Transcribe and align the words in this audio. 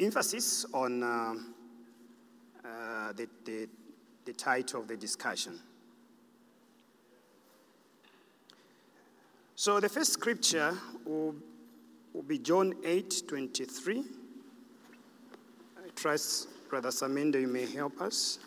emphasis 0.00 0.66
on 0.72 1.02
uh, 1.02 1.34
uh, 2.64 3.12
the, 3.12 3.28
the, 3.44 3.68
the 4.24 4.32
title 4.32 4.80
of 4.80 4.88
the 4.88 4.96
discussion. 4.96 5.58
So 9.56 9.80
the 9.80 9.88
first 9.88 10.12
scripture 10.12 10.76
will, 11.04 11.34
will 12.12 12.22
be 12.22 12.38
John 12.38 12.74
8 12.84 13.22
23. 13.28 14.04
I 15.76 15.88
trust 15.94 16.48
Brother 16.68 16.88
Samindo, 16.88 17.40
you 17.40 17.46
may 17.46 17.66
help 17.66 18.00
us. 18.00 18.38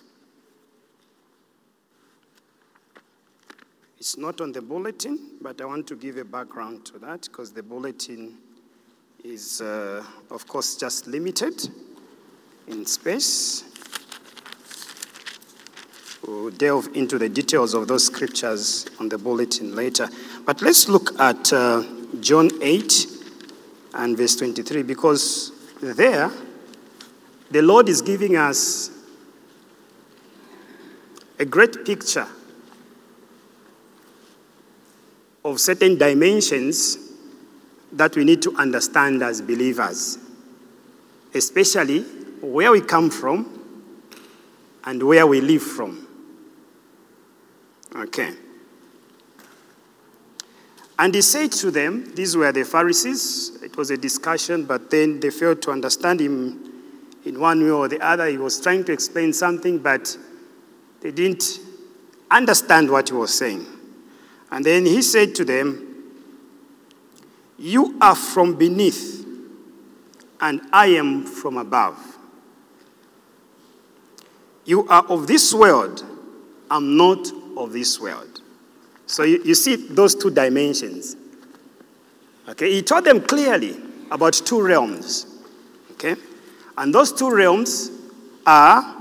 It's 3.97 4.17
not 4.17 4.41
on 4.41 4.51
the 4.51 4.61
bulletin, 4.61 5.37
but 5.41 5.59
I 5.59 5.65
want 5.65 5.87
to 5.87 5.95
give 5.95 6.17
a 6.17 6.25
background 6.25 6.85
to 6.85 6.99
that 6.99 7.23
because 7.23 7.51
the 7.51 7.63
bulletin 7.63 8.37
is, 9.23 9.61
uh, 9.61 10.03
of 10.29 10.47
course, 10.47 10.75
just 10.75 11.07
limited 11.07 11.69
in 12.67 12.85
space. 12.85 13.63
We'll 16.25 16.51
delve 16.51 16.89
into 16.93 17.17
the 17.17 17.29
details 17.29 17.73
of 17.73 17.87
those 17.87 18.05
scriptures 18.05 18.85
on 18.99 19.09
the 19.09 19.17
bulletin 19.17 19.75
later. 19.75 20.09
But 20.45 20.61
let's 20.61 20.87
look 20.87 21.19
at 21.19 21.51
uh, 21.51 21.83
John 22.19 22.49
8 22.61 23.07
and 23.93 24.17
verse 24.17 24.35
23 24.35 24.83
because 24.83 25.51
there 25.81 26.29
the 27.49 27.61
Lord 27.61 27.87
is 27.87 28.01
giving 28.01 28.35
us 28.35 28.91
a 31.39 31.45
great 31.45 31.85
picture 31.85 32.27
of 35.45 35.59
certain 35.59 35.97
dimensions 35.97 37.06
that 37.97 38.15
we 38.15 38.23
need 38.23 38.41
to 38.43 38.55
understand 38.55 39.23
as 39.23 39.41
believers, 39.41 40.19
especially 41.33 42.01
where 42.41 42.71
we 42.71 42.81
come 42.81 43.09
from 43.09 43.53
and 44.85 45.01
where 45.01 45.25
we 45.25 45.41
live 45.41 45.63
from. 45.63 46.07
Okay. 47.95 48.33
And 50.99 51.13
he 51.13 51.21
said 51.21 51.51
to 51.53 51.71
them, 51.71 52.13
these 52.15 52.35
were 52.37 52.51
the 52.51 52.63
Pharisees. 52.63 53.61
It 53.63 53.75
was 53.77 53.91
a 53.91 53.97
discussion, 53.97 54.65
but 54.65 54.89
then 54.89 55.19
they 55.19 55.29
failed 55.29 55.61
to 55.63 55.71
understand 55.71 56.19
him 56.19 56.73
in 57.25 57.39
one 57.39 57.63
way 57.63 57.71
or 57.71 57.87
the 57.87 57.99
other. 57.99 58.27
He 58.27 58.37
was 58.37 58.59
trying 58.59 58.83
to 58.85 58.93
explain 58.93 59.33
something, 59.33 59.79
but 59.79 60.15
they 61.01 61.11
didn't 61.11 61.59
understand 62.31 62.89
what 62.89 63.09
he 63.09 63.15
was 63.15 63.37
saying. 63.37 63.65
And 64.51 64.65
then 64.65 64.85
he 64.85 65.01
said 65.01 65.35
to 65.35 65.45
them, 65.45 65.86
You 67.57 67.97
are 67.99 68.15
from 68.15 68.55
beneath, 68.55 69.25
and 70.39 70.61
I 70.71 70.87
am 70.87 71.25
from 71.25 71.57
above. 71.57 71.97
You 74.65 74.87
are 74.87 75.05
of 75.07 75.27
this 75.27 75.53
world, 75.53 76.03
I'm 76.69 76.97
not 76.97 77.31
of 77.55 77.73
this 77.73 77.99
world. 77.99 78.41
So 79.05 79.23
you, 79.23 79.41
you 79.43 79.55
see 79.55 79.75
those 79.75 80.13
two 80.13 80.29
dimensions. 80.29 81.15
Okay, 82.49 82.71
he 82.73 82.81
told 82.81 83.05
them 83.05 83.21
clearly 83.21 83.77
about 84.11 84.33
two 84.33 84.61
realms. 84.61 85.25
Okay, 85.93 86.15
and 86.77 86.93
those 86.93 87.11
two 87.11 87.33
realms 87.33 87.89
are 88.45 88.95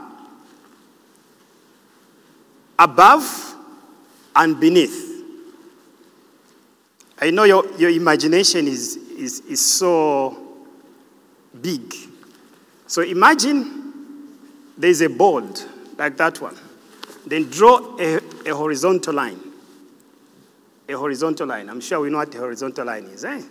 above 2.79 3.55
and 4.35 4.59
beneath. 4.59 5.16
I 7.19 7.31
know 7.31 7.45
your, 7.45 7.65
your 7.77 7.91
imagination 7.91 8.69
is, 8.69 8.97
is, 8.97 9.41
is 9.41 9.65
so 9.65 10.37
big. 11.61 11.95
So 12.87 13.03
imagine 13.03 13.93
there's 14.77 15.01
a 15.01 15.09
board 15.09 15.61
like 15.97 16.17
that 16.19 16.41
one. 16.41 16.57
Then 17.27 17.49
draw 17.49 17.97
a, 17.99 18.21
a 18.47 18.55
horizontal 18.55 19.15
line. 19.15 19.41
A 20.89 20.93
horizontal 20.93 21.49
line. 21.49 21.69
I'm 21.69 21.81
sure 21.81 22.01
we 22.01 22.11
know 22.11 22.19
what 22.19 22.35
a 22.35 22.39
horizontal 22.39 22.87
line 22.87 23.05
is, 23.05 23.25
eh? 23.25 23.43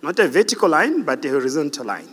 Not 0.00 0.18
a 0.18 0.28
vertical 0.28 0.68
line, 0.68 1.02
but 1.02 1.24
a 1.24 1.28
horizontal 1.28 1.86
line. 1.86 2.08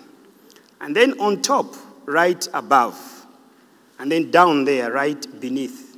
And 0.82 0.96
then 0.96 1.20
on 1.20 1.42
top, 1.42 1.76
right 2.06 2.46
above. 2.54 3.26
And 4.00 4.12
then 4.12 4.32
down 4.32 4.66
there, 4.66 4.92
right 4.92 5.40
beneath. 5.40 5.96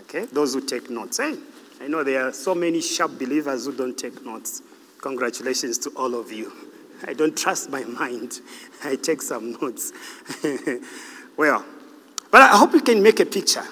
Okay? 0.00 0.24
Those 0.26 0.54
who 0.54 0.60
take 0.60 0.90
notes, 0.90 1.20
eh? 1.20 1.36
I 1.84 1.86
know 1.86 2.02
there 2.02 2.26
are 2.26 2.32
so 2.32 2.54
many 2.54 2.80
sharp 2.80 3.18
believers 3.18 3.66
who 3.66 3.76
don't 3.76 3.94
take 3.96 4.24
notes. 4.24 4.62
Congratulations 5.02 5.76
to 5.78 5.90
all 5.90 6.14
of 6.14 6.32
you. 6.32 6.50
I 7.06 7.12
don't 7.12 7.36
trust 7.36 7.68
my 7.68 7.84
mind. 7.84 8.40
I 8.84 8.96
take 8.96 9.20
some 9.20 9.52
notes. 9.60 9.92
well, 11.36 11.62
but 12.30 12.40
I 12.40 12.56
hope 12.56 12.72
you 12.72 12.80
can 12.80 13.02
make 13.02 13.20
a 13.20 13.26
picture. 13.26 13.64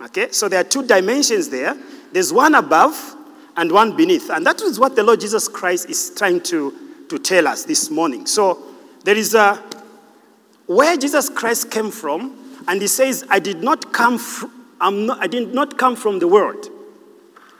Okay? 0.00 0.30
So 0.30 0.48
there 0.48 0.62
are 0.62 0.64
two 0.64 0.86
dimensions 0.86 1.50
there. 1.50 1.76
There's 2.10 2.32
one 2.32 2.54
above 2.54 3.14
and 3.54 3.70
one 3.70 3.94
beneath. 3.94 4.30
And 4.30 4.46
that 4.46 4.62
is 4.62 4.80
what 4.80 4.96
the 4.96 5.02
Lord 5.02 5.20
Jesus 5.20 5.46
Christ 5.46 5.90
is 5.90 6.10
trying 6.16 6.40
to, 6.44 6.72
to 7.10 7.18
tell 7.18 7.46
us 7.46 7.64
this 7.64 7.90
morning. 7.90 8.24
So 8.24 8.62
there 9.04 9.16
is 9.16 9.34
a 9.34 9.62
where 10.64 10.96
Jesus 10.96 11.28
Christ 11.28 11.70
came 11.70 11.90
from, 11.90 12.62
and 12.66 12.80
he 12.80 12.88
says, 12.88 13.26
I 13.28 13.40
did 13.40 13.62
not 13.62 13.92
come 13.92 14.16
fr- 14.16 14.46
I'm 14.80 15.04
not, 15.04 15.22
I 15.22 15.26
did 15.26 15.52
not 15.52 15.76
come 15.76 15.96
from 15.96 16.18
the 16.18 16.28
world. 16.28 16.70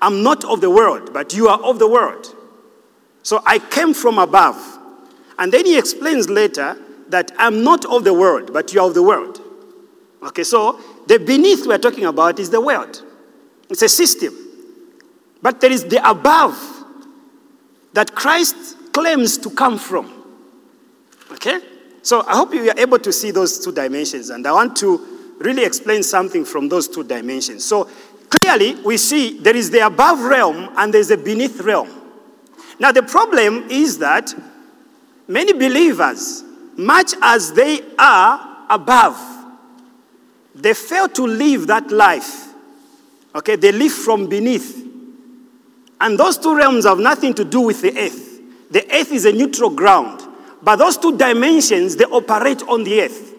I'm 0.00 0.22
not 0.22 0.44
of 0.44 0.60
the 0.60 0.70
world, 0.70 1.12
but 1.12 1.34
you 1.34 1.48
are 1.48 1.60
of 1.60 1.78
the 1.78 1.88
world. 1.88 2.34
So 3.22 3.42
I 3.44 3.59
came 3.59 3.94
from 3.94 4.19
above. 4.19 4.78
And 5.38 5.53
then 5.53 5.66
he 5.66 5.78
explains 5.78 6.28
later 6.28 6.76
that 7.09 7.32
I'm 7.38 7.62
not 7.64 7.84
of 7.84 8.04
the 8.04 8.14
world, 8.14 8.53
but 8.53 8.72
you 8.72 8.81
are 8.81 8.86
of 8.86 8.94
the 8.94 9.03
world. 9.03 9.41
Okay, 10.22 10.44
so 10.44 10.81
the 11.06 11.19
beneath 11.19 11.66
we're 11.66 11.78
talking 11.78 12.04
about 12.04 12.38
is 12.38 12.50
the 12.50 12.60
world. 12.60 13.03
It's 13.69 13.82
a 13.82 13.88
system. 13.88 14.34
But 15.42 15.60
there 15.60 15.70
is 15.70 15.84
the 15.84 16.09
above 16.09 16.56
that 17.92 18.15
Christ 18.15 18.92
claims 18.92 19.38
to 19.38 19.50
come 19.50 19.78
from. 19.78 20.12
Okay? 21.32 21.60
So 22.03 22.25
I 22.26 22.36
hope 22.36 22.54
you 22.54 22.69
are 22.70 22.78
able 22.78 22.98
to 22.98 23.12
see 23.12 23.30
those 23.30 23.62
two 23.62 23.72
dimensions, 23.72 24.30
and 24.30 24.47
I 24.47 24.53
want 24.53 24.76
to 24.78 25.34
really 25.38 25.65
explain 25.65 26.03
something 26.03 26.44
from 26.44 26.69
those 26.69 26.88
two 26.88 27.04
dimensions. 27.04 27.65
So 27.65 27.88
clearly, 28.31 28.75
we 28.83 28.97
see 28.97 29.39
there 29.39 29.56
is 29.56 29.71
the 29.71 29.87
above 29.87 30.21
realm 30.21 30.71
and 30.77 30.93
there's 30.93 31.11
a 31.11 31.16
beneath 31.16 31.61
realm. 31.61 31.89
Now, 32.78 32.93
the 32.93 33.03
problem 33.03 33.69
is 33.71 33.99
that 33.99 34.34
many 35.27 35.53
believers, 35.53 36.44
much 36.77 37.15
as 37.22 37.53
they 37.53 37.81
are 37.99 38.66
above, 38.71 39.16
they 40.55 40.75
fail 40.75 41.09
to 41.11 41.27
live 41.27 41.66
that 41.69 41.91
life. 41.91 42.53
Okay, 43.34 43.56
they 43.56 43.72
live 43.72 43.93
from 43.93 44.27
beneath. 44.27 44.84
And 46.00 46.19
those 46.19 46.39
two 46.39 46.56
realms 46.56 46.84
have 46.84 46.99
nothing 46.99 47.34
to 47.34 47.45
do 47.45 47.60
with 47.60 47.83
the 47.83 47.97
earth. 47.99 48.41
The 48.71 48.84
earth 48.93 49.12
is 49.12 49.25
a 49.25 49.33
neutral 49.33 49.71
ground. 49.71 50.22
But 50.62 50.77
those 50.77 50.97
two 50.97 51.16
dimensions, 51.16 51.97
they 51.97 52.05
operate 52.05 52.62
on 52.62 52.84
the 52.84 53.03
earth. 53.03 53.34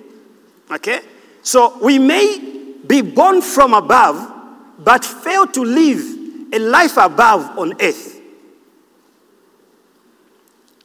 Okay? 0.72 1.02
So 1.42 1.78
we 1.80 2.00
may 2.00 2.76
be 2.86 3.02
born 3.02 3.42
from 3.42 3.74
above, 3.74 4.39
but 4.80 5.04
fail 5.04 5.46
to 5.48 5.62
live 5.62 6.54
a 6.54 6.60
life 6.60 6.98
above 6.98 7.58
on 7.58 7.74
earth. 7.82 8.20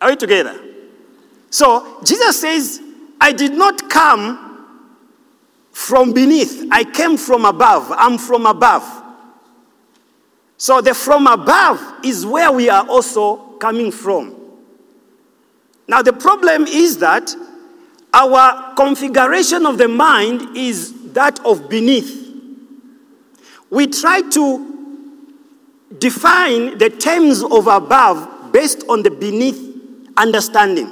Are 0.01 0.11
we 0.11 0.17
together? 0.17 0.61
So 1.51 2.01
Jesus 2.05 2.41
says, 2.41 2.81
I 3.21 3.33
did 3.33 3.53
not 3.53 3.89
come 3.89 4.45
from 5.73 6.13
beneath, 6.13 6.69
I 6.71 6.85
came 6.85 7.17
from 7.17 7.45
above. 7.45 7.91
I'm 7.91 8.19
from 8.19 8.47
above. 8.47 9.03
So 10.57 10.81
the 10.81 10.95
from 10.95 11.27
above 11.27 12.05
is 12.05 12.25
where 12.25 12.51
we 12.53 12.71
are 12.71 12.87
also 12.89 13.37
coming 13.59 13.91
from. 13.91 14.35
Now, 15.87 16.01
the 16.01 16.13
problem 16.13 16.65
is 16.67 16.99
that 16.99 17.35
our 18.13 18.75
configuration 18.75 19.67
of 19.67 19.77
the 19.77 19.89
mind 19.89 20.57
is 20.57 21.13
that 21.13 21.45
of 21.45 21.69
beneath. 21.69 22.24
We 23.75 23.89
try 23.89 24.23
to 24.23 25.11
define 25.99 26.79
the 26.79 26.91
terms 26.91 27.43
of 27.43 27.67
above 27.67 28.53
based 28.53 28.85
on 28.89 29.03
the 29.03 29.11
beneath 29.11 29.59
understanding. 30.17 30.89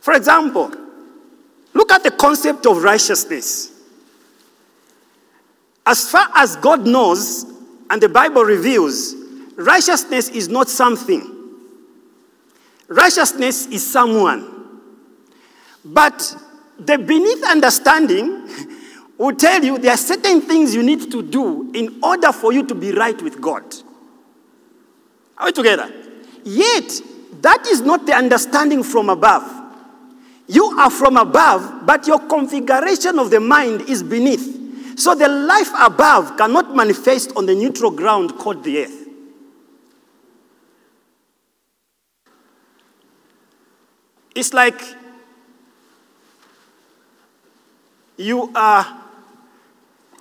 For 0.00 0.14
example, 0.14 0.72
look 1.74 1.92
at 1.92 2.04
the 2.04 2.10
concept 2.10 2.64
of 2.64 2.82
righteousness. 2.82 3.70
As 5.84 6.10
far 6.10 6.28
as 6.34 6.56
God 6.56 6.86
knows 6.86 7.44
and 7.90 8.00
the 8.00 8.08
Bible 8.08 8.44
reveals, 8.44 9.14
righteousness 9.56 10.30
is 10.30 10.48
not 10.48 10.70
something. 10.70 11.30
Righteousness 12.88 13.66
is 13.66 13.86
someone. 13.86 14.80
But 15.84 16.34
the 16.78 16.96
beneath 16.96 17.44
understanding 17.44 18.48
will 19.18 19.34
tell 19.34 19.62
you 19.62 19.78
there 19.78 19.92
are 19.92 19.96
certain 19.96 20.40
things 20.40 20.74
you 20.74 20.82
need 20.82 21.10
to 21.10 21.22
do 21.22 21.70
in 21.72 22.00
order 22.02 22.32
for 22.32 22.52
you 22.52 22.66
to 22.66 22.74
be 22.74 22.92
right 22.92 23.20
with 23.22 23.40
God. 23.40 23.62
Are 25.38 25.46
we 25.46 25.52
together? 25.52 25.90
Yet, 26.44 27.02
That 27.44 27.66
is 27.66 27.82
not 27.82 28.06
the 28.06 28.14
understanding 28.14 28.82
from 28.82 29.10
above. 29.10 29.44
You 30.46 30.64
are 30.78 30.88
from 30.88 31.18
above, 31.18 31.84
but 31.84 32.06
your 32.06 32.18
configuration 32.18 33.18
of 33.18 33.30
the 33.30 33.38
mind 33.38 33.82
is 33.82 34.02
beneath. 34.02 34.98
So 34.98 35.14
the 35.14 35.28
life 35.28 35.70
above 35.78 36.38
cannot 36.38 36.74
manifest 36.74 37.32
on 37.36 37.44
the 37.44 37.54
neutral 37.54 37.90
ground 37.90 38.38
called 38.38 38.64
the 38.64 38.84
earth. 38.84 39.08
It's 44.34 44.54
like 44.54 44.80
you 48.16 48.50
are 48.54 49.03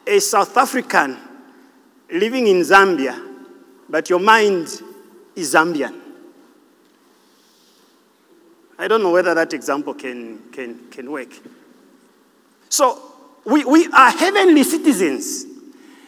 a 0.06 0.20
South 0.20 0.56
African 0.58 1.18
living 2.12 2.48
in 2.48 2.62
Zambia, 2.62 3.20
but 3.90 4.10
your 4.10 4.20
mind 4.20 4.82
is 5.36 5.54
Zambian. 5.54 6.00
I 8.78 8.88
don't 8.88 9.02
know 9.02 9.12
whether 9.12 9.34
that 9.34 9.54
example 9.54 9.94
can, 9.94 10.40
can, 10.52 10.90
can 10.90 11.12
work. 11.12 11.30
So, 12.70 13.00
we, 13.46 13.64
we 13.66 13.88
are 13.88 14.10
heavenly 14.10 14.64
citizens. 14.64 15.46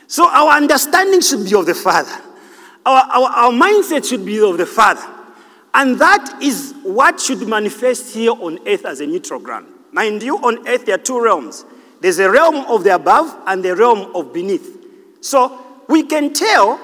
So, 0.07 0.29
our 0.29 0.53
understanding 0.57 1.21
should 1.21 1.45
be 1.45 1.55
of 1.55 1.65
the 1.65 1.75
Father. 1.75 2.15
Our, 2.85 3.03
our, 3.03 3.29
our 3.29 3.51
mindset 3.51 4.07
should 4.07 4.25
be 4.25 4.41
of 4.41 4.57
the 4.57 4.65
Father. 4.65 5.05
And 5.73 5.99
that 5.99 6.39
is 6.41 6.73
what 6.83 7.19
should 7.19 7.47
manifest 7.47 8.13
here 8.13 8.31
on 8.31 8.59
earth 8.67 8.85
as 8.85 9.01
a 9.01 9.07
neutral 9.07 9.39
ground. 9.39 9.67
Mind 9.91 10.23
you, 10.23 10.37
on 10.37 10.67
earth 10.67 10.85
there 10.85 10.95
are 10.95 10.99
two 10.99 11.21
realms 11.21 11.65
there's 12.05 12.19
a 12.19 12.29
realm 12.29 12.57
of 12.67 12.83
the 12.83 12.93
above 12.93 13.35
and 13.47 13.65
the 13.65 13.75
realm 13.75 14.15
of 14.15 14.31
beneath. 14.31 14.77
So 15.21 15.59
we 15.89 16.03
can 16.03 16.33
tell 16.33 16.79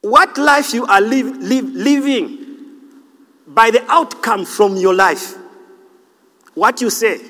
what 0.00 0.36
life 0.36 0.74
you 0.74 0.84
are 0.86 1.00
live, 1.00 1.26
live, 1.36 1.64
living 1.64 2.46
by 3.46 3.70
the 3.70 3.88
outcome 3.88 4.44
from 4.44 4.76
your 4.76 4.94
life. 4.94 5.36
What 6.54 6.80
you 6.80 6.90
say, 6.90 7.20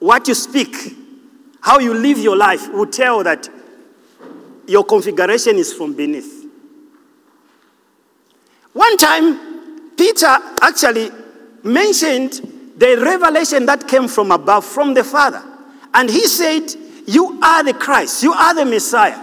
what 0.00 0.26
you 0.26 0.34
speak, 0.34 0.74
how 1.60 1.78
you 1.78 1.94
live 1.94 2.18
your 2.18 2.36
life 2.36 2.68
will 2.72 2.86
tell 2.86 3.22
that 3.22 3.48
your 4.66 4.82
configuration 4.82 5.58
is 5.58 5.72
from 5.72 5.94
beneath. 5.94 6.44
One 8.72 8.96
time, 8.96 9.92
Peter 9.96 10.36
actually 10.60 11.12
mentioned 11.62 12.53
the 12.76 13.00
revelation 13.00 13.66
that 13.66 13.86
came 13.86 14.08
from 14.08 14.30
above, 14.30 14.64
from 14.64 14.94
the 14.94 15.04
Father. 15.04 15.42
And 15.92 16.10
he 16.10 16.26
said, 16.26 16.74
You 17.06 17.38
are 17.42 17.62
the 17.62 17.74
Christ, 17.74 18.22
you 18.22 18.32
are 18.32 18.54
the 18.54 18.64
Messiah. 18.64 19.22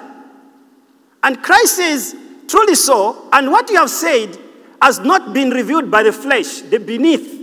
And 1.23 1.41
Christ 1.41 1.75
says, 1.75 2.15
Truly 2.47 2.75
so, 2.75 3.29
and 3.31 3.51
what 3.51 3.69
you 3.69 3.77
have 3.77 3.89
said 3.89 4.37
has 4.81 4.99
not 4.99 5.33
been 5.33 5.51
revealed 5.51 5.91
by 5.91 6.03
the 6.03 6.11
flesh, 6.11 6.61
the 6.61 6.79
beneath, 6.79 7.39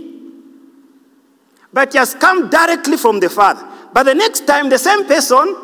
but 1.71 1.93
has 1.93 2.13
come 2.15 2.49
directly 2.49 2.97
from 2.97 3.19
the 3.19 3.29
Father. 3.29 3.65
But 3.93 4.03
the 4.03 4.13
next 4.13 4.45
time, 4.45 4.69
the 4.69 4.77
same 4.77 5.05
person 5.05 5.55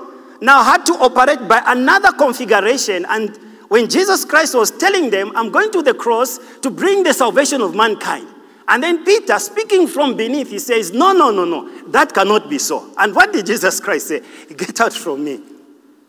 now 0.42 0.64
had 0.64 0.86
to 0.86 0.94
operate 0.94 1.48
by 1.48 1.62
another 1.68 2.12
configuration. 2.12 3.06
And 3.10 3.38
when 3.68 3.90
Jesus 3.90 4.26
Christ 4.26 4.56
was 4.56 4.72
telling 4.72 5.10
them, 5.10 5.32
I'm 5.36 5.52
going 5.52 5.72
to 5.72 5.82
the 5.82 5.94
cross 5.94 6.40
to 6.62 6.70
bring 6.70 7.04
the 7.04 7.14
salvation 7.14 7.62
of 7.62 7.76
mankind. 7.76 8.28
And 8.68 8.82
then 8.82 9.06
Peter, 9.06 9.38
speaking 9.38 9.88
from 9.88 10.18
beneath, 10.18 10.50
he 10.50 10.60
says, 10.60 10.92
No, 10.92 11.14
no, 11.14 11.30
no, 11.32 11.46
no, 11.46 11.88
that 11.90 12.14
cannot 12.14 12.50
be 12.50 12.58
so. 12.58 12.92
And 12.98 13.16
what 13.16 13.32
did 13.32 13.46
Jesus 13.46 13.80
Christ 13.80 14.08
say? 14.08 14.22
Get 14.58 14.82
out 14.82 14.94
from 14.94 15.24
me, 15.24 15.40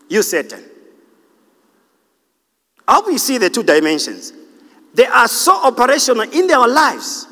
you 0.09 0.23
Satan. 0.23 0.63
How 2.87 3.05
we 3.05 3.17
see 3.17 3.37
the 3.37 3.49
two 3.49 3.63
dimensions? 3.63 4.33
They 4.93 5.05
are 5.05 5.27
so 5.27 5.55
operational 5.63 6.21
in 6.31 6.47
their 6.47 6.67
lives. 6.67 7.27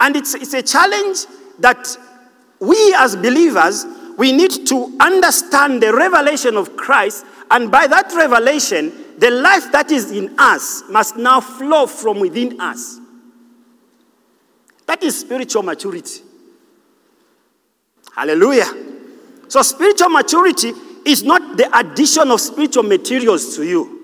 And 0.00 0.16
it's, 0.16 0.34
it's 0.34 0.52
a 0.52 0.62
challenge 0.62 1.26
that 1.60 1.96
we 2.58 2.94
as 2.98 3.16
believers, 3.16 3.86
we 4.18 4.32
need 4.32 4.66
to 4.66 4.96
understand 5.00 5.82
the 5.82 5.94
revelation 5.94 6.56
of 6.56 6.76
Christ. 6.76 7.24
And 7.50 7.70
by 7.70 7.86
that 7.86 8.12
revelation, 8.14 8.92
the 9.18 9.30
life 9.30 9.72
that 9.72 9.90
is 9.90 10.10
in 10.10 10.34
us 10.38 10.82
must 10.90 11.16
now 11.16 11.40
flow 11.40 11.86
from 11.86 12.20
within 12.20 12.60
us. 12.60 12.99
That 14.90 15.04
is 15.04 15.20
spiritual 15.20 15.62
maturity. 15.62 16.20
Hallelujah. 18.12 18.66
So, 19.46 19.62
spiritual 19.62 20.08
maturity 20.08 20.72
is 21.06 21.22
not 21.22 21.56
the 21.56 21.70
addition 21.78 22.28
of 22.28 22.40
spiritual 22.40 22.82
materials 22.82 23.54
to 23.54 23.64
you, 23.64 24.00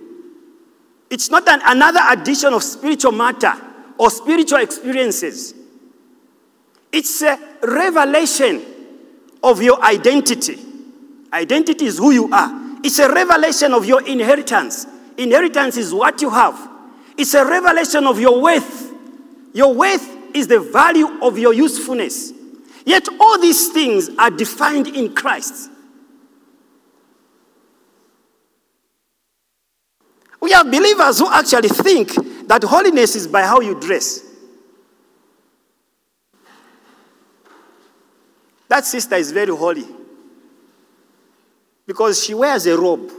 it's 1.10 1.28
not 1.28 1.48
an, 1.48 1.60
another 1.66 1.98
addition 2.08 2.54
of 2.54 2.62
spiritual 2.62 3.10
matter 3.10 3.52
or 3.98 4.10
spiritual 4.10 4.60
experiences. 4.60 5.54
It's 6.92 7.20
a 7.20 7.36
revelation 7.64 8.62
of 9.42 9.60
your 9.60 9.82
identity. 9.82 10.56
Identity 11.32 11.86
is 11.86 11.98
who 11.98 12.12
you 12.12 12.32
are. 12.32 12.78
It's 12.84 13.00
a 13.00 13.12
revelation 13.12 13.72
of 13.72 13.86
your 13.86 14.06
inheritance. 14.06 14.86
Inheritance 15.18 15.78
is 15.78 15.92
what 15.92 16.22
you 16.22 16.30
have. 16.30 16.70
It's 17.18 17.34
a 17.34 17.44
revelation 17.44 18.06
of 18.06 18.20
your 18.20 18.40
worth. 18.40 18.92
Your 19.52 19.74
worth 19.74 20.15
is 20.36 20.46
the 20.46 20.60
value 20.60 21.08
of 21.22 21.38
your 21.38 21.54
usefulness. 21.54 22.32
Yet 22.84 23.08
all 23.18 23.40
these 23.40 23.70
things 23.70 24.10
are 24.18 24.30
defined 24.30 24.88
in 24.88 25.14
Christ. 25.14 25.70
We 30.40 30.52
are 30.52 30.62
believers 30.62 31.18
who 31.18 31.28
actually 31.32 31.70
think 31.70 32.46
that 32.46 32.62
holiness 32.62 33.16
is 33.16 33.26
by 33.26 33.42
how 33.42 33.60
you 33.60 33.80
dress. 33.80 34.22
That 38.68 38.84
sister 38.84 39.16
is 39.16 39.32
very 39.32 39.56
holy 39.56 39.86
because 41.86 42.22
she 42.22 42.34
wears 42.34 42.66
a 42.66 42.76
robe. 42.76 43.10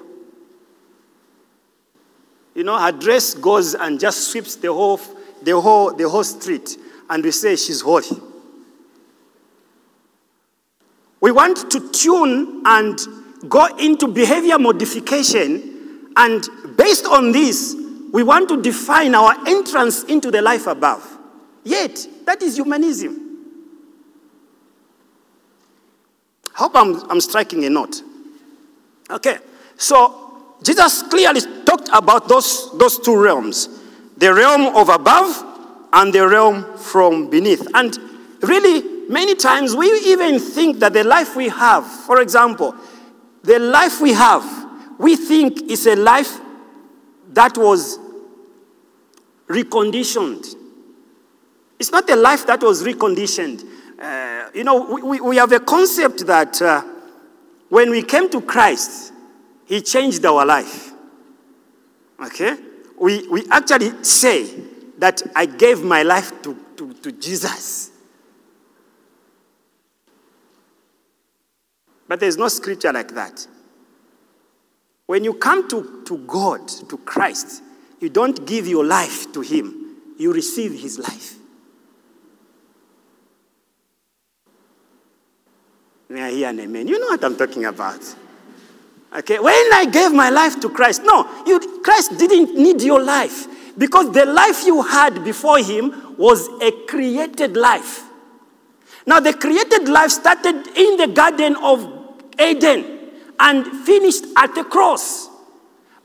You 2.53 2.63
know, 2.63 2.77
her 2.77 2.91
dress 2.91 3.33
goes 3.33 3.73
and 3.73 3.99
just 3.99 4.29
sweeps 4.29 4.55
the 4.55 4.71
whole, 4.71 4.99
the 5.41 5.59
whole, 5.59 5.93
the 5.93 6.07
whole 6.07 6.23
street 6.23 6.77
and 7.09 7.23
we 7.23 7.31
say 7.31 7.55
she's 7.55 7.81
holy. 7.81 8.07
We 11.19 11.31
want 11.31 11.71
to 11.71 11.91
tune 11.91 12.61
and 12.65 12.99
go 13.49 13.65
into 13.77 14.07
behavior 14.07 14.59
modification, 14.59 16.11
and 16.15 16.47
based 16.77 17.05
on 17.05 17.31
this, 17.31 17.75
we 18.11 18.23
want 18.23 18.49
to 18.49 18.61
define 18.61 19.15
our 19.15 19.35
entrance 19.47 20.03
into 20.03 20.31
the 20.31 20.41
life 20.41 20.67
above. 20.67 21.17
Yet, 21.63 22.07
that 22.25 22.41
is 22.41 22.55
humanism. 22.55 23.23
Hope 26.53 26.71
I'm, 26.75 27.09
I'm 27.11 27.21
striking 27.21 27.65
a 27.65 27.69
note. 27.69 28.01
Okay, 29.09 29.37
so 29.75 30.57
Jesus 30.63 31.03
clearly 31.03 31.41
talked 31.65 31.89
about 31.93 32.27
those, 32.27 32.77
those 32.77 32.99
two 32.99 33.21
realms 33.21 33.69
the 34.17 34.33
realm 34.33 34.75
of 34.75 34.89
above 34.89 35.56
and 35.93 36.13
the 36.13 36.27
realm 36.27 36.77
from 36.77 37.29
beneath. 37.29 37.67
And 37.73 37.97
really, 38.41 39.07
many 39.09 39.35
times 39.35 39.75
we 39.75 39.87
even 40.05 40.39
think 40.39 40.79
that 40.79 40.93
the 40.93 41.03
life 41.03 41.35
we 41.35 41.49
have, 41.49 41.85
for 41.85 42.21
example, 42.21 42.75
the 43.43 43.59
life 43.59 44.01
we 44.01 44.13
have, 44.13 44.43
we 44.97 45.15
think 45.15 45.63
is 45.69 45.87
a 45.87 45.95
life 45.95 46.39
that 47.33 47.57
was 47.57 47.99
reconditioned. 49.47 50.55
It's 51.79 51.91
not 51.91 52.09
a 52.09 52.15
life 52.15 52.45
that 52.47 52.61
was 52.61 52.83
reconditioned. 52.83 53.63
Uh, 53.99 54.49
you 54.53 54.63
know, 54.63 54.99
we, 55.01 55.21
we 55.21 55.37
have 55.37 55.51
a 55.51 55.59
concept 55.59 56.25
that 56.27 56.61
uh, 56.61 56.83
when 57.69 57.89
we 57.89 58.01
came 58.03 58.29
to 58.29 58.41
Christ, 58.41 59.13
He 59.65 59.81
changed 59.81 60.25
our 60.25 60.45
life. 60.45 60.91
Okay? 62.19 62.57
We, 62.99 63.27
we 63.27 63.45
actually 63.51 64.03
say 64.03 64.49
that 64.97 65.21
I 65.35 65.45
gave 65.45 65.83
my 65.83 66.03
life 66.03 66.41
to, 66.43 66.57
to, 66.77 66.93
to 66.93 67.11
Jesus. 67.11 67.91
But 72.07 72.19
there's 72.19 72.37
no 72.37 72.47
scripture 72.47 72.91
like 72.91 73.13
that. 73.13 73.45
When 75.05 75.23
you 75.23 75.33
come 75.33 75.69
to, 75.69 76.03
to 76.05 76.17
God, 76.19 76.67
to 76.89 76.97
Christ, 76.99 77.63
you 77.99 78.09
don't 78.09 78.45
give 78.45 78.67
your 78.67 78.85
life 78.85 79.31
to 79.33 79.41
Him, 79.41 79.95
you 80.17 80.33
receive 80.33 80.73
His 80.73 80.99
life. 80.99 81.35
May 86.09 86.23
I 86.23 86.31
hear 86.31 86.49
an 86.49 86.59
amen? 86.59 86.87
You 86.87 86.99
know 86.99 87.07
what 87.07 87.23
I'm 87.23 87.35
talking 87.35 87.65
about. 87.65 87.99
Okay, 89.17 89.39
when 89.39 89.73
I 89.73 89.85
gave 89.91 90.11
my 90.11 90.29
life 90.29 90.59
to 90.61 90.69
Christ, 90.69 91.01
no, 91.03 91.27
you, 91.45 91.81
Christ 91.83 92.17
didn't 92.17 92.55
need 92.55 92.81
your 92.81 93.01
life. 93.01 93.47
Because 93.77 94.11
the 94.11 94.25
life 94.25 94.65
you 94.65 94.81
had 94.81 95.23
before 95.23 95.59
him 95.59 96.15
was 96.17 96.47
a 96.61 96.71
created 96.87 97.55
life. 97.55 98.03
Now, 99.05 99.19
the 99.19 99.33
created 99.33 99.87
life 99.87 100.11
started 100.11 100.67
in 100.75 100.97
the 100.97 101.07
Garden 101.13 101.55
of 101.57 101.87
Eden 102.39 103.11
and 103.39 103.65
finished 103.85 104.25
at 104.35 104.53
the 104.55 104.63
cross. 104.63 105.29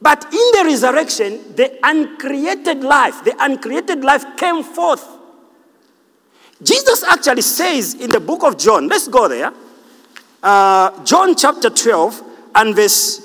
But 0.01 0.25
in 0.25 0.31
the 0.33 0.63
resurrection, 0.65 1.55
the 1.57 1.79
uncreated 1.83 2.83
life, 2.83 3.25
the 3.25 3.35
uncreated 3.39 4.05
life 4.05 4.25
came 4.37 4.63
forth. 4.63 5.07
Jesus 6.63 7.03
actually 7.03 7.43
says 7.43 7.95
in 7.95 8.11
the 8.11 8.21
book 8.21 8.43
of 8.45 8.59
John, 8.59 8.89
let's 8.89 9.09
go 9.09 9.29
there. 9.29 9.53
Uh, 10.43 11.05
John 11.05 11.35
chapter 11.35 11.71
12 11.71 12.23
and 12.55 12.75
verse 12.75 13.21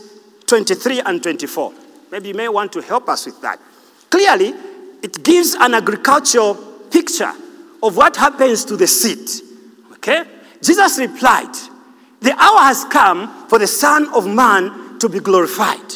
23 0.46 1.02
and 1.02 1.22
24. 1.22 1.74
Maybe 2.12 2.30
you 2.30 2.34
may 2.34 2.48
want 2.48 2.72
to 2.74 2.82
help 2.82 3.10
us 3.10 3.26
with 3.26 3.42
that. 3.42 3.60
Clearly, 4.10 4.54
it 5.02 5.24
gives 5.24 5.54
an 5.56 5.74
agricultural 5.74 6.56
picture 6.90 7.32
of 7.84 7.96
what 7.96 8.16
happens 8.16 8.66
to 8.66 8.76
the 8.76 8.88
seed. 8.88 9.30
Okay? 9.94 10.24
Jesus 10.62 10.98
replied, 10.98 11.54
The 12.22 12.34
hour 12.34 12.60
has 12.60 12.86
come 12.86 13.48
for 13.48 13.60
the 13.60 13.68
Son 13.68 14.08
of 14.14 14.28
Man 14.28 15.00
to 15.00 15.10
be 15.10 15.20
glorified. 15.20 15.94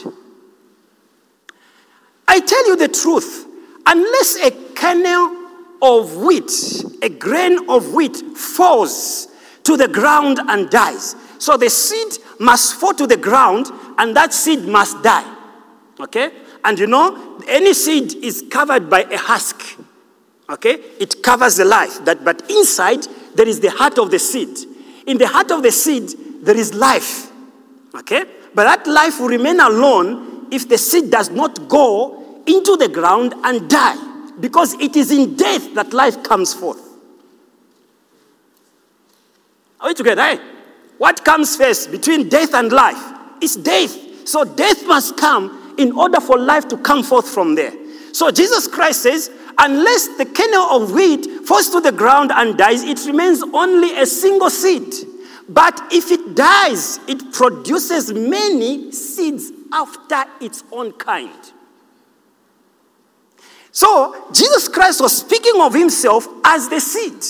I 2.28 2.40
tell 2.40 2.68
you 2.68 2.76
the 2.78 2.88
truth, 2.88 3.48
unless 3.86 4.38
a 4.38 4.52
kernel 4.74 5.38
of 5.82 6.16
wheat, 6.18 6.52
a 7.02 7.10
grain 7.10 7.70
of 7.70 7.94
wheat 7.94 8.16
falls 8.38 9.28
to 9.64 9.78
the 9.78 9.88
ground 9.88 10.40
and 10.48 10.70
dies. 10.70 11.16
So 11.40 11.58
the 11.58 11.70
seed 11.70 12.24
must 12.40 12.76
fall 12.76 12.94
to 12.94 13.08
the 13.08 13.18
ground 13.18 13.68
and 13.98 14.16
that 14.16 14.34
seed 14.34 14.66
must 14.66 15.02
die. 15.04 15.38
Okay? 16.00 16.32
And 16.64 16.78
you 16.78 16.88
know, 16.88 17.42
any 17.48 17.74
seed 17.74 18.14
is 18.24 18.44
covered 18.50 18.90
by 18.90 19.04
a 19.04 19.18
husk. 19.18 19.80
Okay? 20.50 20.74
It 21.00 21.24
covers 21.24 21.58
the 21.58 21.66
life. 21.66 22.04
That, 22.06 22.24
but 22.24 22.50
inside, 22.50 23.08
there 23.36 23.48
is 23.48 23.60
the 23.60 23.72
heart 23.72 23.98
of 23.98 24.12
the 24.12 24.20
seed. 24.20 24.58
In 25.08 25.18
the 25.18 25.28
heart 25.28 25.52
of 25.52 25.64
the 25.64 25.72
seed, 25.72 26.12
there 26.42 26.58
is 26.58 26.74
life. 26.74 27.32
Okay? 27.96 28.24
But 28.54 28.66
that 28.66 28.88
life 28.88 29.20
will 29.20 29.30
remain 29.30 29.60
alone 29.60 30.48
if 30.52 30.68
the 30.68 30.78
seed 30.78 31.10
does 31.10 31.30
not 31.30 31.68
go 31.68 32.44
into 32.46 32.78
the 32.78 32.90
ground 32.90 33.34
and 33.44 33.70
die. 33.70 34.10
Because 34.40 34.74
it 34.76 34.96
is 34.96 35.12
in 35.12 35.36
death 35.36 35.74
that 35.76 35.94
life 35.94 36.22
comes 36.24 36.54
forth. 36.54 36.82
Are 39.80 39.88
we 39.90 39.94
together? 39.94 40.22
Eh? 40.22 40.38
What 40.98 41.26
comes 41.26 41.56
first 41.56 41.90
between 41.90 42.30
death 42.30 42.54
and 42.54 42.72
life? 42.72 43.02
It's 43.42 43.56
death. 43.56 44.28
So 44.28 44.44
death 44.44 44.86
must 44.86 45.18
come 45.18 45.61
in 45.82 45.92
order 45.94 46.20
for 46.20 46.38
life 46.38 46.68
to 46.70 46.78
come 46.78 47.04
forth 47.04 47.28
from 47.28 47.56
there. 47.56 47.74
So 48.14 48.30
Jesus 48.32 48.68
Christ 48.68 49.04
says, 49.04 49.32
unless 49.58 50.08
the 50.18 50.26
kernel 50.26 50.84
of 50.84 50.92
wheat 50.92 51.26
falls 51.46 51.70
to 51.70 51.82
the 51.82 51.92
ground 51.92 52.32
and 52.34 52.58
dies, 52.58 52.84
it 52.84 53.06
remains 53.06 53.42
only 53.54 53.98
a 53.98 54.06
single 54.06 54.50
seed. 54.50 54.94
But 55.50 55.82
if 55.92 56.12
it 56.12 56.36
dies, 56.36 57.00
it 57.08 57.34
produces 57.34 58.14
many 58.14 58.92
seeds 58.92 59.52
after 59.74 60.24
its 60.40 60.64
own 60.72 60.94
kind. 60.94 61.32
So, 63.74 64.30
Jesus 64.34 64.68
Christ 64.68 65.02
was 65.02 65.18
speaking 65.18 65.62
of 65.62 65.74
himself 65.74 66.28
as 66.44 66.68
the 66.68 66.80
seed. 66.80 67.24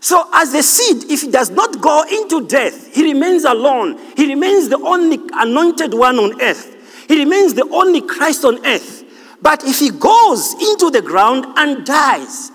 So, 0.00 0.28
as 0.32 0.52
the 0.52 0.62
seed, 0.62 1.10
if 1.10 1.24
it 1.24 1.32
does 1.32 1.50
not 1.50 1.80
go 1.80 2.04
into 2.10 2.46
death, 2.46 2.94
he 2.94 3.04
remains 3.04 3.44
alone. 3.44 3.98
He 4.16 4.26
remains 4.26 4.68
the 4.68 4.78
only 4.78 5.18
anointed 5.34 5.94
one 5.94 6.18
on 6.18 6.40
earth. 6.40 6.73
He 7.08 7.18
remains 7.18 7.54
the 7.54 7.68
only 7.68 8.00
Christ 8.00 8.44
on 8.44 8.64
earth. 8.66 9.04
But 9.42 9.64
if 9.64 9.78
he 9.78 9.90
goes 9.90 10.54
into 10.54 10.90
the 10.90 11.02
ground 11.02 11.44
and 11.56 11.84
dies, 11.84 12.50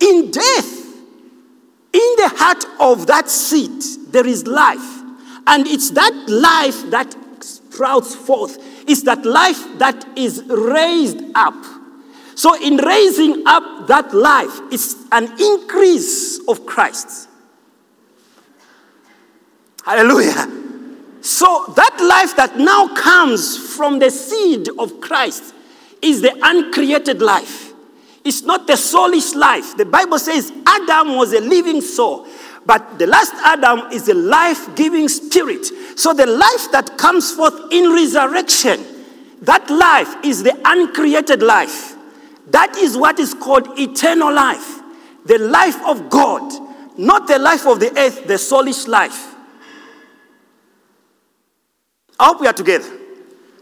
in 0.00 0.30
death, 0.30 0.86
in 1.92 2.14
the 2.16 2.32
heart 2.36 2.64
of 2.80 3.06
that 3.06 3.28
seed, 3.28 3.82
there 4.08 4.26
is 4.26 4.46
life. 4.46 5.02
And 5.46 5.66
it's 5.66 5.90
that 5.90 6.12
life 6.28 6.90
that 6.90 7.14
sprouts 7.42 8.14
forth. 8.14 8.58
It's 8.88 9.02
that 9.02 9.24
life 9.24 9.62
that 9.78 10.06
is 10.16 10.42
raised 10.48 11.22
up. 11.34 11.54
So, 12.34 12.60
in 12.60 12.76
raising 12.78 13.42
up 13.46 13.86
that 13.88 14.14
life, 14.14 14.60
it's 14.72 14.96
an 15.12 15.30
increase 15.40 16.40
of 16.48 16.64
Christ. 16.64 17.28
Hallelujah. 19.84 20.69
So, 21.22 21.72
that 21.76 21.98
life 22.00 22.36
that 22.36 22.56
now 22.56 22.94
comes 22.94 23.56
from 23.76 23.98
the 23.98 24.10
seed 24.10 24.68
of 24.78 25.00
Christ 25.00 25.54
is 26.00 26.22
the 26.22 26.36
uncreated 26.42 27.20
life. 27.20 27.72
It's 28.24 28.42
not 28.42 28.66
the 28.66 28.74
soulish 28.74 29.34
life. 29.34 29.76
The 29.76 29.84
Bible 29.84 30.18
says 30.18 30.52
Adam 30.66 31.16
was 31.16 31.32
a 31.32 31.40
living 31.40 31.80
soul, 31.80 32.26
but 32.66 32.98
the 32.98 33.06
last 33.06 33.34
Adam 33.44 33.90
is 33.92 34.08
a 34.08 34.14
life 34.14 34.74
giving 34.76 35.08
spirit. 35.08 35.66
So 35.98 36.12
the 36.12 36.26
life 36.26 36.72
that 36.72 36.96
comes 36.98 37.32
forth 37.32 37.54
in 37.70 37.92
resurrection, 37.92 38.84
that 39.42 39.68
life 39.70 40.24
is 40.24 40.42
the 40.42 40.58
uncreated 40.64 41.42
life. 41.42 41.96
That 42.48 42.76
is 42.76 42.96
what 42.96 43.18
is 43.18 43.32
called 43.32 43.78
eternal 43.78 44.32
life, 44.32 44.80
the 45.24 45.38
life 45.38 45.80
of 45.86 46.10
God, 46.10 46.52
not 46.98 47.26
the 47.26 47.38
life 47.38 47.66
of 47.66 47.80
the 47.80 47.96
earth, 47.98 48.26
the 48.26 48.34
soulish 48.34 48.88
life. 48.88 49.29
I 52.20 52.26
hope 52.26 52.40
we 52.40 52.46
are 52.46 52.52
together. 52.52 52.88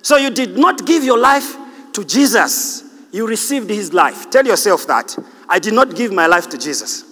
So 0.02 0.16
you 0.16 0.28
did 0.28 0.58
not 0.58 0.84
give 0.84 1.02
your 1.02 1.18
life 1.18 1.56
to 1.94 2.04
Jesus 2.04 2.84
you 3.10 3.26
received 3.26 3.70
his 3.70 3.92
life. 3.92 4.30
Tell 4.30 4.46
yourself 4.46 4.86
that. 4.86 5.16
I 5.48 5.58
did 5.58 5.74
not 5.74 5.94
give 5.94 6.12
my 6.12 6.26
life 6.26 6.48
to 6.50 6.58
Jesus. 6.58 7.04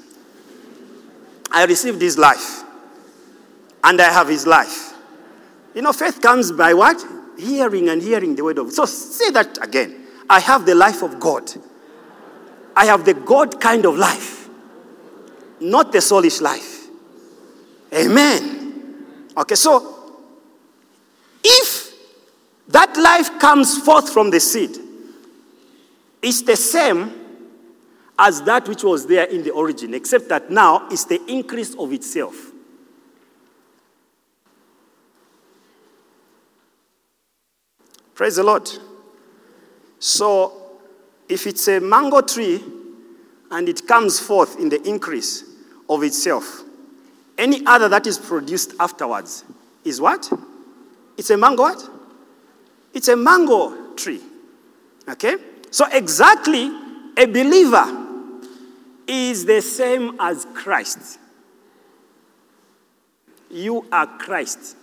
I 1.50 1.64
received 1.64 2.02
his 2.02 2.18
life. 2.18 2.64
And 3.82 4.00
I 4.00 4.10
have 4.10 4.28
his 4.28 4.46
life. 4.46 4.94
You 5.74 5.82
know, 5.82 5.92
faith 5.92 6.20
comes 6.20 6.52
by 6.52 6.74
what? 6.74 7.02
Hearing 7.38 7.88
and 7.88 8.02
hearing 8.02 8.34
the 8.34 8.44
word 8.44 8.58
of 8.58 8.66
God. 8.66 8.74
So 8.74 8.84
say 8.84 9.30
that 9.30 9.58
again. 9.62 10.06
I 10.28 10.40
have 10.40 10.66
the 10.66 10.74
life 10.74 11.02
of 11.02 11.20
God. 11.20 11.50
I 12.74 12.86
have 12.86 13.04
the 13.04 13.14
God 13.14 13.58
kind 13.60 13.86
of 13.86 13.96
life, 13.96 14.48
not 15.60 15.92
the 15.92 15.98
soulish 15.98 16.42
life. 16.42 16.88
Amen. 17.94 19.06
Okay, 19.36 19.54
so 19.54 19.95
if 21.46 21.94
that 22.68 22.96
life 22.96 23.38
comes 23.38 23.78
forth 23.78 24.12
from 24.12 24.30
the 24.30 24.40
seed, 24.40 24.76
it's 26.20 26.42
the 26.42 26.56
same 26.56 27.12
as 28.18 28.42
that 28.42 28.66
which 28.66 28.82
was 28.82 29.06
there 29.06 29.24
in 29.24 29.42
the 29.42 29.50
origin, 29.50 29.94
except 29.94 30.28
that 30.28 30.50
now 30.50 30.88
it's 30.90 31.04
the 31.04 31.20
increase 31.30 31.74
of 31.76 31.92
itself. 31.92 32.34
Praise 38.14 38.36
the 38.36 38.42
Lord. 38.42 38.68
So, 39.98 40.78
if 41.28 41.46
it's 41.46 41.68
a 41.68 41.80
mango 41.80 42.22
tree 42.22 42.62
and 43.50 43.68
it 43.68 43.86
comes 43.86 44.18
forth 44.18 44.58
in 44.58 44.70
the 44.70 44.82
increase 44.88 45.44
of 45.88 46.02
itself, 46.02 46.62
any 47.36 47.64
other 47.66 47.88
that 47.90 48.06
is 48.06 48.18
produced 48.18 48.72
afterwards 48.80 49.44
is 49.84 50.00
what? 50.00 50.32
It's 51.16 51.30
a 51.30 51.37
mango 51.37 51.62
what? 51.62 51.90
It's 52.92 53.08
a 53.08 53.16
mango 53.16 53.94
tree. 53.94 54.20
Okay? 55.08 55.37
So, 55.70 55.87
exactly, 55.92 56.70
a 57.16 57.26
believer 57.26 58.04
is 59.06 59.44
the 59.44 59.61
same 59.61 60.16
as 60.18 60.46
Christ. 60.54 61.18
You 63.50 63.87
are 63.92 64.06
Christ. 64.18 64.76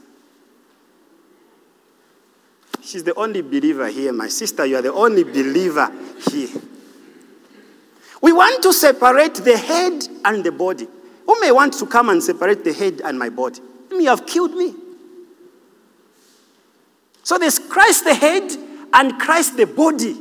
She's 2.82 3.04
the 3.04 3.16
only 3.16 3.42
believer 3.42 3.88
here. 3.88 4.12
My 4.14 4.28
sister, 4.28 4.66
you 4.66 4.78
are 4.78 4.82
the 4.82 4.94
only 4.94 5.24
believer 5.24 5.92
here. 6.30 6.50
We 8.22 8.32
want 8.32 8.64
to 8.64 8.74
separate 8.74 9.36
the 9.36 9.58
head 9.58 10.08
and 10.26 10.44
the 10.44 10.52
body. 10.52 10.88
Who 11.26 11.40
may 11.42 11.52
want 11.52 11.74
to 11.74 11.86
come 11.86 12.10
and 12.10 12.22
separate 12.22 12.64
the 12.64 12.74
head 12.74 13.02
and 13.04 13.18
my 13.18 13.30
body? 13.30 13.62
You 13.92 14.08
have 14.08 14.26
killed 14.26 14.56
me. 14.56 14.74
So 17.24 17.38
there's 17.38 17.58
Christ 17.58 18.04
the 18.04 18.14
head 18.14 18.52
and 18.94 19.20
Christ 19.20 19.58
the 19.58 19.66
body. 19.66 20.16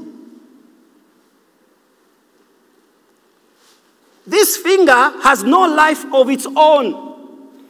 This 4.27 4.57
finger 4.57 4.93
has 5.23 5.43
no 5.43 5.63
life 5.63 6.05
of 6.15 6.31
its 6.31 6.47
own. 6.57 7.11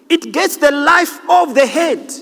It 0.08 0.32
gets 0.32 0.58
the 0.58 0.70
life 0.70 1.18
of 1.30 1.54
the 1.54 1.66
head. 1.66 2.12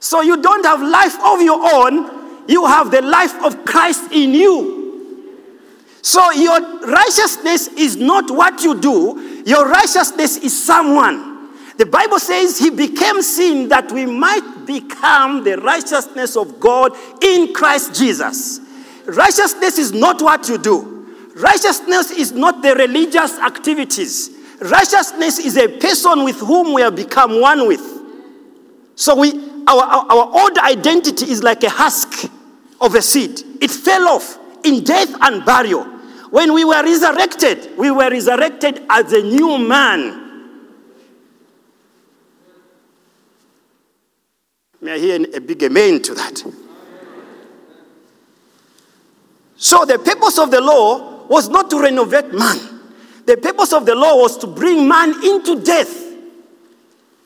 So 0.00 0.22
you 0.22 0.40
don't 0.40 0.64
have 0.64 0.80
life 0.80 1.16
of 1.22 1.42
your 1.42 1.60
own, 1.74 2.48
you 2.48 2.64
have 2.64 2.90
the 2.90 3.02
life 3.02 3.34
of 3.44 3.64
Christ 3.66 4.12
in 4.12 4.32
you. 4.32 4.76
So 6.00 6.30
your 6.30 6.60
righteousness 6.86 7.68
is 7.68 7.96
not 7.96 8.30
what 8.30 8.62
you 8.62 8.80
do, 8.80 9.42
your 9.44 9.68
righteousness 9.68 10.38
is 10.38 10.64
someone. 10.64 11.50
The 11.76 11.86
Bible 11.86 12.18
says 12.18 12.58
he 12.58 12.70
became 12.70 13.20
sin 13.20 13.68
that 13.68 13.92
we 13.92 14.06
might 14.06 14.55
become 14.66 15.44
the 15.44 15.56
righteousness 15.58 16.36
of 16.36 16.60
God 16.60 16.92
in 17.22 17.52
Christ 17.54 17.94
Jesus. 17.94 18.60
Righteousness 19.06 19.78
is 19.78 19.92
not 19.92 20.20
what 20.20 20.48
you 20.48 20.58
do. 20.58 21.06
Righteousness 21.36 22.10
is 22.10 22.32
not 22.32 22.62
the 22.62 22.74
religious 22.74 23.38
activities. 23.38 24.30
Righteousness 24.60 25.38
is 25.38 25.56
a 25.56 25.68
person 25.78 26.24
with 26.24 26.40
whom 26.40 26.74
we 26.74 26.82
have 26.82 26.96
become 26.96 27.40
one 27.40 27.68
with. 27.68 27.82
So 28.96 29.14
we, 29.14 29.32
our, 29.68 29.82
our, 29.82 30.06
our 30.10 30.40
old 30.42 30.58
identity 30.58 31.30
is 31.30 31.42
like 31.42 31.62
a 31.62 31.70
husk. 31.70 32.30
of 32.80 32.94
a 32.94 33.02
seed. 33.02 33.40
It 33.60 33.70
fell 33.70 34.08
off 34.08 34.38
in 34.64 34.84
death 34.84 35.14
and 35.22 35.44
burial. 35.44 35.84
When 36.30 36.52
we 36.52 36.64
were 36.64 36.82
resurrected, 36.82 37.76
we 37.76 37.90
were 37.90 38.10
resurrected 38.10 38.84
as 38.90 39.12
a 39.12 39.22
new 39.22 39.58
man. 39.58 40.25
May 44.86 44.92
I 44.92 44.98
hear 44.98 45.26
a 45.34 45.40
big 45.40 45.64
amen 45.64 46.00
to 46.02 46.14
that? 46.14 46.44
So, 49.56 49.84
the 49.84 49.98
purpose 49.98 50.38
of 50.38 50.52
the 50.52 50.60
law 50.60 51.26
was 51.26 51.48
not 51.48 51.70
to 51.70 51.80
renovate 51.80 52.32
man, 52.32 52.56
the 53.24 53.36
purpose 53.36 53.72
of 53.72 53.84
the 53.84 53.96
law 53.96 54.14
was 54.14 54.38
to 54.38 54.46
bring 54.46 54.86
man 54.86 55.10
into 55.24 55.60
death. 55.60 55.92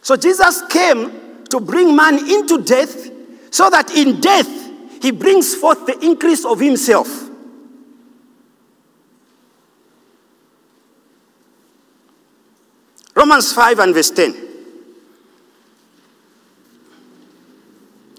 So, 0.01 0.17
Jesus 0.17 0.63
came 0.71 1.45
to 1.51 1.61
bring 1.61 1.95
man 1.95 2.31
into 2.31 2.63
death 2.63 3.11
so 3.51 3.69
that 3.69 3.91
in 3.95 4.23
death 4.23 4.49
he 5.03 5.11
brings 5.11 5.55
forth 5.55 5.85
the 5.85 6.03
increase 6.03 6.47
of 6.47 6.61
himself. 6.61 7.29
Romans 13.15 13.53
5 13.53 13.81
and 13.81 13.93
verse 13.93 14.11
10. 14.13 14.50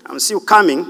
I'm 0.06 0.20
still 0.20 0.40
coming. 0.40 0.86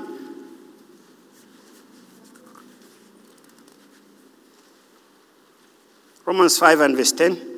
Romans 6.26 6.58
5 6.58 6.80
and 6.82 6.96
verse 6.96 7.12
10. 7.12 7.52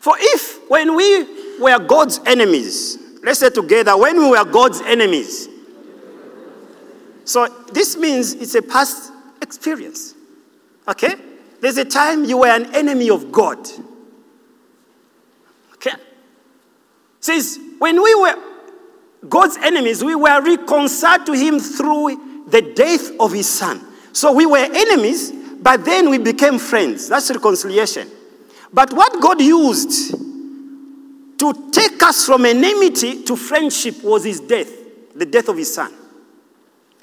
For 0.00 0.14
if, 0.18 0.68
when 0.68 0.96
we 0.96 1.58
were 1.60 1.78
God's 1.78 2.20
enemies, 2.26 2.98
let's 3.22 3.40
say 3.40 3.50
together, 3.50 3.96
when 3.96 4.18
we 4.18 4.28
were 4.28 4.44
God's 4.44 4.80
enemies, 4.82 5.48
so 7.24 7.48
this 7.72 7.96
means 7.96 8.34
it's 8.34 8.54
a 8.54 8.62
past 8.62 9.12
experience. 9.40 10.14
Okay? 10.86 11.14
There's 11.60 11.78
a 11.78 11.84
time 11.84 12.24
you 12.24 12.38
were 12.38 12.48
an 12.48 12.74
enemy 12.74 13.08
of 13.08 13.32
God. 13.32 13.66
Okay? 15.74 15.96
Says, 17.24 17.58
when 17.78 18.02
we 18.02 18.14
were 18.16 18.34
God's 19.26 19.56
enemies, 19.56 20.04
we 20.04 20.14
were 20.14 20.42
reconciled 20.42 21.24
to 21.24 21.32
Him 21.32 21.58
through 21.58 22.44
the 22.48 22.60
death 22.60 23.12
of 23.18 23.32
His 23.32 23.48
Son. 23.48 23.80
So 24.12 24.30
we 24.30 24.44
were 24.44 24.58
enemies, 24.58 25.32
but 25.62 25.86
then 25.86 26.10
we 26.10 26.18
became 26.18 26.58
friends. 26.58 27.08
That's 27.08 27.30
reconciliation. 27.30 28.10
But 28.74 28.92
what 28.92 29.22
God 29.22 29.40
used 29.40 30.10
to 31.38 31.70
take 31.70 32.02
us 32.02 32.26
from 32.26 32.44
enmity 32.44 33.22
to 33.22 33.36
friendship 33.36 34.04
was 34.04 34.24
His 34.24 34.40
death, 34.40 34.70
the 35.14 35.24
death 35.24 35.48
of 35.48 35.56
His 35.56 35.74
Son. 35.74 35.94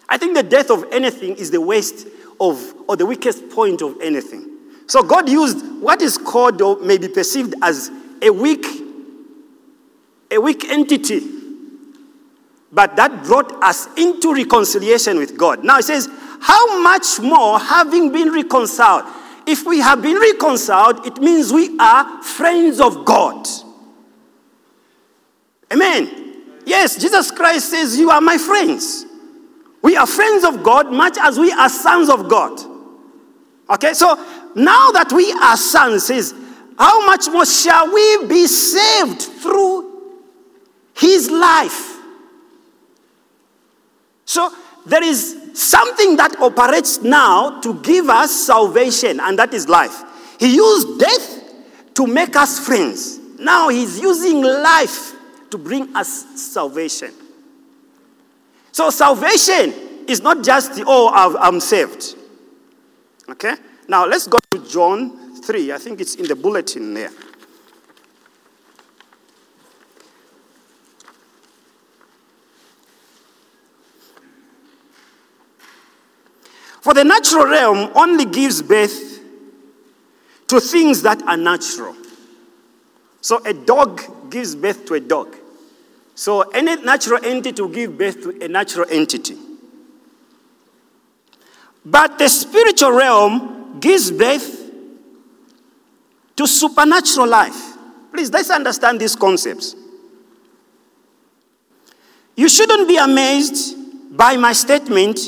I 0.08 0.20
think 0.20 0.36
the 0.36 0.44
death 0.44 0.70
of 0.70 0.86
anything 0.92 1.36
is 1.38 1.50
the 1.50 1.62
waste 1.62 2.08
of, 2.40 2.75
or 2.88 2.96
the 2.96 3.08
weakest 3.08 3.50
point 3.50 3.82
of 3.82 4.00
anything. 4.00 4.51
So 4.86 5.01
God 5.01 5.28
used 5.28 5.66
what 5.82 6.00
is 6.04 6.20
called 6.20 6.62
or 6.62 6.80
may 6.80 7.00
be 7.00 7.08
perceived 7.08 7.56
as 7.63 7.90
a 8.22 8.30
weak, 8.30 8.68
a 10.32 10.40
weak 10.40 10.70
entity. 10.70 11.22
But 12.72 12.96
that 12.96 13.26
brought 13.26 13.52
us 13.64 13.88
into 13.98 14.34
reconciliation 14.34 15.18
with 15.18 15.38
God. 15.38 15.64
Now 15.64 15.78
it 15.80 15.84
says, 15.84 16.08
how 16.42 16.82
much 16.82 17.20
more 17.20 17.60
having 17.60 18.12
been 18.12 18.32
reconciled? 18.32 19.06
If 19.46 19.66
we 19.66 19.80
have 19.80 20.02
been 20.02 20.18
reconciled, 20.18 21.06
it 21.06 21.18
means 21.18 21.52
we 21.52 21.78
are 21.80 22.24
friends 22.24 22.80
of 22.80 23.06
God. 23.06 23.48
Amen. 25.72 26.44
Yes, 26.66 27.00
Jesus 27.00 27.32
Christ 27.32 27.70
says, 27.70 27.98
You 27.98 28.12
are 28.12 28.22
my 28.22 28.38
friends. 28.38 29.06
We 29.82 29.98
are 29.98 30.06
friends 30.06 30.44
of 30.44 30.64
God 30.64 30.92
much 30.92 31.18
as 31.20 31.40
we 31.40 31.52
are 31.52 31.70
sons 31.70 32.10
of 32.10 32.29
God. 32.29 32.60
Okay, 33.70 33.94
so 33.94 34.16
now 34.55 34.92
that 34.92 35.12
we 35.12 35.32
are 35.32 35.58
sons, 35.58 36.05
says, 36.05 36.34
how 36.77 37.05
much 37.05 37.27
more 37.29 37.46
shall 37.46 37.92
we 37.94 38.27
be 38.27 38.48
saved 38.48 39.22
through 39.22 39.91
his 41.22 41.31
life? 41.31 41.98
So 44.25 44.50
there 44.86 45.03
is 45.03 45.51
something 45.53 46.18
that 46.18 46.40
operates 46.40 47.01
now 47.01 47.60
to 47.62 47.75
give 47.81 48.10
us 48.10 48.31
salvation, 48.46 49.20
and 49.20 49.38
that 49.38 49.53
is 49.53 49.68
life. 49.68 50.03
He 50.40 50.55
used 50.55 51.00
death 51.00 51.94
to 51.96 52.07
make 52.07 52.36
us 52.36 52.60
friends. 52.60 53.20
Now 53.38 53.70
he's 53.70 54.00
using 54.00 54.42
life 54.42 55.14
to 55.51 55.57
bring 55.57 55.96
us 55.96 56.42
salvation. 56.42 57.12
So 58.72 58.90
salvation 58.90 59.74
is 60.07 60.22
not 60.22 60.44
just, 60.44 60.72
oh, 60.86 61.12
I'm 61.40 61.60
saved. 61.60 62.16
Okay? 63.29 63.55
Now 63.88 64.05
let's 64.05 64.27
go 64.27 64.38
to 64.51 64.68
John 64.68 65.42
3. 65.42 65.74
I 65.74 65.77
think 65.77 66.00
it's 66.00 66.16
in 66.16 66.27
the 66.27 66.36
bulletin 66.36 66.94
there. 66.94 67.12
For 76.81 76.94
the 76.94 77.03
natural 77.03 77.46
realm 77.46 77.91
only 77.96 78.25
gives 78.25 78.61
birth 78.61 79.20
to 80.48 80.59
things 80.59 81.03
that 81.03 81.22
are 81.24 81.37
natural. 81.37 81.96
So 83.22 83.44
a 83.46 83.53
dog 83.53 84.29
gives 84.31 84.55
birth 84.55 84.85
to 84.87 84.96
a 84.96 85.00
dog. 85.00 85.37
So 86.15 86.41
any 86.41 86.75
natural 86.81 87.24
entity 87.24 87.61
will 87.61 87.70
give 87.70 87.98
birth 87.98 88.22
to 88.24 88.44
a 88.44 88.48
natural 88.48 88.87
entity. 88.89 89.37
But 91.85 92.17
the 92.17 92.27
spiritual 92.27 92.91
realm 92.91 93.79
gives 93.79 94.11
birth 94.11 94.72
to 96.35 96.48
supernatural 96.48 97.27
life. 97.27 97.77
Please, 98.11 98.31
let's 98.31 98.50
understand 98.50 99.00
these 99.00 99.15
concepts. 99.15 99.75
You 102.35 102.50
shouldn't 102.50 102.87
be 102.87 102.98
amazed 102.98 104.17
by 104.17 104.35
my 104.37 104.53
statement, 104.53 105.20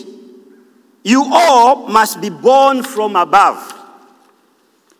you 1.03 1.25
all 1.31 1.87
must 1.87 2.21
be 2.21 2.29
born 2.29 2.83
from 2.83 3.15
above. 3.15 3.71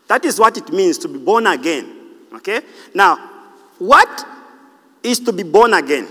That 0.08 0.24
is 0.24 0.38
what 0.38 0.56
it 0.56 0.70
means 0.70 0.98
to 0.98 1.08
be 1.08 1.18
born 1.18 1.46
again. 1.46 1.90
Okay? 2.34 2.60
Now, 2.94 3.16
what 3.78 4.26
is 5.04 5.20
to 5.20 5.32
be 5.32 5.42
born 5.44 5.74
again. 5.74 6.08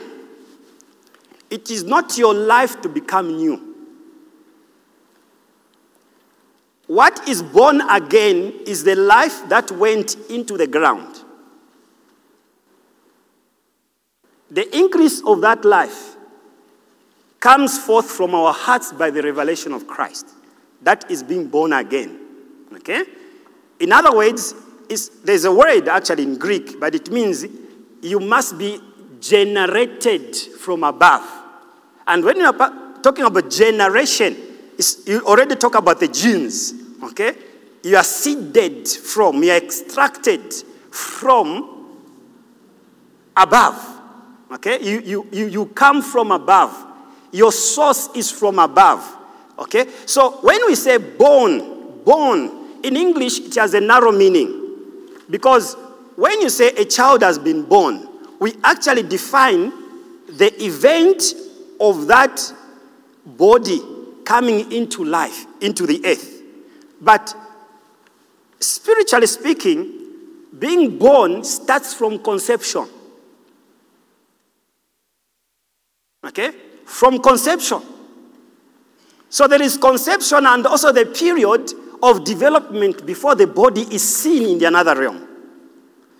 It 1.49 1.69
is 1.69 1.83
not 1.83 2.17
your 2.17 2.33
life 2.33 2.79
to 2.83 2.89
become 2.89 3.35
new. 3.35 3.75
What 6.87 7.27
is 7.27 7.41
born 7.41 7.81
again 7.89 8.53
is 8.67 8.83
the 8.83 8.95
life 8.95 9.49
that 9.49 9.71
went 9.71 10.15
into 10.29 10.57
the 10.57 10.67
ground. 10.67 11.21
The 14.51 14.77
increase 14.77 15.21
of 15.25 15.41
that 15.41 15.65
life 15.65 16.12
comes 17.43 17.77
forth 17.77 18.09
from 18.09 18.33
our 18.33 18.53
hearts 18.53 18.93
by 18.93 19.09
the 19.09 19.21
revelation 19.21 19.73
of 19.73 19.85
Christ. 19.85 20.29
That 20.81 21.11
is 21.11 21.21
being 21.21 21.49
born 21.49 21.73
again. 21.73 22.17
Okay? 22.75 23.03
In 23.81 23.91
other 23.91 24.15
words, 24.15 24.55
there's 25.25 25.43
a 25.43 25.53
word 25.53 25.89
actually 25.89 26.23
in 26.23 26.37
Greek, 26.37 26.79
but 26.79 26.95
it 26.95 27.11
means 27.11 27.45
you 28.01 28.21
must 28.21 28.57
be 28.57 28.79
generated 29.19 30.33
from 30.37 30.85
above. 30.85 31.29
And 32.07 32.23
when 32.23 32.37
you 32.37 32.45
are 32.45 33.01
talking 33.01 33.25
about 33.25 33.51
generation, 33.51 34.37
you 35.05 35.21
already 35.25 35.57
talk 35.57 35.75
about 35.75 35.99
the 35.99 36.07
genes, 36.07 36.73
okay? 37.03 37.35
You 37.83 37.97
are 37.97 38.05
seeded 38.05 38.87
from, 38.87 39.43
you 39.43 39.51
are 39.51 39.57
extracted 39.57 40.53
from 40.91 41.97
above, 43.35 43.99
okay? 44.53 44.81
You, 44.81 45.01
you, 45.01 45.27
you, 45.33 45.47
you 45.47 45.65
come 45.65 46.01
from 46.01 46.31
above. 46.31 46.91
Your 47.33 47.51
source 47.51 48.09
is 48.15 48.31
from 48.31 48.59
above, 48.59 49.03
okay? 49.57 49.87
So 50.05 50.37
when 50.41 50.65
we 50.67 50.75
say 50.75 50.97
born, 50.97 52.03
born, 52.05 52.63
in 52.83 52.95
English, 52.95 53.39
it 53.39 53.55
has 53.55 53.73
a 53.73 53.81
narrow 53.81 54.11
meaning. 54.11 54.77
Because 55.29 55.75
when 56.15 56.41
you 56.41 56.49
say 56.49 56.69
a 56.69 56.85
child 56.85 57.23
has 57.23 57.39
been 57.39 57.63
born, 57.63 58.07
we 58.39 58.53
actually 58.63 59.03
define 59.03 59.71
the 60.27 60.53
event 60.63 61.33
of 61.79 62.07
that 62.07 62.39
body 63.25 63.81
coming 64.25 64.71
into 64.71 65.03
life, 65.03 65.45
into 65.59 65.87
the 65.87 66.05
earth. 66.05 66.41
But 67.01 67.35
spiritually 68.59 69.27
speaking, 69.27 70.01
being 70.59 70.99
born 70.99 71.43
starts 71.43 71.93
from 71.93 72.19
conception. 72.19 72.87
Okay? 76.23 76.51
From 76.93 77.17
conception. 77.17 77.81
So 79.27 79.47
there 79.47 79.63
is 79.63 79.77
conception 79.77 80.45
and 80.45 80.67
also 80.67 80.91
the 80.91 81.07
period 81.07 81.73
of 82.03 82.23
development 82.23 83.03
before 83.03 83.33
the 83.33 83.47
body 83.47 83.81
is 83.81 84.17
seen 84.17 84.47
in 84.47 84.59
the 84.59 84.65
another 84.67 84.95
realm. 84.99 85.27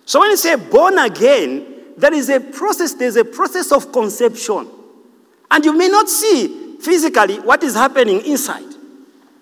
So 0.04 0.18
when 0.18 0.30
you 0.30 0.36
say 0.36 0.56
born 0.56 0.98
again, 0.98 1.94
there 1.96 2.12
is 2.12 2.28
a 2.28 2.40
process, 2.40 2.94
there's 2.94 3.14
a 3.14 3.24
process 3.24 3.70
of 3.70 3.92
conception. 3.92 4.68
And 5.48 5.64
you 5.64 5.78
may 5.78 5.86
not 5.86 6.08
see 6.08 6.78
physically 6.80 7.38
what 7.38 7.62
is 7.62 7.74
happening 7.74 8.24
inside. 8.26 8.74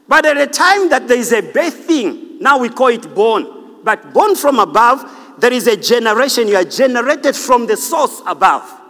But 0.06 0.26
at 0.26 0.36
the 0.36 0.48
time 0.48 0.90
that 0.90 1.08
there 1.08 1.18
is 1.18 1.32
a 1.32 1.40
birthing, 1.40 2.42
now 2.42 2.58
we 2.58 2.68
call 2.68 2.88
it 2.88 3.14
born. 3.14 3.80
But 3.82 4.12
born 4.12 4.36
from 4.36 4.58
above, 4.58 5.38
there 5.38 5.52
is 5.54 5.66
a 5.66 5.78
generation. 5.78 6.46
You 6.46 6.56
are 6.56 6.64
generated 6.64 7.34
from 7.34 7.66
the 7.66 7.78
source 7.78 8.20
above. 8.26 8.81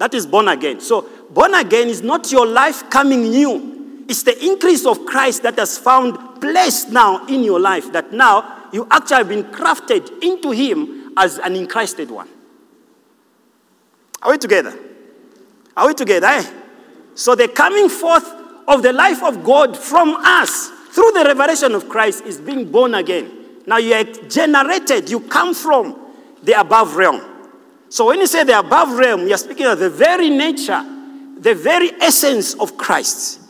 That 0.00 0.14
is 0.14 0.24
born 0.24 0.48
again. 0.48 0.80
So, 0.80 1.06
born 1.28 1.52
again 1.52 1.88
is 1.88 2.00
not 2.00 2.32
your 2.32 2.46
life 2.46 2.88
coming 2.88 3.20
new. 3.20 4.06
It's 4.08 4.22
the 4.22 4.42
increase 4.42 4.86
of 4.86 5.04
Christ 5.04 5.42
that 5.42 5.58
has 5.58 5.76
found 5.76 6.40
place 6.40 6.88
now 6.88 7.26
in 7.26 7.44
your 7.44 7.60
life. 7.60 7.92
That 7.92 8.10
now 8.10 8.70
you 8.72 8.86
actually 8.90 9.18
have 9.18 9.28
been 9.28 9.44
crafted 9.44 10.22
into 10.22 10.52
Him 10.52 11.12
as 11.18 11.38
an 11.38 11.54
incristed 11.54 12.10
one. 12.10 12.30
Are 14.22 14.30
we 14.30 14.38
together? 14.38 14.74
Are 15.76 15.86
we 15.86 15.92
together? 15.92 16.28
Eh? 16.28 16.50
So, 17.14 17.34
the 17.34 17.48
coming 17.48 17.90
forth 17.90 18.26
of 18.66 18.82
the 18.82 18.94
life 18.94 19.22
of 19.22 19.44
God 19.44 19.76
from 19.76 20.16
us 20.16 20.70
through 20.92 21.10
the 21.12 21.24
revelation 21.26 21.74
of 21.74 21.90
Christ 21.90 22.24
is 22.24 22.40
being 22.40 22.72
born 22.72 22.94
again. 22.94 23.30
Now 23.66 23.76
you 23.76 23.92
are 23.92 24.04
generated, 24.04 25.10
you 25.10 25.20
come 25.20 25.52
from 25.52 26.10
the 26.42 26.58
above 26.58 26.96
realm. 26.96 27.29
So 27.90 28.06
when 28.06 28.20
you 28.20 28.28
say 28.28 28.44
the 28.44 28.58
above 28.58 28.96
realm, 28.96 29.26
you're 29.26 29.36
speaking 29.36 29.66
of 29.66 29.80
the 29.80 29.90
very 29.90 30.30
nature, 30.30 30.80
the 31.38 31.54
very 31.54 31.90
essence 32.00 32.54
of 32.54 32.76
Christ. 32.76 33.40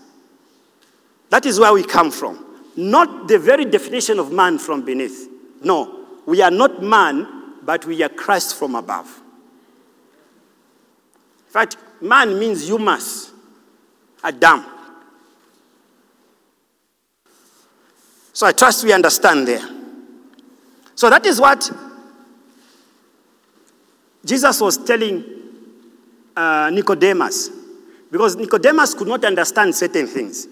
That 1.29 1.44
is 1.44 1.61
where 1.61 1.74
we 1.74 1.85
come 1.85 2.11
from. 2.11 2.46
Not 2.74 3.29
the 3.29 3.38
very 3.38 3.66
definition 3.66 4.18
of 4.18 4.33
man 4.33 4.59
from 4.59 4.83
beneath. 4.83 5.29
No, 5.62 6.07
we 6.24 6.40
are 6.40 6.50
not 6.50 6.83
man, 6.83 7.59
but 7.62 7.85
we 7.85 8.03
are 8.03 8.09
Christ 8.09 8.57
from 8.57 8.74
above. 8.74 9.07
In 11.46 11.53
fact, 11.53 11.76
man 12.00 12.38
means 12.38 12.66
humus, 12.66 13.33
Adam. 14.24 14.64
So 18.33 18.46
I 18.46 18.53
trust 18.53 18.85
we 18.85 18.94
understand 18.94 19.46
there. 19.46 19.68
So 20.94 21.11
that 21.11 21.26
is 21.26 21.38
what 21.38 21.70
Jesus 24.24 24.61
was 24.61 24.76
telling 24.78 25.24
uh, 26.37 26.70
Nicodemus. 26.72 27.50
Because 28.11 28.37
Nicodemus 28.37 28.94
could 28.94 29.09
not 29.09 29.24
understand 29.24 29.74
certain 29.74 30.06
things. 30.06 30.48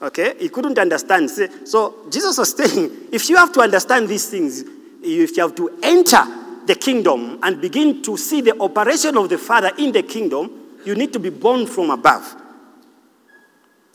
Okay? 0.00 0.34
He 0.38 0.48
couldn't 0.48 0.78
understand. 0.78 1.30
So 1.30 2.06
Jesus 2.10 2.38
was 2.38 2.56
saying, 2.56 3.08
if 3.12 3.28
you 3.28 3.36
have 3.36 3.52
to 3.52 3.60
understand 3.60 4.08
these 4.08 4.28
things, 4.28 4.64
if 5.02 5.36
you 5.36 5.42
have 5.42 5.54
to 5.56 5.78
enter 5.82 6.24
the 6.66 6.74
kingdom 6.74 7.38
and 7.42 7.60
begin 7.60 8.02
to 8.02 8.16
see 8.16 8.40
the 8.40 8.60
operation 8.60 9.16
of 9.16 9.28
the 9.28 9.38
Father 9.38 9.72
in 9.78 9.92
the 9.92 10.02
kingdom, 10.02 10.78
you 10.84 10.94
need 10.94 11.12
to 11.12 11.18
be 11.18 11.30
born 11.30 11.66
from 11.66 11.90
above. 11.90 12.36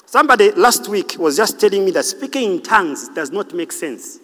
Somebody 0.05 0.51
last 0.51 0.87
week 0.87 1.15
was 1.17 1.35
just 1.35 1.59
telling 1.59 1.83
me 1.83 1.91
that 1.91 2.05
speaking 2.05 2.53
in 2.53 2.61
tongues 2.61 3.09
does 3.09 3.31
not 3.31 3.53
make 3.53 3.71
sense. 3.71 4.19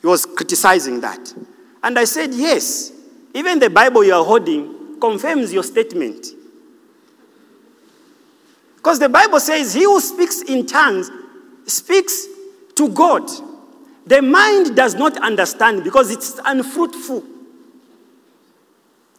He 0.00 0.06
was 0.06 0.24
criticizing 0.24 1.00
that. 1.00 1.34
And 1.82 1.98
I 1.98 2.04
said, 2.04 2.34
yes, 2.34 2.92
even 3.34 3.58
the 3.58 3.70
Bible 3.70 4.04
you 4.04 4.14
are 4.14 4.24
holding 4.24 4.98
confirms 5.00 5.52
your 5.52 5.62
statement. 5.62 6.26
Because 8.76 8.98
the 8.98 9.08
Bible 9.08 9.40
says, 9.40 9.74
he 9.74 9.84
who 9.84 10.00
speaks 10.00 10.42
in 10.42 10.66
tongues 10.66 11.10
speaks 11.66 12.26
to 12.76 12.88
God. 12.88 13.28
The 14.06 14.22
mind 14.22 14.74
does 14.74 14.94
not 14.94 15.16
understand 15.18 15.84
because 15.84 16.10
it's 16.10 16.40
unfruitful. 16.44 17.24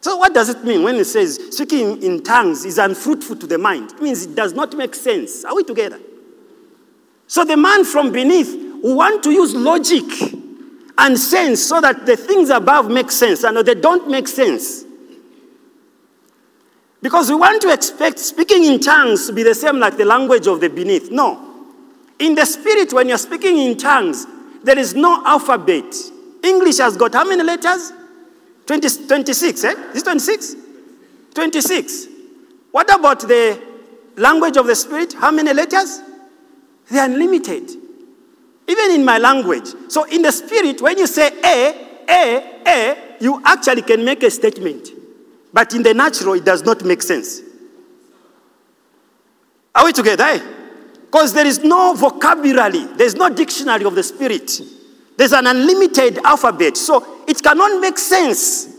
So, 0.01 0.17
what 0.17 0.33
does 0.33 0.49
it 0.49 0.63
mean 0.63 0.81
when 0.81 0.95
it 0.95 1.05
says 1.05 1.39
speaking 1.51 2.01
in 2.01 2.23
tongues 2.23 2.65
is 2.65 2.79
unfruitful 2.79 3.35
to 3.35 3.47
the 3.47 3.59
mind? 3.59 3.91
It 3.91 4.01
means 4.01 4.25
it 4.25 4.35
does 4.35 4.53
not 4.53 4.75
make 4.75 4.95
sense. 4.95 5.45
Are 5.45 5.55
we 5.55 5.63
together? 5.63 5.99
So, 7.27 7.45
the 7.45 7.55
man 7.55 7.85
from 7.85 8.11
beneath 8.11 8.51
who 8.81 8.95
want 8.95 9.23
to 9.23 9.31
use 9.31 9.53
logic 9.53 10.03
and 11.01 11.19
sense 11.19 11.63
so 11.63 11.81
that 11.81 12.05
the 12.05 12.15
things 12.15 12.49
above 12.49 12.89
make 12.89 13.11
sense 13.11 13.43
and 13.43 13.57
they 13.57 13.75
don't 13.75 14.09
make 14.09 14.27
sense. 14.27 14.85
Because 17.01 17.29
we 17.29 17.35
want 17.35 17.61
to 17.63 17.73
expect 17.73 18.19
speaking 18.19 18.63
in 18.63 18.79
tongues 18.79 19.25
to 19.27 19.33
be 19.33 19.41
the 19.43 19.55
same 19.55 19.79
like 19.79 19.97
the 19.97 20.05
language 20.05 20.47
of 20.47 20.61
the 20.61 20.69
beneath. 20.69 21.11
No. 21.11 21.47
In 22.19 22.35
the 22.35 22.45
spirit, 22.45 22.93
when 22.93 23.09
you're 23.09 23.17
speaking 23.17 23.57
in 23.57 23.77
tongues, 23.77 24.27
there 24.63 24.77
is 24.77 24.93
no 24.93 25.25
alphabet. 25.25 25.95
English 26.43 26.77
has 26.77 26.95
got 26.95 27.13
how 27.13 27.25
many 27.25 27.43
letters? 27.43 27.91
20, 28.67 29.07
26, 29.07 29.63
eh? 29.63 29.73
Is 29.95 30.03
26? 30.03 30.55
26. 31.33 32.07
What 32.71 32.93
about 32.93 33.21
the 33.21 33.59
language 34.17 34.57
of 34.57 34.67
the 34.67 34.75
Spirit? 34.75 35.13
How 35.13 35.31
many 35.31 35.53
letters? 35.53 35.99
They 36.89 36.99
are 36.99 37.05
unlimited. 37.05 37.80
Even 38.71 38.91
in 38.91 39.03
my 39.03 39.17
language. 39.17 39.67
So 39.89 40.05
in 40.05 40.21
the 40.21 40.31
Spirit, 40.31 40.81
when 40.81 40.97
you 40.97 41.05
say 41.05 41.27
A, 41.43 42.05
A, 42.07 42.61
A, 42.65 42.97
you 43.19 43.41
actually 43.45 43.81
can 43.81 44.05
make 44.05 44.23
a 44.23 44.31
statement. 44.31 44.87
But 45.51 45.73
in 45.73 45.83
the 45.83 45.93
natural, 45.93 46.35
it 46.35 46.45
does 46.45 46.63
not 46.63 46.85
make 46.85 47.01
sense. 47.01 47.41
Are 49.75 49.83
we 49.83 49.91
together? 49.91 50.23
Eh? 50.23 50.39
Because 51.05 51.33
there 51.33 51.45
is 51.45 51.61
no 51.65 51.93
vocabulary, 51.93 52.85
there's 52.95 53.15
no 53.15 53.27
dictionary 53.27 53.83
of 53.83 53.95
the 53.95 54.03
Spirit. 54.03 54.49
There's 55.17 55.33
an 55.33 55.47
unlimited 55.47 56.19
alphabet. 56.19 56.77
So 56.77 57.25
it 57.27 57.43
cannot 57.43 57.81
make 57.81 57.97
sense 57.97 58.69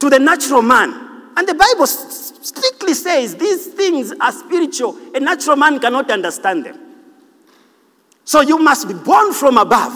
to 0.00 0.10
the 0.10 0.18
natural 0.18 0.60
man. 0.60 1.32
And 1.34 1.48
the 1.48 1.54
Bible 1.54 1.86
strictly 1.86 2.92
says 2.92 3.36
these 3.36 3.68
things 3.68 4.12
are 4.20 4.32
spiritual. 4.32 4.98
A 5.14 5.20
natural 5.20 5.56
man 5.56 5.80
cannot 5.80 6.10
understand 6.10 6.66
them. 6.66 6.83
So 8.24 8.40
you 8.40 8.58
must 8.58 8.88
be 8.88 8.94
born 8.94 9.32
from 9.32 9.58
above 9.58 9.92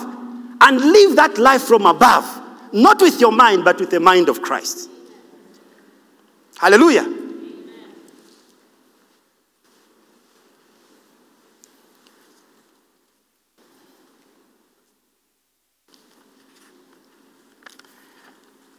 and 0.61 0.81
live 0.81 1.17
that 1.17 1.39
life 1.39 1.63
from 1.63 1.87
above, 1.87 2.25
not 2.73 3.01
with 3.01 3.21
your 3.21 3.33
mind, 3.33 3.65
but 3.65 3.81
with 3.81 3.91
the 3.91 4.01
mind 4.01 4.29
of 4.29 4.43
Christ. 4.43 4.91
Hallelujah. 6.59 7.15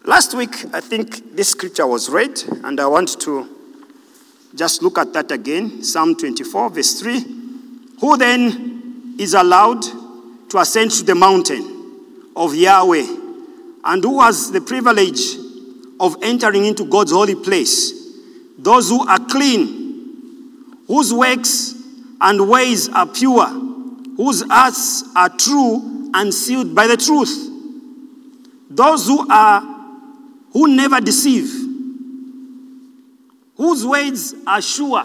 Last 0.05 0.33
week, 0.33 0.65
I 0.73 0.81
think 0.81 1.35
this 1.35 1.49
scripture 1.49 1.85
was 1.85 2.09
read, 2.09 2.41
and 2.63 2.79
I 2.79 2.87
want 2.87 3.19
to 3.21 3.47
just 4.55 4.81
look 4.81 4.97
at 4.97 5.13
that 5.13 5.31
again. 5.31 5.83
Psalm 5.83 6.15
24, 6.15 6.69
verse 6.71 6.99
3. 6.99 7.25
Who 8.01 8.17
then 8.17 8.68
is 9.19 9.33
allowed 9.33 9.83
to 10.49 10.57
ascend 10.57 10.89
to 10.91 11.03
the 11.03 11.13
mountain 11.13 12.31
of 12.35 12.55
Yahweh, 12.55 13.05
and 13.83 14.03
who 14.03 14.21
has 14.21 14.49
the 14.49 14.61
privilege 14.61 15.19
of 15.99 16.15
entering 16.21 16.65
into 16.65 16.85
God's 16.85 17.11
holy 17.11 17.35
place? 17.35 17.93
Those 18.57 18.89
who 18.89 19.07
are 19.07 19.19
clean, 19.19 20.77
whose 20.87 21.13
works 21.13 21.75
and 22.21 22.49
ways 22.49 22.89
are 22.89 23.05
pure, 23.05 23.47
whose 24.17 24.41
hearts 24.49 25.03
are 25.15 25.29
true 25.29 26.09
and 26.13 26.33
sealed 26.33 26.73
by 26.73 26.87
the 26.87 26.97
truth. 26.97 27.47
Those 28.69 29.05
who 29.07 29.29
are 29.29 29.61
who 30.51 30.75
never 30.75 30.99
deceive, 30.99 31.47
whose 33.55 33.85
words 33.85 34.33
are 34.47 34.61
sure. 34.61 35.03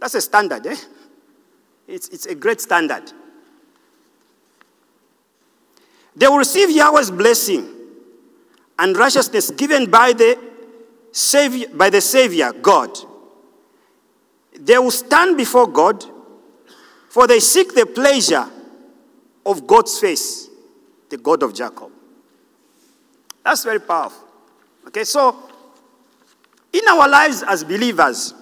That's 0.00 0.14
a 0.14 0.20
standard, 0.20 0.66
eh? 0.66 0.76
It's, 1.86 2.08
it's 2.08 2.26
a 2.26 2.34
great 2.34 2.60
standard. 2.60 3.12
They 6.16 6.28
will 6.28 6.38
receive 6.38 6.70
Yahweh's 6.70 7.10
blessing 7.10 7.68
and 8.78 8.96
righteousness 8.96 9.50
given 9.50 9.90
by 9.90 10.12
the 10.12 10.38
Savior, 11.12 11.68
by 11.68 11.90
the 11.90 12.00
Savior, 12.00 12.52
God. 12.52 12.96
They 14.58 14.78
will 14.78 14.90
stand 14.90 15.36
before 15.36 15.66
God, 15.66 16.04
for 17.08 17.26
they 17.26 17.40
seek 17.40 17.74
the 17.74 17.86
pleasure 17.86 18.48
of 19.44 19.66
God's 19.66 19.98
face, 19.98 20.48
the 21.08 21.16
God 21.16 21.42
of 21.42 21.54
Jacob. 21.54 21.90
That's 23.44 23.64
very 23.64 23.80
powerful. 23.80 24.26
Okay, 24.86 25.04
so 25.04 25.36
in 26.72 26.82
our 26.88 27.08
lives 27.08 27.42
as 27.42 27.62
believers, 27.64 28.34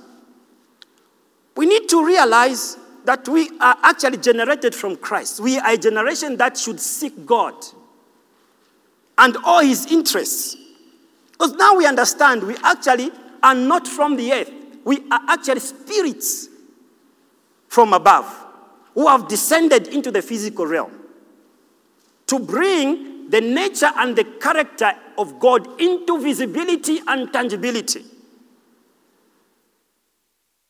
we 1.57 1.66
need 1.66 1.88
to 1.88 2.05
realize 2.05 2.76
that 3.05 3.29
we 3.29 3.51
are 3.61 3.77
actually 3.83 4.19
generated 4.19 4.75
from 4.75 4.97
Christ. 4.97 5.41
We 5.41 5.59
are 5.59 5.73
a 5.73 5.77
generation 5.77 6.37
that 6.37 6.57
should 6.57 6.81
seek 6.81 7.27
God 7.27 7.55
and 9.19 9.37
all 9.45 9.62
his 9.62 9.87
interests. 9.87 10.57
Because 11.33 11.53
now 11.55 11.77
we 11.77 11.87
understand 11.87 12.43
we 12.45 12.57
actually 12.62 13.11
are 13.43 13.55
not 13.55 13.88
from 13.88 14.17
the 14.17 14.33
earth, 14.33 14.51
we 14.85 14.99
are 15.11 15.21
actually 15.29 15.61
spirits 15.61 16.49
from 17.69 17.93
above 17.93 18.27
who 18.95 19.07
have 19.09 19.29
descended 19.29 19.88
into 19.88 20.11
the 20.11 20.23
physical 20.23 20.67
realm 20.67 20.93
to 22.27 22.38
bring 22.38 23.31
the 23.31 23.41
nature 23.41 23.91
and 23.97 24.15
the 24.15 24.25
character 24.25 24.93
of 25.19 25.38
God 25.38 25.81
into 25.81 26.21
visibility 26.21 27.01
and 27.07 27.33
tangibility. 27.33 28.05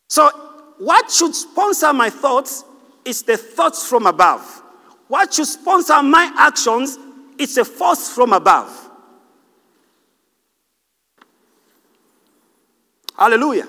So, 0.08 0.51
what 0.78 1.10
should 1.10 1.34
sponsor 1.34 1.92
my 1.92 2.10
thoughts 2.10 2.64
is 3.04 3.22
the 3.22 3.36
thoughts 3.36 3.86
from 3.86 4.06
above. 4.06 4.62
What 5.08 5.34
should 5.34 5.46
sponsor 5.46 6.02
my 6.02 6.32
actions 6.38 6.98
is 7.38 7.56
a 7.58 7.64
force 7.64 8.14
from 8.14 8.32
above. 8.32 8.90
Hallelujah. 13.16 13.68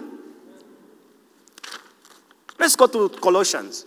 Let's 2.57 2.75
go 2.75 2.87
to 2.87 3.09
Colossians. 3.09 3.85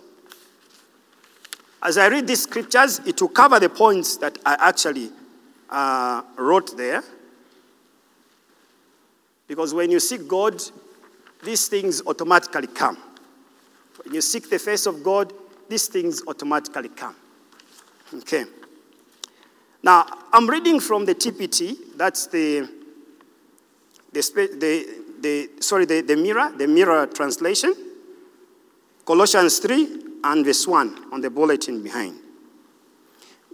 As 1.81 1.97
I 1.97 2.07
read 2.07 2.27
these 2.27 2.43
scriptures, 2.43 2.99
it 3.05 3.21
will 3.21 3.29
cover 3.29 3.59
the 3.59 3.69
points 3.69 4.17
that 4.17 4.37
I 4.45 4.57
actually 4.59 5.09
uh, 5.69 6.21
wrote 6.37 6.75
there. 6.77 7.03
Because 9.47 9.73
when 9.73 9.89
you 9.89 9.99
seek 9.99 10.27
God, 10.27 10.61
these 11.43 11.67
things 11.67 12.01
automatically 12.05 12.67
come. 12.67 12.97
When 14.07 14.15
you 14.15 14.21
seek 14.21 14.49
the 14.49 14.57
face 14.57 14.85
of 14.85 15.03
God, 15.03 15.33
these 15.67 15.87
things 15.87 16.23
automatically 16.25 16.87
come. 16.87 17.13
Okay. 18.13 18.45
Now, 19.83 20.05
I'm 20.31 20.49
reading 20.49 20.79
from 20.79 21.03
the 21.03 21.13
TPT, 21.13 21.75
that's 21.97 22.27
the, 22.27 22.69
the, 24.13 24.21
the, 24.21 25.03
the 25.19 25.49
sorry, 25.61 25.83
the, 25.83 25.99
the 25.99 26.15
mirror, 26.15 26.53
the 26.57 26.67
mirror 26.69 27.05
translation. 27.07 27.73
Colossians 29.05 29.59
3 29.59 30.03
and 30.23 30.45
verse 30.45 30.65
1 30.65 31.11
on 31.11 31.19
the 31.19 31.29
bulletin 31.29 31.83
behind. 31.83 32.17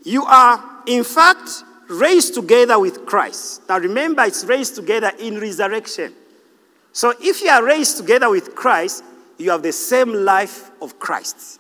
You 0.04 0.24
are, 0.26 0.84
in 0.86 1.04
fact, 1.04 1.50
raised 1.90 2.36
together 2.36 2.78
with 2.78 3.08
Christ. 3.08 3.68
Now 3.68 3.80
remember, 3.80 4.22
it's 4.22 4.46
raised 4.46 4.76
together 4.76 5.12
in 5.18 5.40
resurrection. 5.40 6.14
So 6.92 7.16
if 7.20 7.42
you 7.42 7.50
are 7.50 7.64
raised 7.64 7.98
together 7.98 8.30
with 8.30 8.54
Christ, 8.54 9.04
you 9.38 9.52
have 9.52 9.64
the 9.64 9.72
same 9.72 10.14
life 10.14 10.72
of 10.82 11.00
Christ. 11.00 11.60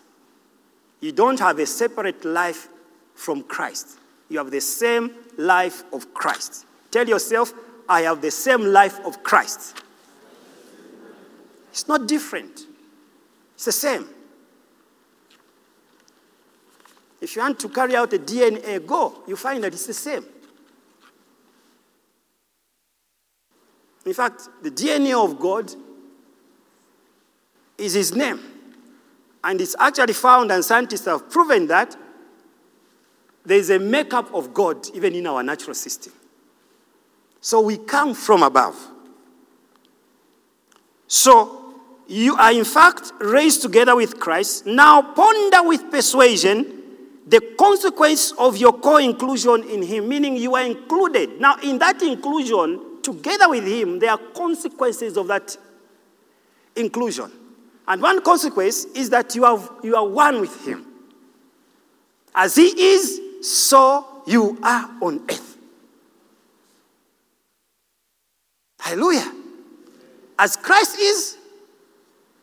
You 0.99 1.11
don't 1.11 1.39
have 1.39 1.59
a 1.59 1.65
separate 1.65 2.23
life 2.23 2.69
from 3.15 3.43
Christ. 3.43 3.97
You 4.29 4.37
have 4.37 4.51
the 4.51 4.61
same 4.61 5.11
life 5.37 5.83
of 5.91 6.13
Christ. 6.13 6.65
Tell 6.91 7.07
yourself, 7.07 7.53
I 7.89 8.01
have 8.01 8.21
the 8.21 8.31
same 8.31 8.63
life 8.63 8.99
of 9.05 9.23
Christ. 9.23 9.83
It's 11.71 11.87
not 11.87 12.07
different, 12.07 12.67
it's 13.55 13.65
the 13.65 13.71
same. 13.71 14.07
If 17.19 17.35
you 17.35 17.41
want 17.41 17.59
to 17.61 17.69
carry 17.69 17.95
out 17.95 18.11
a 18.13 18.19
DNA, 18.19 18.85
go. 18.85 19.23
You 19.27 19.37
find 19.37 19.63
that 19.63 19.73
it's 19.73 19.87
the 19.87 19.93
same. 19.93 20.25
In 24.05 24.13
fact, 24.13 24.49
the 24.61 24.69
DNA 24.69 25.13
of 25.13 25.39
God 25.39 25.73
is 27.77 27.93
his 27.93 28.15
name. 28.15 28.39
And 29.43 29.59
it's 29.59 29.75
actually 29.79 30.13
found, 30.13 30.51
and 30.51 30.63
scientists 30.63 31.05
have 31.05 31.29
proven 31.29 31.67
that 31.67 31.95
there 33.45 33.57
is 33.57 33.69
a 33.69 33.79
makeup 33.79 34.33
of 34.33 34.53
God 34.53 34.87
even 34.95 35.13
in 35.15 35.27
our 35.27 35.43
natural 35.43 35.73
system. 35.73 36.13
So 37.41 37.59
we 37.59 37.77
come 37.77 38.13
from 38.13 38.41
above. 38.41 38.77
So 41.07 41.75
you 42.07 42.35
are 42.35 42.53
in 42.53 42.63
fact 42.63 43.11
raised 43.19 43.61
together 43.61 43.95
with 43.95 44.19
Christ. 44.19 44.65
Now 44.65 45.01
ponder 45.01 45.67
with 45.67 45.91
persuasion 45.91 46.83
the 47.27 47.41
consequence 47.57 48.31
of 48.33 48.57
your 48.57 48.73
co 48.73 48.97
inclusion 48.97 49.63
in 49.69 49.81
Him, 49.81 50.09
meaning 50.09 50.35
you 50.35 50.55
are 50.55 50.65
included. 50.65 51.39
Now, 51.39 51.55
in 51.63 51.79
that 51.79 52.01
inclusion, 52.01 53.01
together 53.01 53.49
with 53.49 53.65
Him, 53.65 53.99
there 53.99 54.11
are 54.11 54.17
consequences 54.17 55.17
of 55.17 55.27
that 55.27 55.55
inclusion. 56.75 57.31
And 57.87 58.01
one 58.01 58.21
consequence 58.21 58.85
is 58.85 59.09
that 59.09 59.35
you, 59.35 59.43
have, 59.43 59.69
you 59.83 59.95
are 59.95 60.07
one 60.07 60.39
with 60.41 60.65
Him. 60.65 60.85
As 62.33 62.55
He 62.55 62.67
is, 62.67 63.19
so 63.41 64.23
you 64.25 64.57
are 64.63 64.89
on 65.01 65.21
earth. 65.29 65.57
Hallelujah. 68.79 69.31
As 70.39 70.55
Christ 70.55 70.99
is, 70.99 71.37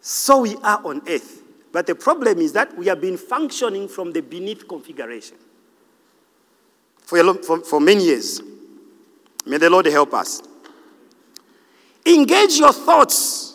so 0.01 0.41
we 0.41 0.57
are 0.57 0.81
on 0.85 1.03
earth. 1.09 1.43
But 1.73 1.87
the 1.87 1.95
problem 1.95 2.39
is 2.39 2.53
that 2.53 2.77
we 2.77 2.87
have 2.87 3.01
been 3.01 3.17
functioning 3.17 3.89
from 3.89 4.13
the 4.13 4.21
beneath 4.21 4.67
configuration 4.67 5.37
for, 6.99 7.23
long, 7.23 7.43
for, 7.43 7.61
for 7.61 7.81
many 7.81 8.05
years. 8.05 8.41
May 9.47 9.59
the 9.59 9.71
Lord 9.71 9.87
help 9.87 10.15
us. 10.15 10.43
Engage 12.07 12.59
your 12.59 12.73
thoughts 12.73 13.50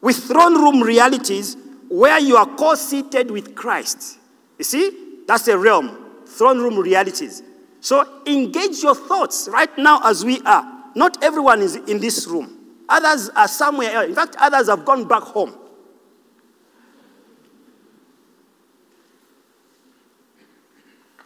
with 0.00 0.16
throne 0.16 0.54
room 0.54 0.82
realities 0.82 1.56
where 1.88 2.18
you 2.18 2.36
are 2.36 2.46
co 2.46 2.74
seated 2.74 3.30
with 3.30 3.54
Christ. 3.54 4.18
You 4.58 4.64
see, 4.64 5.22
that's 5.26 5.48
a 5.48 5.58
realm, 5.58 5.96
throne 6.26 6.58
room 6.58 6.78
realities. 6.78 7.42
So 7.80 8.22
engage 8.26 8.82
your 8.82 8.94
thoughts 8.94 9.48
right 9.50 9.76
now 9.78 10.00
as 10.04 10.24
we 10.24 10.40
are. 10.42 10.84
Not 10.94 11.22
everyone 11.22 11.60
is 11.62 11.76
in 11.76 12.00
this 12.00 12.26
room, 12.26 12.58
others 12.88 13.28
are 13.30 13.48
somewhere 13.48 13.90
else. 13.92 14.06
In 14.06 14.14
fact, 14.14 14.36
others 14.38 14.68
have 14.68 14.84
gone 14.84 15.06
back 15.06 15.22
home. 15.22 15.54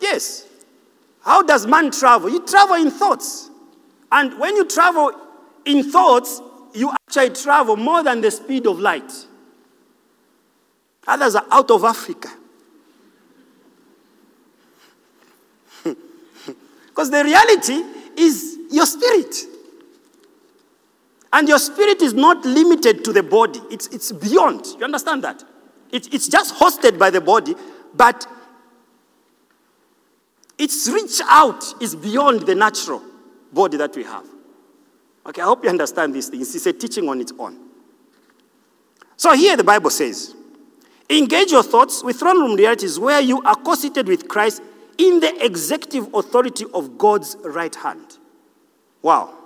Yes. 0.00 0.46
How 1.22 1.42
does 1.42 1.66
man 1.66 1.90
travel? 1.90 2.28
You 2.28 2.44
travel 2.44 2.76
in 2.76 2.90
thoughts. 2.90 3.50
And 4.12 4.38
when 4.38 4.54
you 4.54 4.66
travel 4.66 5.12
in 5.64 5.90
thoughts, 5.90 6.42
you 6.74 6.90
actually 6.90 7.30
travel 7.30 7.76
more 7.76 8.02
than 8.02 8.20
the 8.20 8.30
speed 8.30 8.66
of 8.66 8.78
light. 8.80 9.12
Others 11.06 11.36
are 11.36 11.46
out 11.50 11.70
of 11.70 11.84
Africa. 11.84 12.28
Because 16.88 17.10
the 17.10 17.24
reality 17.24 17.82
is 18.16 18.58
your 18.70 18.86
spirit. 18.86 19.34
And 21.32 21.48
your 21.48 21.58
spirit 21.58 22.00
is 22.02 22.14
not 22.14 22.44
limited 22.44 23.04
to 23.04 23.12
the 23.12 23.22
body, 23.22 23.60
it's, 23.70 23.88
it's 23.88 24.12
beyond. 24.12 24.66
You 24.78 24.84
understand 24.84 25.24
that? 25.24 25.42
It, 25.90 26.12
it's 26.14 26.28
just 26.28 26.54
hosted 26.54 26.98
by 26.98 27.10
the 27.10 27.20
body, 27.20 27.54
but 27.94 28.26
its 30.56 30.88
reach 30.88 31.20
out 31.28 31.64
is 31.80 31.96
beyond 31.96 32.42
the 32.42 32.54
natural 32.54 33.02
body 33.52 33.76
that 33.76 33.94
we 33.96 34.04
have. 34.04 34.24
Okay, 35.26 35.40
I 35.40 35.44
hope 35.44 35.64
you 35.64 35.70
understand 35.70 36.14
these 36.14 36.28
things. 36.28 36.54
It's 36.54 36.66
a 36.66 36.72
teaching 36.72 37.08
on 37.08 37.20
its 37.20 37.32
own. 37.38 37.58
So 39.16 39.32
here 39.34 39.56
the 39.56 39.64
Bible 39.64 39.90
says, 39.90 40.34
engage 41.08 41.50
your 41.50 41.62
thoughts 41.62 42.02
with 42.02 42.18
throne 42.18 42.40
room 42.40 42.56
realities 42.56 42.98
where 42.98 43.20
you 43.20 43.40
are 43.42 43.56
co-seated 43.56 44.08
with 44.08 44.28
Christ 44.28 44.62
in 44.98 45.20
the 45.20 45.44
executive 45.44 46.12
authority 46.14 46.66
of 46.74 46.98
God's 46.98 47.36
right 47.44 47.74
hand. 47.74 48.18
Wow. 49.02 49.38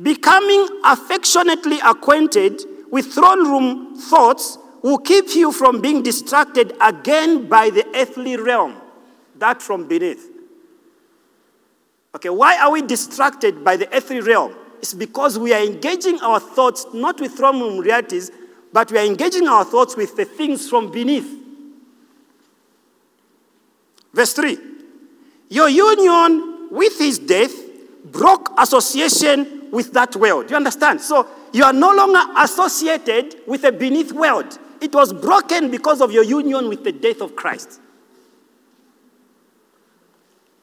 Becoming 0.00 0.68
affectionately 0.84 1.78
acquainted 1.84 2.62
with 2.90 3.12
throne 3.12 3.48
room 3.48 3.96
thoughts 3.96 4.58
will 4.82 4.98
keep 4.98 5.34
you 5.34 5.52
from 5.52 5.80
being 5.80 6.02
distracted 6.02 6.74
again 6.80 7.48
by 7.48 7.70
the 7.70 7.84
earthly 7.94 8.36
realm, 8.36 8.76
that 9.36 9.60
from 9.62 9.88
beneath. 9.88 10.30
Okay, 12.16 12.30
why 12.30 12.56
are 12.56 12.70
we 12.70 12.80
distracted 12.80 13.62
by 13.62 13.76
the 13.76 13.94
earthly 13.94 14.22
realm? 14.22 14.54
It's 14.78 14.94
because 14.94 15.38
we 15.38 15.52
are 15.52 15.62
engaging 15.62 16.18
our 16.20 16.40
thoughts 16.40 16.86
not 16.94 17.20
with 17.20 17.38
room 17.38 17.78
realities, 17.78 18.30
but 18.72 18.90
we 18.90 18.96
are 18.96 19.04
engaging 19.04 19.46
our 19.46 19.66
thoughts 19.66 19.98
with 19.98 20.16
the 20.16 20.24
things 20.24 20.66
from 20.66 20.90
beneath. 20.90 21.30
Verse 24.14 24.32
3 24.32 24.56
Your 25.50 25.68
union 25.68 26.68
with 26.70 26.98
his 26.98 27.18
death 27.18 27.52
broke 28.06 28.50
association 28.58 29.70
with 29.70 29.92
that 29.92 30.16
world. 30.16 30.46
Do 30.46 30.52
you 30.52 30.56
understand? 30.56 31.02
So 31.02 31.28
you 31.52 31.64
are 31.64 31.74
no 31.74 31.92
longer 31.92 32.32
associated 32.38 33.42
with 33.46 33.64
a 33.64 33.72
beneath 33.72 34.12
world. 34.12 34.58
It 34.80 34.94
was 34.94 35.12
broken 35.12 35.70
because 35.70 36.00
of 36.00 36.12
your 36.12 36.24
union 36.24 36.70
with 36.70 36.82
the 36.82 36.92
death 36.92 37.20
of 37.20 37.36
Christ. 37.36 37.78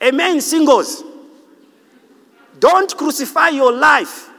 Amen, 0.01 0.41
singles. 0.41 1.03
Don't 2.63 2.95
crucify 2.95 3.49
your 3.49 3.73
life. 3.73 4.29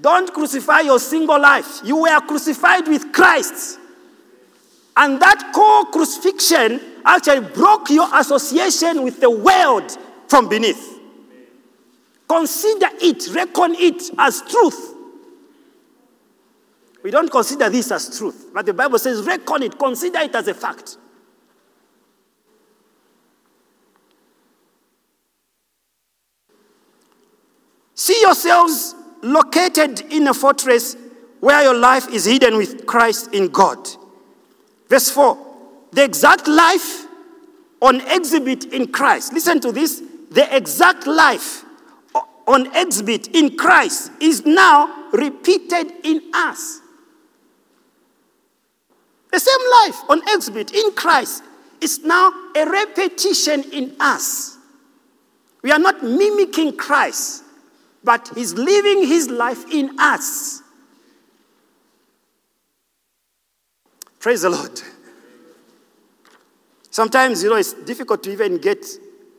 Don't 0.00 0.32
crucify 0.32 0.80
your 0.80 0.98
single 0.98 1.38
life. 1.38 1.82
You 1.84 1.96
were 2.04 2.20
crucified 2.20 2.88
with 2.88 3.12
Christ. 3.12 3.78
And 4.96 5.20
that 5.20 5.52
core 5.54 5.84
crucifixion 5.92 6.80
actually 7.04 7.40
broke 7.50 7.90
your 7.90 8.08
association 8.18 9.02
with 9.02 9.20
the 9.20 9.28
world 9.28 9.94
from 10.26 10.48
beneath. 10.48 11.00
Consider 12.26 12.88
it, 13.02 13.28
reckon 13.34 13.74
it 13.74 14.10
as 14.16 14.40
truth. 14.48 14.94
We 17.02 17.10
don't 17.10 17.30
consider 17.30 17.68
this 17.68 17.92
as 17.92 18.16
truth, 18.16 18.46
but 18.54 18.64
the 18.64 18.72
Bible 18.72 18.98
says, 18.98 19.20
reckon 19.26 19.64
it, 19.64 19.78
consider 19.78 20.20
it 20.20 20.34
as 20.34 20.48
a 20.48 20.54
fact. 20.54 20.96
See 28.02 28.20
yourselves 28.20 28.96
located 29.22 30.00
in 30.12 30.26
a 30.26 30.34
fortress 30.34 30.96
where 31.38 31.62
your 31.62 31.76
life 31.76 32.08
is 32.08 32.24
hidden 32.24 32.56
with 32.56 32.84
Christ 32.84 33.32
in 33.32 33.46
God. 33.46 33.78
Verse 34.88 35.08
4 35.08 35.38
The 35.92 36.02
exact 36.02 36.48
life 36.48 37.06
on 37.80 38.00
exhibit 38.10 38.64
in 38.64 38.90
Christ. 38.90 39.32
Listen 39.32 39.60
to 39.60 39.70
this. 39.70 40.02
The 40.32 40.52
exact 40.52 41.06
life 41.06 41.64
on 42.48 42.74
exhibit 42.74 43.28
in 43.36 43.56
Christ 43.56 44.10
is 44.18 44.44
now 44.44 45.10
repeated 45.12 45.92
in 46.02 46.22
us. 46.34 46.80
The 49.30 49.38
same 49.38 49.70
life 49.84 50.00
on 50.08 50.22
exhibit 50.34 50.74
in 50.74 50.90
Christ 50.94 51.44
is 51.80 52.00
now 52.00 52.32
a 52.56 52.68
repetition 52.68 53.62
in 53.72 53.94
us. 54.00 54.58
We 55.62 55.70
are 55.70 55.78
not 55.78 56.02
mimicking 56.02 56.76
Christ, 56.76 57.41
but 58.04 58.30
He's 58.34 58.54
living 58.54 59.06
His 59.06 59.28
life 59.28 59.64
in 59.70 59.98
us. 59.98 60.62
Praise 64.18 64.42
the 64.42 64.50
Lord. 64.50 64.80
Sometimes, 66.90 67.42
you 67.42 67.50
know, 67.50 67.56
it's 67.56 67.72
difficult 67.72 68.22
to 68.22 68.30
even 68.30 68.58
get 68.58 68.86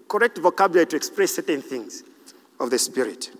correct 0.10 0.38
vocabulary 0.39 0.88
to 0.88 0.95
express 0.95 1.36
certain 1.36 1.62
things 1.62 2.04
of 2.60 2.69
the 2.69 2.80
Spirit. 2.80 3.32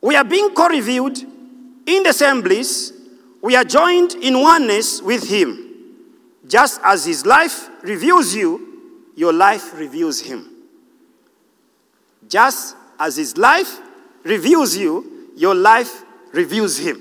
We 0.00 0.16
are 0.16 0.24
being 0.24 0.50
co 0.54 0.68
revealed 0.68 1.18
in 1.86 2.02
the 2.02 2.10
assemblies, 2.10 2.92
we 3.42 3.56
are 3.56 3.64
joined 3.64 4.14
in 4.14 4.40
oneness 4.40 5.02
with 5.02 5.28
Him. 5.28 5.72
Just 6.46 6.80
as 6.82 7.04
His 7.04 7.26
life 7.26 7.68
reveals 7.82 8.34
you, 8.34 9.10
your 9.16 9.32
life 9.32 9.78
reveals 9.78 10.20
Him. 10.20 10.53
Just 12.34 12.74
as 12.98 13.16
His 13.16 13.36
life 13.36 13.78
reveals 14.24 14.76
you, 14.76 15.30
your 15.36 15.54
life 15.54 16.02
reveals 16.32 16.76
Him. 16.76 17.00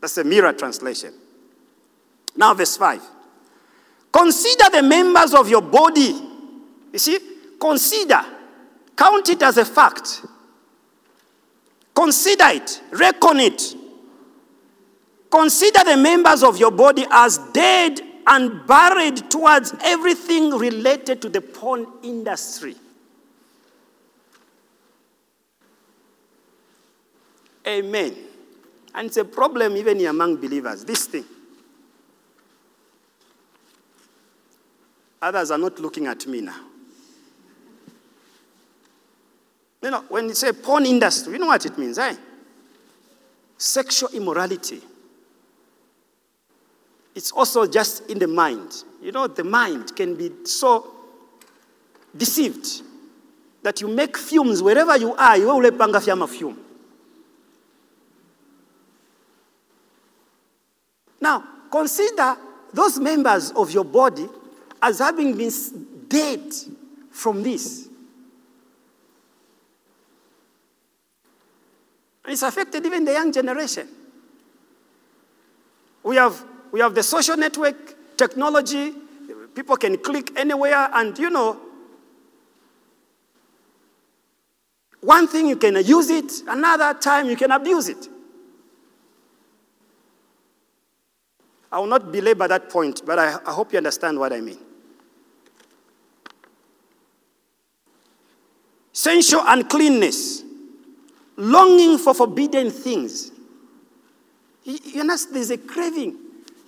That's 0.00 0.16
a 0.18 0.22
mirror 0.22 0.52
translation. 0.52 1.12
Now, 2.36 2.54
verse 2.54 2.76
5. 2.76 3.02
Consider 4.12 4.70
the 4.70 4.82
members 4.84 5.34
of 5.34 5.48
your 5.48 5.60
body. 5.60 6.14
You 6.92 6.98
see, 7.00 7.18
consider, 7.60 8.24
count 8.94 9.28
it 9.30 9.42
as 9.42 9.58
a 9.58 9.64
fact. 9.64 10.24
Consider 11.92 12.50
it, 12.50 12.80
reckon 12.92 13.40
it. 13.40 13.74
Consider 15.32 15.80
the 15.82 15.96
members 15.96 16.44
of 16.44 16.58
your 16.58 16.70
body 16.70 17.04
as 17.10 17.38
dead 17.52 18.00
and 18.24 18.64
buried 18.68 19.28
towards 19.32 19.74
everything 19.82 20.50
related 20.50 21.20
to 21.22 21.28
the 21.28 21.40
porn 21.40 21.88
industry. 22.04 22.76
Amen. 27.66 28.16
And 28.94 29.06
it's 29.06 29.16
a 29.16 29.24
problem 29.24 29.76
even 29.76 30.04
among 30.06 30.36
believers, 30.36 30.84
this 30.84 31.06
thing. 31.06 31.24
Others 35.22 35.50
are 35.50 35.58
not 35.58 35.78
looking 35.78 36.06
at 36.06 36.26
me 36.26 36.40
now. 36.40 36.60
You 39.82 39.90
know, 39.90 40.04
when 40.08 40.28
you 40.28 40.34
say 40.34 40.52
porn 40.52 40.86
industry, 40.86 41.34
you 41.34 41.38
know 41.38 41.46
what 41.46 41.64
it 41.64 41.76
means, 41.78 41.98
eh? 41.98 42.14
Sexual 43.56 44.10
immorality. 44.10 44.80
It's 47.14 47.32
also 47.32 47.66
just 47.66 48.08
in 48.10 48.18
the 48.18 48.26
mind. 48.26 48.84
You 49.02 49.12
know, 49.12 49.26
the 49.26 49.44
mind 49.44 49.94
can 49.96 50.14
be 50.14 50.30
so 50.44 50.90
deceived 52.16 52.82
that 53.62 53.80
you 53.80 53.88
make 53.88 54.16
fumes 54.16 54.62
wherever 54.62 54.96
you 54.96 55.14
are, 55.14 55.36
you 55.36 55.46
will 55.46 55.70
panga 55.72 55.98
fyama 55.98 56.28
Now, 61.20 61.44
consider 61.70 62.36
those 62.72 62.98
members 62.98 63.50
of 63.50 63.70
your 63.70 63.84
body 63.84 64.28
as 64.80 64.98
having 64.98 65.36
been 65.36 65.50
dead 66.08 66.40
from 67.10 67.42
this. 67.42 67.88
And 72.24 72.32
it's 72.32 72.42
affected 72.42 72.84
even 72.86 73.04
the 73.04 73.12
young 73.12 73.32
generation. 73.32 73.88
We 76.02 76.16
have, 76.16 76.42
we 76.72 76.80
have 76.80 76.94
the 76.94 77.02
social 77.02 77.36
network 77.36 78.16
technology. 78.16 78.92
People 79.54 79.76
can 79.76 79.98
click 79.98 80.38
anywhere, 80.38 80.88
and 80.92 81.18
you 81.18 81.28
know, 81.28 81.60
one 85.00 85.26
thing 85.26 85.46
you 85.46 85.56
can 85.56 85.74
use 85.84 86.10
it, 86.10 86.32
another 86.46 86.98
time 86.98 87.28
you 87.28 87.36
can 87.36 87.50
abuse 87.50 87.88
it. 87.88 88.08
I 91.72 91.78
will 91.78 91.86
not 91.86 92.10
belabor 92.10 92.48
that 92.48 92.68
point, 92.68 93.02
but 93.04 93.18
I, 93.18 93.38
I 93.46 93.52
hope 93.52 93.72
you 93.72 93.78
understand 93.78 94.18
what 94.18 94.32
I 94.32 94.40
mean. 94.40 94.58
sensual 99.00 99.42
uncleanness, 99.46 100.44
longing 101.36 101.96
for 101.96 102.12
forbidden 102.12 102.70
things. 102.70 103.32
You 104.64 105.04
know, 105.04 105.16
there's 105.32 105.50
a 105.50 105.56
craving. 105.56 106.16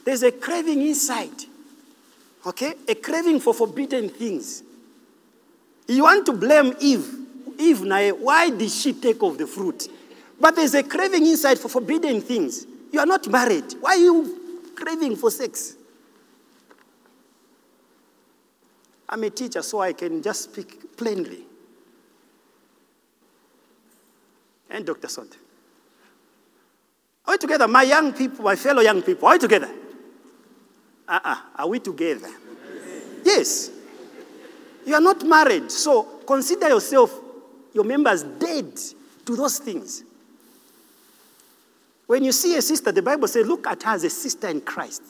There's 0.05 0.23
a 0.23 0.33
craving 0.33 0.81
inside. 0.81 1.45
Okay? 2.47 2.73
A 2.89 2.95
craving 2.95 3.41
for 3.41 3.53
forbidden 3.53 4.09
things. 4.09 4.63
You 5.87 6.05
want 6.05 6.25
to 6.27 6.33
blame 6.33 6.75
Eve. 6.81 7.07
Eve, 7.59 7.83
now, 7.83 8.09
why 8.15 8.49
did 8.49 8.71
she 8.71 8.95
take 8.95 9.23
of 9.23 9.37
the 9.37 9.47
fruit? 9.47 9.89
But 10.41 10.57
there's 10.57 10.75
a 10.75 10.83
craving 10.83 11.27
inside 11.27 11.59
for 11.59 11.69
forbidden 11.69 12.23
things. 12.23 12.67
You 12.91 13.01
are 13.01 13.07
not 13.07 13.29
married. 13.29 13.75
Why 13.81 13.91
are 13.91 13.99
you 13.99 14.41
craving 14.75 15.17
for 15.17 15.31
sex? 15.31 15.77
I'm 19.09 19.23
a 19.25 19.31
teacher, 19.31 19.63
so 19.63 19.81
I 19.81 19.93
can 19.93 20.23
just 20.23 20.45
speak 20.45 20.97
plainly. 20.97 21.47
and 24.73 24.87
Dr. 24.87 25.07
Sonte. 25.07 25.37
Are 27.27 27.35
we 27.35 27.39
together? 27.39 27.69
My 27.69 27.83
young 27.83 28.13
people, 28.13 28.45
my 28.45 28.57
fellow 28.57 28.83
young 28.83 29.03
people, 29.03 29.29
are 29.29 29.35
we 29.35 29.39
together? 29.39 29.71
Uh-uh. 31.07 31.37
Are 31.57 31.69
we 31.69 31.79
together? 31.79 32.31
Yes. 33.25 33.71
You 34.85 34.95
are 34.95 35.01
not 35.01 35.23
married, 35.25 35.71
so 35.71 36.03
consider 36.27 36.69
yourself, 36.69 37.13
your 37.73 37.85
members, 37.85 38.25
dead 38.25 38.77
to 39.25 39.37
those 39.37 39.59
things. 39.59 40.03
When 42.13 42.25
you 42.25 42.33
see 42.33 42.55
a 42.59 42.61
sister, 42.61 42.93
the 42.93 43.01
Bible 43.01 43.27
says, 43.27 43.47
look 43.47 43.67
at 43.67 43.85
her 43.85 43.93
as 43.93 44.05
a 44.05 44.11
sister 44.11 44.47
in 44.47 44.61
Christ. 44.61 45.03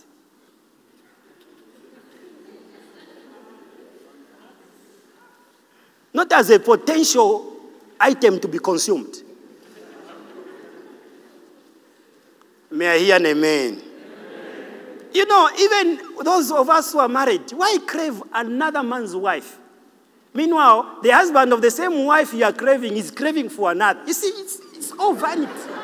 Not 6.14 6.30
as 6.30 6.50
a 6.50 6.60
potential 6.60 7.56
item 7.98 8.38
to 8.38 8.46
be 8.46 8.60
consumed. 8.60 9.16
May 12.70 12.86
I 12.86 12.98
hear 12.98 13.16
an 13.16 13.26
amen? 13.26 13.82
amen? 13.82 13.82
You 15.12 15.26
know, 15.26 15.50
even 15.58 15.98
those 16.22 16.52
of 16.52 16.70
us 16.70 16.92
who 16.92 17.00
are 17.00 17.08
married, 17.08 17.50
why 17.50 17.78
crave 17.84 18.22
another 18.32 18.84
man's 18.84 19.16
wife? 19.16 19.58
Meanwhile, 20.32 21.00
the 21.02 21.10
husband 21.10 21.52
of 21.52 21.62
the 21.62 21.70
same 21.72 22.04
wife 22.04 22.32
you 22.32 22.44
are 22.44 22.52
craving 22.52 22.96
is 22.96 23.10
craving 23.10 23.48
for 23.48 23.72
another. 23.72 24.04
You 24.06 24.12
see, 24.12 24.28
it's, 24.28 24.60
it's 24.76 24.92
all 24.92 25.14
vanity. 25.14 25.81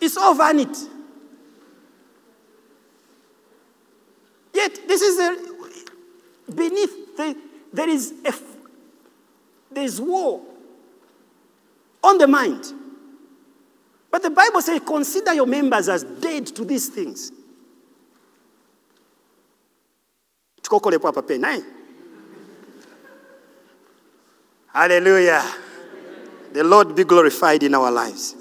It's 0.00 0.16
all 0.16 0.34
vanity. 0.34 0.86
Yet, 4.54 4.88
this 4.88 5.02
is 5.02 5.18
a, 5.18 6.52
beneath, 6.52 7.16
the, 7.16 7.36
there 7.72 7.88
is 7.88 8.14
a, 8.24 8.32
there's 9.70 10.00
war 10.00 10.40
on 12.02 12.18
the 12.18 12.26
mind. 12.26 12.64
But 14.10 14.22
the 14.22 14.30
Bible 14.30 14.62
says, 14.62 14.80
consider 14.86 15.34
your 15.34 15.46
members 15.46 15.88
as 15.88 16.02
dead 16.02 16.46
to 16.48 16.64
these 16.64 16.88
things. 16.88 17.30
Hallelujah. 24.72 25.44
The 26.52 26.64
Lord 26.64 26.94
be 26.94 27.04
glorified 27.04 27.62
in 27.62 27.74
our 27.74 27.90
lives. 27.90 28.36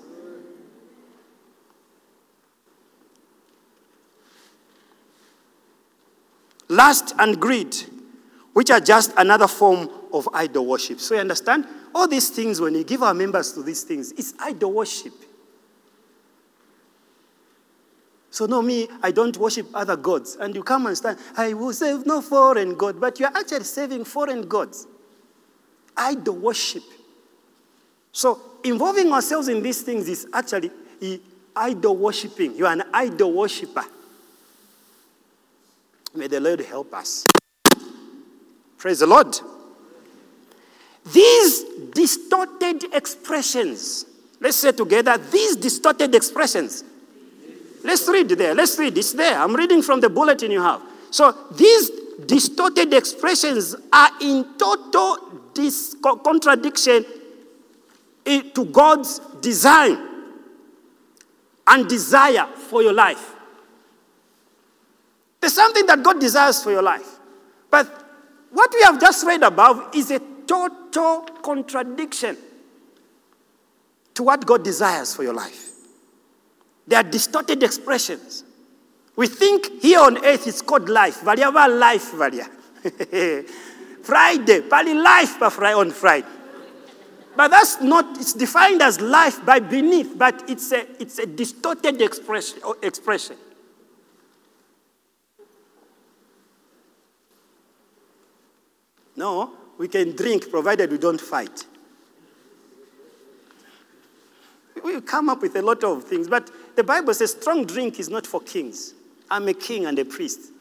Lust 6.78 7.16
and 7.18 7.42
greed, 7.42 7.76
which 8.54 8.70
are 8.70 8.80
just 8.80 9.12
another 9.18 9.48
form 9.48 9.90
of 10.14 10.30
idol 10.32 10.68
worship. 10.68 11.00
So 11.00 11.16
you 11.16 11.22
understand? 11.22 11.66
All 11.96 12.08
these 12.08 12.30
things, 12.30 12.62
when 12.62 12.76
you 12.76 12.84
give 12.84 13.02
our 13.02 13.16
members 13.16 13.52
to 13.54 13.64
these 13.64 13.82
things, 13.82 14.12
it's 14.12 14.36
idol 14.40 14.74
worship. 14.74 15.14
So, 18.30 18.46
no, 18.46 18.62
me, 18.62 18.88
I 19.02 19.10
don't 19.10 19.36
worship 19.38 19.66
other 19.74 19.96
gods. 19.96 20.38
And 20.40 20.54
you 20.54 20.62
come 20.62 20.86
and 20.86 20.96
stand, 20.96 21.18
I 21.36 21.54
will 21.54 21.74
save 21.74 22.06
no 22.06 22.22
foreign 22.22 22.76
God. 22.76 23.02
But 23.02 23.20
you're 23.20 23.36
actually 23.36 23.64
saving 23.64 24.06
foreign 24.06 24.48
gods. 24.48 24.86
Idol 25.96 26.36
worship. 26.36 26.84
So, 28.12 28.40
involving 28.64 29.12
ourselves 29.12 29.48
in 29.48 29.64
these 29.64 29.82
things 29.82 30.08
is 30.08 30.28
actually 30.32 30.70
idol 31.56 31.98
worshiping. 31.98 32.56
You 32.56 32.68
are 32.68 32.74
an 32.74 32.84
idol 32.94 33.34
worshiper. 33.34 33.86
May 36.18 36.26
the 36.26 36.40
Lord 36.40 36.62
help 36.62 36.96
us. 36.96 37.24
Praise 38.80 39.00
the 39.00 39.08
Lord. 39.08 39.40
These 41.14 41.64
distorted 41.94 42.86
expressions, 42.92 44.06
let's 44.40 44.58
say 44.58 44.72
together, 44.72 45.16
these 45.18 45.56
distorted 45.56 46.16
expressions. 46.16 46.84
Let's 47.84 48.08
read 48.10 48.30
there. 48.30 48.56
Let's 48.56 48.80
read. 48.80 48.98
It's 48.98 49.14
there. 49.14 49.40
I'm 49.40 49.56
reading 49.56 49.84
from 49.84 50.02
the 50.02 50.10
bulletin 50.10 50.50
you 50.50 50.62
have. 50.62 50.82
So 51.12 51.34
these 51.56 51.92
distorted 52.26 52.92
expressions 52.94 53.76
are 53.94 54.10
in 54.20 54.58
total 54.58 55.18
dis- 55.54 55.96
contradiction 56.02 57.06
eh, 58.26 58.42
to 58.56 58.66
God's 58.66 59.20
design 59.40 60.00
and 61.68 61.88
desire 61.88 62.48
for 62.56 62.82
your 62.82 62.94
life. 62.94 63.37
There's 65.40 65.54
something 65.54 65.86
that 65.86 66.04
God 66.04 66.20
desires 66.20 66.64
for 66.64 66.72
your 66.72 66.82
life. 66.82 67.20
But 67.70 67.88
what 68.52 68.72
we 68.74 68.82
have 68.84 69.00
just 69.00 69.26
read 69.26 69.44
above 69.44 69.96
is 69.96 70.12
a 70.12 70.20
total 70.48 71.22
contradiction 71.42 72.38
to 74.14 74.24
what 74.24 74.46
God 74.46 74.64
desires 74.64 75.16
for 75.16 75.24
your 75.24 75.34
life. 75.34 75.72
They 76.88 76.96
are 76.96 77.04
distorted 77.04 77.62
expressions. 77.62 78.44
We 79.16 79.28
think 79.28 79.82
here 79.82 80.00
on 80.00 80.24
earth 80.24 80.48
it's 80.48 80.62
called 80.62 80.90
life. 80.90 81.22
Variable 81.22 81.76
life, 81.76 82.14
varia. 82.14 82.50
Friday, 84.04 84.62
probably 84.62 84.94
life 84.94 85.42
on 85.42 85.92
Friday. 85.92 86.28
But 87.36 87.50
that's 87.50 87.82
not, 87.82 88.18
it's 88.18 88.34
defined 88.34 88.82
as 88.82 89.00
life 89.00 89.46
by 89.46 89.60
beneath, 89.60 90.18
but 90.18 90.50
it's 90.50 90.72
a, 90.72 90.88
it's 91.00 91.20
a 91.20 91.28
distorted 91.28 92.02
expression. 92.02 92.60
expression. 92.82 93.36
No, 99.18 99.52
we 99.80 99.88
can 99.88 100.16
drink 100.16 100.50
provided 100.50 100.92
we 100.92 101.00
don't 101.00 101.20
fight. 101.20 101.66
We 104.84 105.02
come 105.02 105.28
up 105.28 105.42
with 105.42 105.56
a 105.56 105.62
lot 105.62 105.84
of 105.84 106.04
things, 106.04 106.28
but 106.28 106.50
the 106.76 106.84
Bible 106.84 107.14
says 107.16 107.32
strong 107.32 107.66
drink 107.66 108.00
is 108.00 108.10
not 108.10 108.28
for 108.28 108.40
kings. 108.40 108.94
I'm 109.30 109.48
a 109.48 109.54
king 109.54 109.88
and 109.88 109.98
a 109.98 110.06
priest. 110.06 110.52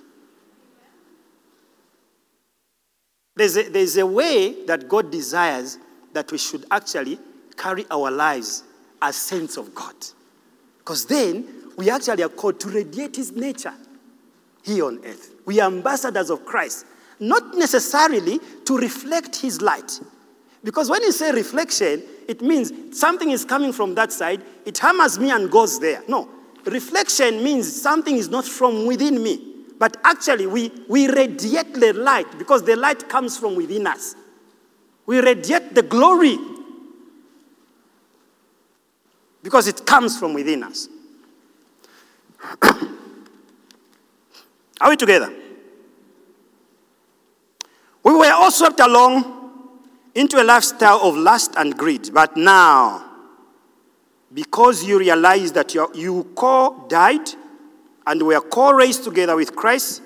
There's 3.36 3.58
a, 3.58 3.68
there's 3.68 3.98
a 3.98 4.06
way 4.06 4.64
that 4.64 4.88
God 4.88 5.12
desires 5.12 5.78
that 6.14 6.32
we 6.32 6.38
should 6.38 6.64
actually 6.70 7.18
carry 7.58 7.84
our 7.90 8.10
lives 8.10 8.64
as 9.02 9.16
saints 9.16 9.58
of 9.58 9.74
God. 9.74 9.94
Because 10.78 11.04
then 11.04 11.46
we 11.76 11.90
actually 11.90 12.22
are 12.22 12.30
called 12.30 12.58
to 12.60 12.68
radiate 12.70 13.16
His 13.16 13.32
nature 13.32 13.74
here 14.64 14.86
on 14.86 15.04
earth. 15.04 15.34
We 15.44 15.60
are 15.60 15.66
ambassadors 15.66 16.30
of 16.30 16.46
Christ 16.46 16.86
not 17.18 17.54
necessarily 17.54 18.40
to 18.64 18.76
reflect 18.76 19.36
his 19.36 19.60
light. 19.62 20.00
Because 20.62 20.90
when 20.90 21.02
you 21.02 21.12
say 21.12 21.32
reflection, 21.32 22.02
it 22.28 22.42
means 22.42 22.98
something 22.98 23.30
is 23.30 23.44
coming 23.44 23.72
from 23.72 23.94
that 23.94 24.12
side, 24.12 24.42
it 24.64 24.78
hammers 24.78 25.18
me 25.18 25.30
and 25.30 25.50
goes 25.50 25.78
there. 25.78 26.02
No. 26.08 26.28
Reflection 26.64 27.42
means 27.44 27.80
something 27.80 28.16
is 28.16 28.28
not 28.28 28.44
from 28.44 28.86
within 28.86 29.22
me, 29.22 29.40
but 29.78 29.96
actually 30.04 30.46
we, 30.46 30.72
we 30.88 31.08
radiate 31.08 31.74
the 31.74 31.92
light 31.92 32.38
because 32.38 32.64
the 32.64 32.74
light 32.74 33.08
comes 33.08 33.38
from 33.38 33.54
within 33.54 33.86
us. 33.86 34.16
We 35.06 35.20
radiate 35.20 35.74
the 35.74 35.82
glory 35.82 36.36
because 39.44 39.68
it 39.68 39.86
comes 39.86 40.18
from 40.18 40.34
within 40.34 40.64
us. 40.64 40.88
Are 44.80 44.90
we 44.90 44.96
together? 44.96 45.32
We 48.06 48.14
were 48.14 48.32
all 48.32 48.52
swept 48.52 48.78
along 48.78 49.24
into 50.14 50.40
a 50.40 50.44
lifestyle 50.44 51.00
of 51.02 51.16
lust 51.16 51.54
and 51.56 51.76
greed. 51.76 52.10
But 52.14 52.36
now, 52.36 53.04
because 54.32 54.84
you 54.84 55.00
realize 55.00 55.50
that 55.50 55.74
you, 55.74 55.90
you 55.92 56.30
co 56.36 56.86
died 56.88 57.28
and 58.06 58.22
were 58.22 58.40
co 58.40 58.70
raised 58.70 59.02
together 59.02 59.34
with 59.34 59.56
Christ, 59.56 60.02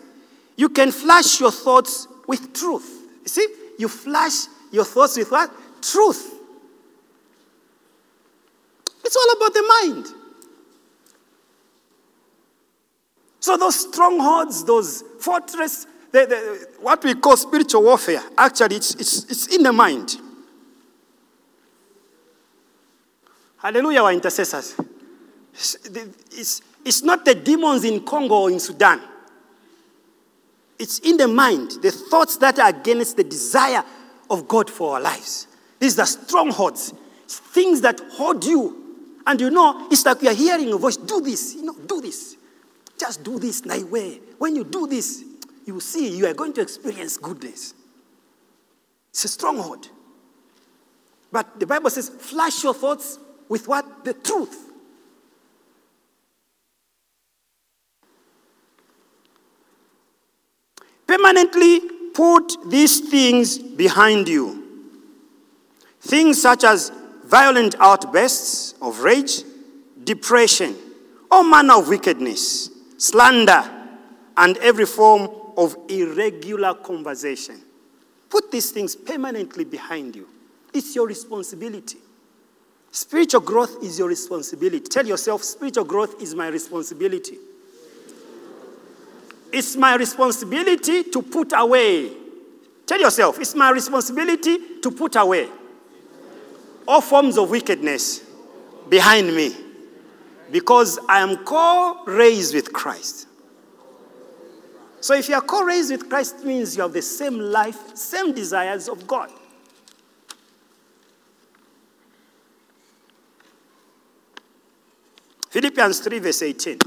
you 0.56 0.70
can 0.70 0.92
flash 0.92 1.40
your 1.40 1.50
thoughts 1.50 2.08
with 2.26 2.54
truth. 2.54 3.06
You 3.20 3.28
see, 3.28 3.46
you 3.78 3.86
flash 3.86 4.46
your 4.72 4.86
thoughts 4.86 5.18
with 5.18 5.30
what? 5.30 5.50
Truth. 5.82 6.38
It's 9.04 9.16
all 9.16 9.36
about 9.36 9.52
the 9.52 9.82
mind. 9.82 10.06
So 13.40 13.58
those 13.58 13.78
strongholds, 13.78 14.64
those 14.64 15.04
fortresses, 15.18 15.86
the, 16.12 16.26
the, 16.26 16.68
what 16.80 17.02
we 17.04 17.14
call 17.14 17.36
spiritual 17.36 17.82
warfare, 17.84 18.22
actually, 18.36 18.76
it's, 18.76 18.94
it's, 18.94 19.24
it's 19.24 19.46
in 19.54 19.62
the 19.62 19.72
mind. 19.72 20.16
Hallelujah, 23.58 24.02
our 24.02 24.12
intercessors. 24.12 24.74
It's, 25.52 25.76
it's, 26.32 26.62
it's 26.84 27.02
not 27.02 27.24
the 27.24 27.34
demons 27.34 27.84
in 27.84 28.04
Congo 28.04 28.34
or 28.34 28.50
in 28.50 28.58
Sudan. 28.58 29.00
It's 30.78 30.98
in 31.00 31.18
the 31.18 31.28
mind, 31.28 31.72
the 31.82 31.90
thoughts 31.90 32.38
that 32.38 32.58
are 32.58 32.70
against 32.70 33.16
the 33.16 33.24
desire 33.24 33.84
of 34.30 34.48
God 34.48 34.70
for 34.70 34.94
our 34.94 35.00
lives. 35.00 35.46
These 35.78 35.98
are 35.98 36.06
strongholds, 36.06 36.94
things 37.26 37.82
that 37.82 38.00
hold 38.12 38.44
you. 38.44 38.76
And 39.26 39.38
you 39.40 39.50
know, 39.50 39.86
it's 39.90 40.06
like 40.06 40.22
you're 40.22 40.32
hearing 40.32 40.72
a 40.72 40.76
voice 40.76 40.96
do 40.96 41.20
this, 41.20 41.54
you 41.54 41.64
know, 41.64 41.74
do 41.74 42.00
this. 42.00 42.36
Just 42.98 43.22
do 43.22 43.38
this, 43.38 43.62
way. 43.64 44.20
When 44.38 44.56
you 44.56 44.64
do 44.64 44.86
this, 44.86 45.24
you 45.66 45.80
see 45.80 46.16
you 46.16 46.26
are 46.26 46.34
going 46.34 46.52
to 46.54 46.60
experience 46.60 47.16
goodness. 47.16 47.74
It's 49.10 49.24
a 49.24 49.28
stronghold. 49.28 49.88
But 51.32 51.60
the 51.60 51.66
Bible 51.66 51.90
says, 51.90 52.08
flash 52.08 52.64
your 52.64 52.74
thoughts 52.74 53.18
with 53.48 53.68
what? 53.68 54.04
The 54.04 54.14
truth. 54.14 54.70
Permanently 61.06 61.80
put 62.14 62.70
these 62.70 63.10
things 63.10 63.58
behind 63.58 64.28
you. 64.28 64.64
Things 66.00 66.40
such 66.40 66.64
as 66.64 66.92
violent 67.24 67.74
outbursts 67.78 68.74
of 68.80 69.00
rage, 69.00 69.42
depression, 70.04 70.76
all 71.30 71.44
manner 71.44 71.74
of 71.74 71.88
wickedness, 71.88 72.70
slander, 72.96 73.62
and 74.36 74.56
every 74.58 74.86
form 74.86 75.28
of 75.60 75.76
irregular 75.90 76.72
conversation. 76.72 77.60
Put 78.30 78.50
these 78.50 78.70
things 78.70 78.96
permanently 78.96 79.64
behind 79.64 80.16
you. 80.16 80.26
It's 80.72 80.94
your 80.94 81.06
responsibility. 81.06 81.98
Spiritual 82.90 83.42
growth 83.42 83.82
is 83.82 83.98
your 83.98 84.08
responsibility. 84.08 84.80
Tell 84.80 85.06
yourself, 85.06 85.44
spiritual 85.44 85.84
growth 85.84 86.20
is 86.22 86.34
my 86.34 86.48
responsibility. 86.48 87.36
It's 89.52 89.76
my 89.76 89.96
responsibility 89.96 91.04
to 91.04 91.20
put 91.20 91.52
away. 91.54 92.10
Tell 92.86 92.98
yourself, 93.00 93.38
it's 93.38 93.54
my 93.54 93.70
responsibility 93.70 94.80
to 94.80 94.90
put 94.90 95.14
away 95.16 95.48
all 96.88 97.02
forms 97.02 97.36
of 97.36 97.50
wickedness 97.50 98.24
behind 98.88 99.28
me 99.36 99.54
because 100.50 100.98
I 101.06 101.20
am 101.20 101.44
co 101.44 102.02
raised 102.06 102.54
with 102.54 102.72
Christ. 102.72 103.28
So 105.00 105.14
if 105.14 105.28
you 105.28 105.34
are 105.34 105.40
co-raised 105.40 105.90
with 105.90 106.08
Christ, 106.08 106.44
means 106.44 106.76
you 106.76 106.82
have 106.82 106.92
the 106.92 107.00
same 107.00 107.38
life, 107.38 107.96
same 107.96 108.34
desires 108.34 108.88
of 108.88 109.06
God. 109.06 109.30
Philippians 115.48 116.00
3, 116.00 116.18
verse 116.18 116.42
18. 116.42 116.78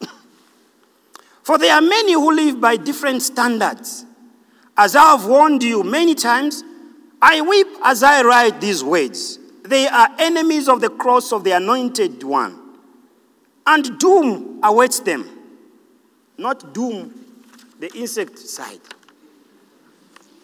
For 1.42 1.58
there 1.58 1.74
are 1.74 1.82
many 1.82 2.14
who 2.14 2.34
live 2.34 2.60
by 2.60 2.76
different 2.76 3.22
standards. 3.22 4.06
As 4.76 4.96
I 4.96 5.10
have 5.10 5.26
warned 5.26 5.62
you 5.62 5.82
many 5.84 6.14
times, 6.14 6.64
I 7.20 7.42
weep 7.42 7.66
as 7.84 8.02
I 8.02 8.22
write 8.22 8.62
these 8.62 8.82
words. 8.82 9.39
They 9.70 9.86
are 9.86 10.08
enemies 10.18 10.68
of 10.68 10.80
the 10.80 10.90
cross 10.90 11.32
of 11.32 11.44
the 11.44 11.52
anointed 11.52 12.24
one. 12.24 12.58
And 13.64 14.00
doom 14.00 14.58
awaits 14.64 14.98
them. 14.98 15.30
Not 16.36 16.74
doom, 16.74 17.14
the 17.78 17.88
insect 17.96 18.36
side. 18.36 18.80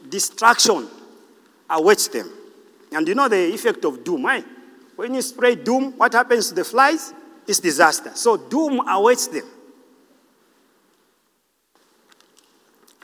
Destruction 0.08 0.86
awaits 1.68 2.06
them. 2.06 2.30
And 2.92 3.08
you 3.08 3.16
know 3.16 3.26
the 3.26 3.52
effect 3.52 3.84
of 3.84 4.04
doom, 4.04 4.24
right? 4.24 4.44
When 4.94 5.12
you 5.12 5.22
spray 5.22 5.56
doom, 5.56 5.94
what 5.98 6.12
happens 6.12 6.50
to 6.50 6.54
the 6.54 6.64
flies? 6.64 7.12
It's 7.48 7.58
disaster. 7.58 8.12
So 8.14 8.36
doom 8.36 8.80
awaits 8.88 9.26
them. 9.26 9.44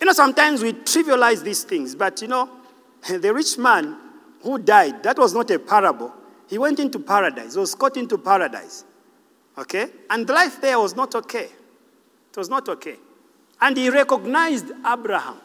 You 0.01 0.07
know, 0.07 0.13
sometimes 0.13 0.63
we 0.63 0.73
trivialize 0.73 1.43
these 1.43 1.65
things, 1.65 1.97
but 1.97 2.23
you 2.23 2.29
know, 2.29 2.49
the 3.09 3.35
rich 3.35 3.59
man 3.59 3.99
who 4.43 4.59
died, 4.59 5.03
that 5.03 5.19
was 5.19 5.35
not 5.35 5.51
a 5.51 5.59
parable. 5.59 6.13
He 6.49 6.59
went 6.59 6.79
into 6.81 6.99
paradise, 6.99 7.55
he 7.55 7.61
was 7.61 7.75
caught 7.75 7.97
into 7.97 8.19
paradise. 8.19 8.85
Okay? 9.57 9.89
And 10.11 10.29
life 10.29 10.61
there 10.61 10.79
was 10.79 10.97
not 10.97 11.15
okay. 11.15 11.49
It 12.31 12.37
was 12.37 12.49
not 12.49 12.69
okay. 12.69 12.97
And 13.61 13.77
he 13.77 13.91
recognized 13.91 14.71
Abraham. 14.87 15.37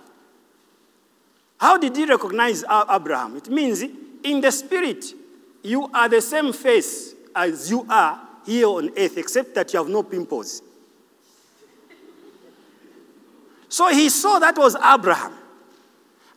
How 1.60 1.78
did 1.78 1.96
he 1.96 2.06
recognize 2.06 2.64
Abraham? 2.64 3.36
It 3.36 3.50
means 3.50 3.82
in 3.82 4.42
the 4.42 4.52
spirit, 4.52 5.06
you 5.64 5.90
are 5.94 6.08
the 6.08 6.22
same 6.22 6.54
face 6.54 7.14
as 7.36 7.70
you 7.70 7.86
are 7.90 8.22
here 8.46 8.68
on 8.68 8.90
earth, 8.98 9.18
except 9.18 9.54
that 9.56 9.74
you 9.74 9.80
have 9.80 9.90
no 9.90 10.04
pimples. 10.04 10.62
So 13.70 13.90
he 13.90 14.10
saw 14.10 14.40
that 14.40 14.58
was 14.58 14.76
Abraham. 14.76 15.34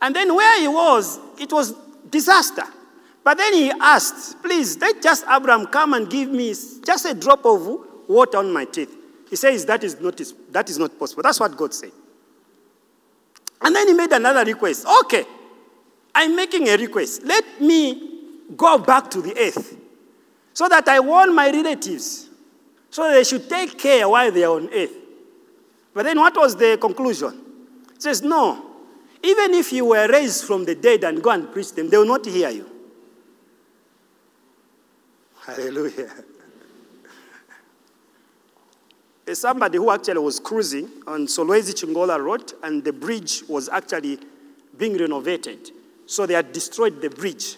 And 0.02 0.16
then 0.16 0.34
where 0.34 0.60
he 0.60 0.68
was, 0.68 1.20
it 1.38 1.52
was 1.52 1.74
disaster. 2.10 2.64
But 3.22 3.38
then 3.38 3.52
he 3.52 3.70
asked, 3.70 4.42
please, 4.42 4.78
let 4.78 5.02
just 5.02 5.24
Abraham 5.28 5.66
come 5.66 5.94
and 5.94 6.08
give 6.10 6.30
me 6.30 6.54
just 6.84 7.04
a 7.04 7.14
drop 7.14 7.44
of 7.44 7.66
water 8.08 8.38
on 8.38 8.52
my 8.52 8.64
teeth. 8.64 8.96
He 9.28 9.36
says 9.36 9.64
that 9.66 9.84
is 9.84 10.00
not, 10.00 10.20
that 10.50 10.68
is 10.68 10.78
not 10.78 10.98
possible. 10.98 11.22
That's 11.22 11.38
what 11.38 11.56
God 11.56 11.72
said. 11.72 11.92
And 13.62 13.74
then 13.74 13.88
he 13.88 13.94
made 13.94 14.10
another 14.12 14.44
request. 14.44 14.86
Okay, 15.02 15.24
I'm 16.14 16.34
making 16.34 16.68
a 16.68 16.76
request. 16.76 17.22
Let 17.24 17.60
me 17.60 18.22
go 18.56 18.78
back 18.78 19.10
to 19.10 19.22
the 19.22 19.38
earth 19.38 19.76
so 20.52 20.68
that 20.68 20.88
I 20.88 20.98
warn 21.00 21.34
my 21.34 21.50
relatives 21.50 22.28
so 22.90 23.10
they 23.10 23.22
should 23.22 23.48
take 23.48 23.78
care 23.78 24.08
while 24.08 24.32
they 24.32 24.44
are 24.44 24.56
on 24.56 24.68
earth. 24.72 24.92
But 25.94 26.04
then 26.04 26.18
what 26.18 26.36
was 26.36 26.56
the 26.56 26.78
conclusion? 26.80 27.40
He 27.94 28.00
says, 28.00 28.22
No, 28.22 28.69
even 29.22 29.54
if 29.54 29.72
you 29.72 29.84
were 29.84 30.08
raised 30.08 30.44
from 30.44 30.64
the 30.64 30.74
dead 30.74 31.04
and 31.04 31.22
go 31.22 31.30
and 31.30 31.52
preach 31.52 31.72
them, 31.72 31.88
they 31.90 31.96
will 31.96 32.06
not 32.06 32.24
hear 32.24 32.50
you. 32.50 32.70
Hallelujah. 35.44 36.10
Somebody 39.32 39.78
who 39.78 39.90
actually 39.90 40.18
was 40.18 40.40
cruising 40.40 40.90
on 41.06 41.26
Solwezi 41.26 41.72
Chingola 41.72 42.20
Road, 42.20 42.52
and 42.62 42.82
the 42.82 42.92
bridge 42.92 43.44
was 43.48 43.68
actually 43.68 44.18
being 44.76 44.96
renovated. 44.96 45.70
So 46.06 46.26
they 46.26 46.34
had 46.34 46.52
destroyed 46.52 47.00
the 47.00 47.10
bridge. 47.10 47.56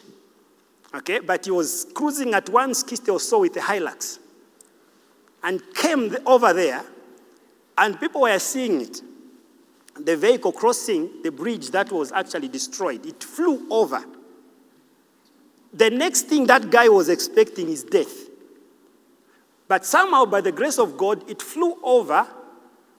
Okay, 0.95 1.21
but 1.21 1.47
he 1.47 1.51
was 1.51 1.87
cruising 1.95 2.35
at 2.35 2.49
160 2.51 3.11
or 3.11 3.19
so 3.19 3.41
with 3.41 3.57
a 3.57 3.61
Hilux 3.61 4.19
and 5.43 5.63
came 5.75 6.15
over 6.27 6.53
there, 6.53 6.85
and 7.79 7.99
people 7.99 8.23
were 8.23 8.39
seeing 8.39 8.83
it. 8.83 9.01
The 10.05 10.17
vehicle 10.17 10.53
crossing 10.53 11.23
the 11.23 11.31
bridge 11.31 11.71
that 11.71 11.93
was 11.93 12.13
actually 12.13 12.49
destroyed, 12.49 13.07
it 13.07 13.23
flew 13.23 13.67
over. 13.71 14.05
The 15.73 15.91
next 15.91 16.23
thing 16.23 16.47
that 16.47 16.71
guy 16.71 16.89
was 16.89 17.09
expecting 17.09 17.69
is 17.69 17.85
death. 17.85 18.29
But 19.69 19.87
somehow, 19.87 20.27
by 20.27 20.41
the 20.41 20.53
grace 20.53 20.79
of 20.79 20.99
God, 20.99 21.29
it 21.31 21.41
flew 21.41 21.79
over 21.83 22.27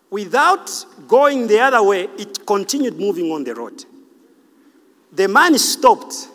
without 0.10 0.70
going 1.08 1.48
the 1.48 1.60
other 1.60 1.84
way, 1.84 2.04
it 2.18 2.46
continued 2.46 3.00
moving 3.00 3.32
on 3.32 3.44
the 3.44 3.54
road. 3.54 3.86
The 5.12 5.28
man 5.28 5.58
stopped, 5.58 6.30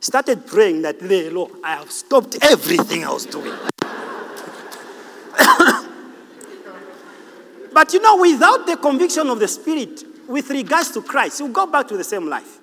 started 0.00 0.46
praying 0.46 0.82
that, 0.82 1.02
Lord, 1.02 1.52
I 1.62 1.76
have 1.76 1.90
stopped 1.90 2.38
everything 2.42 3.04
I 3.04 3.12
was 3.12 3.26
doing. 3.26 3.46
but 7.72 7.92
you 7.92 8.00
know, 8.00 8.18
without 8.18 8.66
the 8.66 8.76
conviction 8.80 9.28
of 9.28 9.38
the 9.38 9.48
Spirit 9.48 10.13
with 10.28 10.50
regards 10.50 10.90
to 10.92 11.02
Christ, 11.02 11.40
you 11.40 11.48
go 11.48 11.66
back 11.66 11.88
to 11.88 11.96
the 11.96 12.04
same 12.04 12.28
life. 12.28 12.58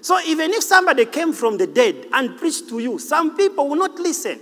So 0.00 0.18
even 0.26 0.50
if 0.52 0.64
somebody 0.64 1.06
came 1.06 1.32
from 1.32 1.58
the 1.58 1.66
dead 1.66 2.06
and 2.12 2.36
preached 2.36 2.68
to 2.70 2.78
you, 2.80 2.98
some 2.98 3.36
people 3.36 3.68
will 3.68 3.76
not 3.76 3.98
listen. 3.98 4.40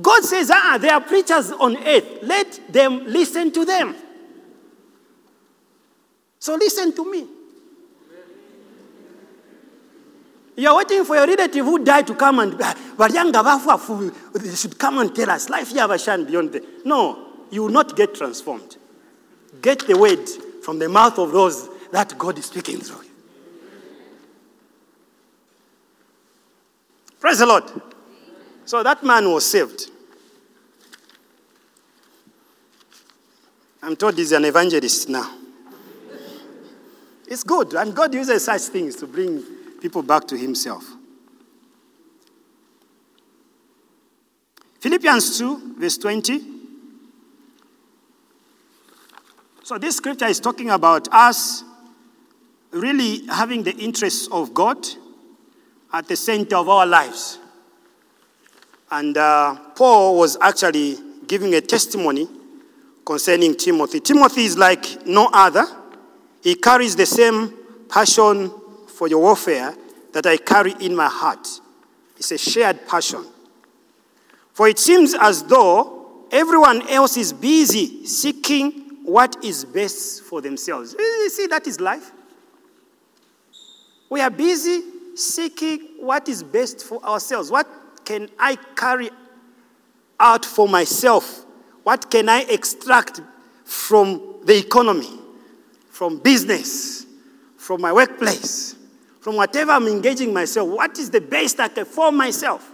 God 0.00 0.22
says, 0.22 0.50
ah, 0.52 0.78
there 0.80 0.92
are 0.92 1.00
preachers 1.00 1.50
on 1.50 1.76
earth. 1.78 2.18
Let 2.22 2.60
them 2.72 3.06
listen 3.06 3.50
to 3.52 3.64
them. 3.64 3.96
So 6.38 6.54
listen 6.54 6.94
to 6.94 7.10
me. 7.10 7.26
You're 10.56 10.76
waiting 10.76 11.04
for 11.04 11.16
your 11.16 11.26
relative 11.26 11.64
who 11.64 11.84
died 11.84 12.06
to 12.08 12.14
come 12.14 12.40
and 12.40 12.52
they 12.58 14.54
should 14.56 14.78
come 14.78 14.98
and 14.98 15.14
tell 15.14 15.30
us 15.30 15.48
life 15.48 15.70
here 15.70 15.98
shine 15.98 16.24
beyond 16.24 16.52
the. 16.52 16.64
No, 16.84 17.26
you 17.50 17.62
will 17.62 17.70
not 17.70 17.96
get 17.96 18.14
transformed. 18.14 18.76
Get 19.62 19.86
the 19.86 19.96
word 19.96 20.28
from 20.68 20.78
the 20.78 20.86
mouth 20.86 21.18
of 21.18 21.32
those 21.32 21.66
that 21.90 22.18
God 22.18 22.38
is 22.38 22.44
speaking 22.44 22.78
through. 22.78 23.02
Praise 27.18 27.38
the 27.38 27.46
Lord. 27.46 27.64
So 28.66 28.82
that 28.82 29.02
man 29.02 29.32
was 29.32 29.50
saved. 29.50 29.86
I'm 33.82 33.96
told 33.96 34.18
he's 34.18 34.32
an 34.32 34.44
evangelist 34.44 35.08
now. 35.08 35.38
It's 37.26 37.44
good, 37.44 37.72
and 37.72 37.96
God 37.96 38.12
uses 38.12 38.44
such 38.44 38.60
things 38.60 38.94
to 38.96 39.06
bring 39.06 39.42
people 39.80 40.02
back 40.02 40.26
to 40.26 40.36
Himself. 40.36 40.84
Philippians 44.80 45.38
2, 45.38 45.76
verse 45.78 45.96
20. 45.96 46.57
So, 49.68 49.76
this 49.76 49.98
scripture 49.98 50.24
is 50.24 50.40
talking 50.40 50.70
about 50.70 51.08
us 51.12 51.62
really 52.70 53.26
having 53.26 53.62
the 53.62 53.76
interests 53.76 54.26
of 54.32 54.54
God 54.54 54.78
at 55.92 56.08
the 56.08 56.16
center 56.16 56.56
of 56.56 56.70
our 56.70 56.86
lives. 56.86 57.38
And 58.90 59.14
uh, 59.18 59.56
Paul 59.76 60.16
was 60.16 60.38
actually 60.40 60.96
giving 61.26 61.52
a 61.52 61.60
testimony 61.60 62.26
concerning 63.04 63.58
Timothy. 63.58 64.00
Timothy 64.00 64.46
is 64.46 64.56
like 64.56 65.06
no 65.06 65.28
other. 65.34 65.66
He 66.42 66.54
carries 66.54 66.96
the 66.96 67.04
same 67.04 67.52
passion 67.90 68.50
for 68.86 69.06
your 69.06 69.20
warfare 69.20 69.76
that 70.14 70.24
I 70.24 70.38
carry 70.38 70.76
in 70.80 70.96
my 70.96 71.08
heart. 71.08 71.46
It's 72.16 72.32
a 72.32 72.38
shared 72.38 72.88
passion. 72.88 73.22
For 74.54 74.66
it 74.66 74.78
seems 74.78 75.12
as 75.12 75.42
though 75.42 76.24
everyone 76.32 76.88
else 76.88 77.18
is 77.18 77.34
busy 77.34 78.06
seeking 78.06 78.87
what 79.08 79.42
is 79.42 79.64
best 79.64 80.22
for 80.24 80.42
themselves. 80.42 80.94
You 80.98 81.30
see, 81.30 81.46
that 81.46 81.66
is 81.66 81.80
life. 81.80 82.12
We 84.10 84.20
are 84.20 84.30
busy 84.30 84.82
seeking 85.14 85.80
what 85.98 86.28
is 86.28 86.42
best 86.42 86.84
for 86.84 87.02
ourselves. 87.02 87.50
What 87.50 87.66
can 88.04 88.28
I 88.38 88.56
carry 88.76 89.10
out 90.20 90.44
for 90.44 90.68
myself? 90.68 91.46
What 91.84 92.10
can 92.10 92.28
I 92.28 92.42
extract 92.42 93.22
from 93.64 94.40
the 94.44 94.58
economy, 94.58 95.18
from 95.90 96.18
business, 96.18 97.06
from 97.56 97.80
my 97.80 97.94
workplace, 97.94 98.76
from 99.20 99.36
whatever 99.36 99.72
I'm 99.72 99.86
engaging 99.86 100.34
myself? 100.34 100.68
What 100.68 100.98
is 100.98 101.10
the 101.10 101.22
best 101.22 101.58
I 101.60 101.68
can 101.68 101.86
for 101.86 102.12
myself? 102.12 102.70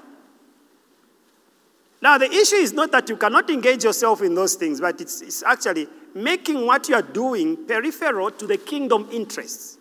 Now, 2.02 2.18
the 2.18 2.30
issue 2.30 2.56
is 2.56 2.72
not 2.72 2.90
that 2.90 3.08
you 3.08 3.16
cannot 3.16 3.48
engage 3.50 3.84
yourself 3.84 4.20
in 4.20 4.34
those 4.34 4.56
things, 4.56 4.80
but 4.80 5.00
it's, 5.00 5.22
it's 5.22 5.42
actually 5.44 5.88
making 6.14 6.66
what 6.66 6.88
you 6.88 6.94
are 6.94 7.02
doing 7.02 7.66
peripheral 7.66 8.30
to 8.30 8.46
the 8.46 8.56
kingdom 8.56 9.08
interests. 9.12 9.78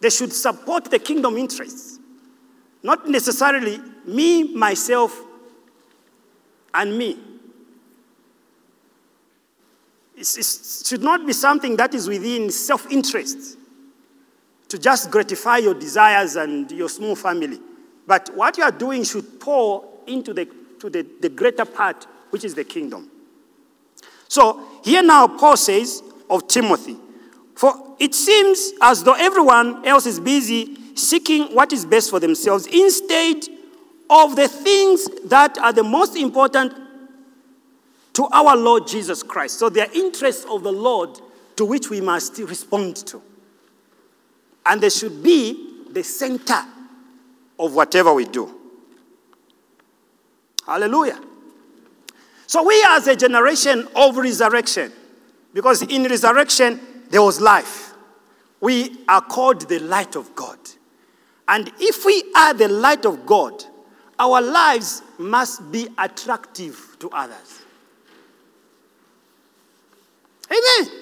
They 0.00 0.10
should 0.10 0.32
support 0.32 0.90
the 0.90 0.98
kingdom 0.98 1.36
interests, 1.36 1.98
not 2.82 3.08
necessarily 3.08 3.80
me, 4.04 4.54
myself, 4.54 5.18
and 6.74 6.96
me. 6.98 7.18
it 10.16 10.26
should 10.86 11.02
not 11.02 11.26
be 11.26 11.32
something 11.32 11.76
that 11.76 11.94
is 11.94 12.08
within 12.08 12.50
self 12.50 12.90
interest 12.90 13.58
to 14.68 14.78
just 14.78 15.10
gratify 15.10 15.58
your 15.58 15.74
desires 15.74 16.36
and 16.36 16.70
your 16.72 16.88
small 16.88 17.14
family. 17.14 17.60
But 18.06 18.30
what 18.34 18.56
you 18.56 18.64
are 18.64 18.72
doing 18.72 19.04
should 19.04 19.38
pour 19.40 19.84
into 20.06 20.32
the, 20.32 20.48
to 20.80 20.90
the, 20.90 21.06
the 21.20 21.28
greater 21.28 21.64
part, 21.64 22.06
which 22.30 22.44
is 22.44 22.54
the 22.54 22.64
kingdom. 22.64 23.10
So 24.28 24.62
here 24.82 25.02
now, 25.02 25.26
Paul 25.28 25.56
says 25.56 26.02
of 26.28 26.48
Timothy, 26.48 26.96
for 27.54 27.96
it 27.98 28.14
seems 28.14 28.72
as 28.82 29.02
though 29.02 29.14
everyone 29.14 29.86
else 29.86 30.06
is 30.06 30.20
busy 30.20 30.76
seeking 30.94 31.54
what 31.54 31.72
is 31.72 31.84
best 31.84 32.10
for 32.10 32.20
themselves 32.20 32.66
instead 32.66 33.44
of 34.08 34.36
the 34.36 34.48
things 34.48 35.08
that 35.24 35.58
are 35.58 35.72
the 35.72 35.82
most 35.82 36.16
important 36.16 36.72
to 38.14 38.24
our 38.26 38.56
Lord 38.56 38.86
Jesus 38.86 39.22
Christ. 39.22 39.58
So, 39.58 39.68
are 39.68 39.92
interests 39.92 40.46
of 40.48 40.62
the 40.62 40.72
Lord 40.72 41.20
to 41.56 41.64
which 41.64 41.90
we 41.90 42.00
must 42.00 42.38
respond 42.38 42.96
to. 42.96 43.20
And 44.64 44.80
they 44.80 44.90
should 44.90 45.22
be 45.22 45.84
the 45.90 46.02
center 46.02 46.62
of 47.58 47.74
whatever 47.74 48.12
we 48.12 48.24
do. 48.24 48.52
Hallelujah. 50.66 51.20
So 52.46 52.62
we 52.62 52.84
as 52.88 53.06
a 53.08 53.16
generation 53.16 53.88
of 53.96 54.16
resurrection, 54.16 54.92
because 55.52 55.82
in 55.82 56.04
resurrection 56.04 56.80
there 57.10 57.22
was 57.22 57.40
life. 57.40 57.94
We 58.60 58.98
are 59.08 59.20
called 59.20 59.68
the 59.68 59.78
light 59.80 60.16
of 60.16 60.34
God. 60.34 60.58
And 61.48 61.70
if 61.78 62.04
we 62.04 62.24
are 62.36 62.54
the 62.54 62.68
light 62.68 63.04
of 63.04 63.26
God, 63.26 63.64
our 64.18 64.40
lives 64.40 65.02
must 65.18 65.70
be 65.70 65.88
attractive 65.98 66.96
to 67.00 67.10
others. 67.10 67.62
Amen. 70.50 70.92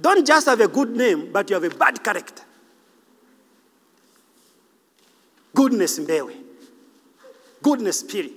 Don't 0.00 0.26
just 0.26 0.46
have 0.46 0.60
a 0.60 0.68
good 0.68 0.90
name, 0.90 1.32
but 1.32 1.50
you 1.50 1.54
have 1.54 1.64
a 1.64 1.76
bad 1.76 2.02
character. 2.04 2.44
Goodness 5.54 5.98
mbewe. 5.98 6.36
Goodness 7.62 8.00
spirit. 8.00 8.32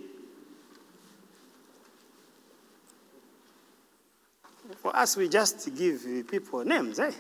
For 4.91 4.97
us, 4.97 5.15
we 5.15 5.29
just 5.29 5.73
give 5.73 6.05
people 6.29 6.65
names, 6.65 6.99
eh? 6.99 7.11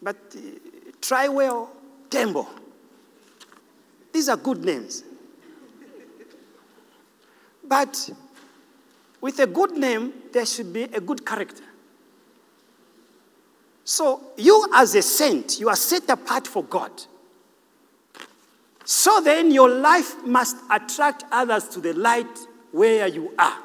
But 0.00 0.16
uh, 0.36 0.40
try 1.00 1.26
well, 1.26 1.72
Tembo. 2.08 2.46
These 4.12 4.28
are 4.28 4.36
good 4.36 4.64
names. 4.64 5.02
But 7.64 8.10
with 9.20 9.40
a 9.40 9.46
good 9.48 9.76
name, 9.76 10.12
there 10.32 10.46
should 10.46 10.72
be 10.72 10.84
a 10.84 11.00
good 11.00 11.26
character. 11.26 11.64
So, 13.82 14.20
you 14.36 14.68
as 14.72 14.94
a 14.94 15.02
saint, 15.02 15.58
you 15.58 15.68
are 15.68 15.76
set 15.76 16.08
apart 16.08 16.46
for 16.46 16.62
God. 16.62 16.92
So 18.84 19.20
then, 19.20 19.50
your 19.50 19.68
life 19.68 20.24
must 20.24 20.58
attract 20.70 21.24
others 21.32 21.66
to 21.70 21.80
the 21.80 21.92
light 21.94 22.38
where 22.70 23.08
you 23.08 23.32
are. 23.36 23.58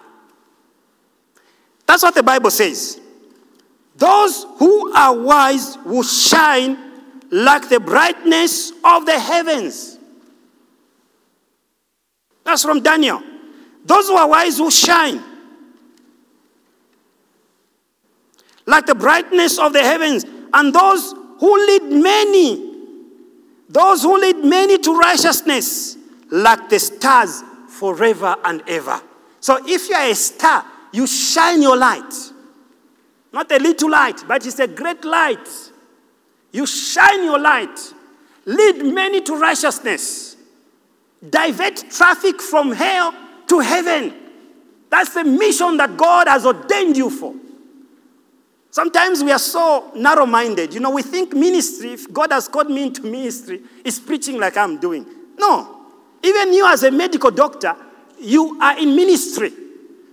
That's 1.86 2.02
what 2.02 2.16
the 2.16 2.24
Bible 2.24 2.50
says. 2.50 3.02
Those 4.00 4.46
who 4.58 4.94
are 4.96 5.14
wise 5.14 5.78
will 5.86 6.04
shine 6.04 6.78
like 7.32 7.68
the 7.70 7.80
brightness 7.80 8.72
of 8.84 9.06
the 9.06 9.20
heavens. 9.20 10.00
That's 12.46 12.64
from 12.64 12.82
Daniel. 12.82 13.22
Those 13.86 14.08
who 14.08 14.16
are 14.16 14.28
wise 14.28 14.60
will 14.60 14.70
shine 14.70 15.22
like 18.66 18.86
the 18.86 18.96
brightness 18.96 19.60
of 19.60 19.74
the 19.74 19.82
heavens. 19.82 20.26
And 20.54 20.74
those 20.74 21.14
who 21.40 21.68
lead 21.68 21.84
many, 21.84 22.74
those 23.68 24.04
who 24.04 24.18
lead 24.18 24.38
many 24.38 24.78
to 24.78 24.98
righteousness, 24.98 25.98
like 26.32 26.70
the 26.70 26.80
stars 26.80 27.44
forever 27.68 28.36
and 28.46 28.64
ever. 28.68 29.02
So 29.42 29.60
if 29.66 29.90
you 29.90 29.96
are 29.96 30.10
a 30.10 30.16
star, 30.16 30.66
you 30.94 31.06
shine 31.06 31.62
your 31.62 31.76
light. 31.76 32.29
Not 33.32 33.52
a 33.52 33.58
little 33.58 33.92
light, 33.92 34.24
but 34.28 34.46
it's 34.46 34.60
a 34.60 34.68
great 34.68 35.06
light. 35.06 35.48
You 36.52 36.66
shine 36.66 37.24
your 37.24 37.40
light, 37.40 37.94
lead 38.46 38.84
many 38.84 39.22
to 39.22 39.36
righteousness, 39.36 40.36
divert 41.28 41.92
traffic 41.92 42.42
from 42.42 42.72
hell 42.72 43.14
to 43.48 43.60
heaven. 43.60 44.16
That's 44.90 45.14
the 45.14 45.24
mission 45.24 45.78
that 45.78 45.96
God 45.96 46.28
has 46.28 46.46
ordained 46.46 46.98
you 46.98 47.10
for. 47.12 47.36
Sometimes 48.72 49.24
we 49.24 49.32
are 49.32 49.40
so 49.40 49.92
narrow 49.96 50.26
minded. 50.26 50.74
You 50.74 50.80
know, 50.80 50.92
we 50.92 51.02
think 51.02 51.34
ministry, 51.34 51.94
if 51.94 52.12
God 52.12 52.32
has 52.32 52.48
called 52.48 52.70
me 52.70 52.84
into 52.84 53.04
ministry, 53.04 53.62
is 53.84 54.00
preaching 54.00 54.40
like 54.40 54.58
I'm 54.58 54.80
doing. 54.80 55.06
No. 55.38 55.86
Even 56.24 56.54
you, 56.54 56.68
as 56.68 56.84
a 56.84 56.92
medical 56.92 57.32
doctor, 57.32 57.76
you 58.20 58.60
are 58.62 58.78
in 58.80 58.96
ministry. 58.96 59.52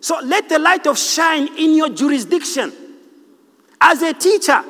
So 0.00 0.20
let 0.22 0.48
the 0.48 0.58
light 0.58 0.86
of 0.86 0.98
shine 0.98 1.48
in 1.58 1.74
your 1.74 1.88
jurisdiction. 1.88 2.72
As 3.80 4.02
a 4.02 4.12
teacher, 4.14 4.62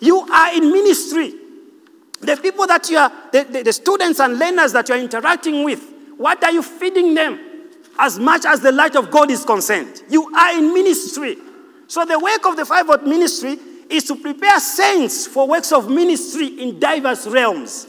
you 0.00 0.18
are 0.20 0.54
in 0.54 0.72
ministry. 0.72 1.34
The 2.20 2.36
people 2.36 2.66
that 2.66 2.88
you 2.90 2.98
are, 2.98 3.12
the, 3.32 3.44
the, 3.44 3.62
the 3.62 3.72
students 3.72 4.20
and 4.20 4.38
learners 4.38 4.72
that 4.72 4.88
you 4.88 4.94
are 4.94 4.98
interacting 4.98 5.64
with, 5.64 5.82
what 6.16 6.42
are 6.44 6.52
you 6.52 6.62
feeding 6.62 7.14
them? 7.14 7.38
As 7.98 8.18
much 8.18 8.44
as 8.44 8.60
the 8.60 8.72
light 8.72 8.96
of 8.96 9.10
God 9.10 9.30
is 9.30 9.44
concerned, 9.44 10.02
you 10.08 10.34
are 10.34 10.58
in 10.58 10.72
ministry. 10.72 11.36
So 11.86 12.04
the 12.04 12.18
work 12.18 12.46
of 12.46 12.56
the 12.56 12.64
fivefold 12.64 13.06
ministry 13.06 13.58
is 13.88 14.04
to 14.04 14.16
prepare 14.16 14.60
saints 14.60 15.26
for 15.26 15.48
works 15.48 15.72
of 15.72 15.90
ministry 15.90 16.46
in 16.60 16.78
diverse 16.78 17.26
realms. 17.26 17.86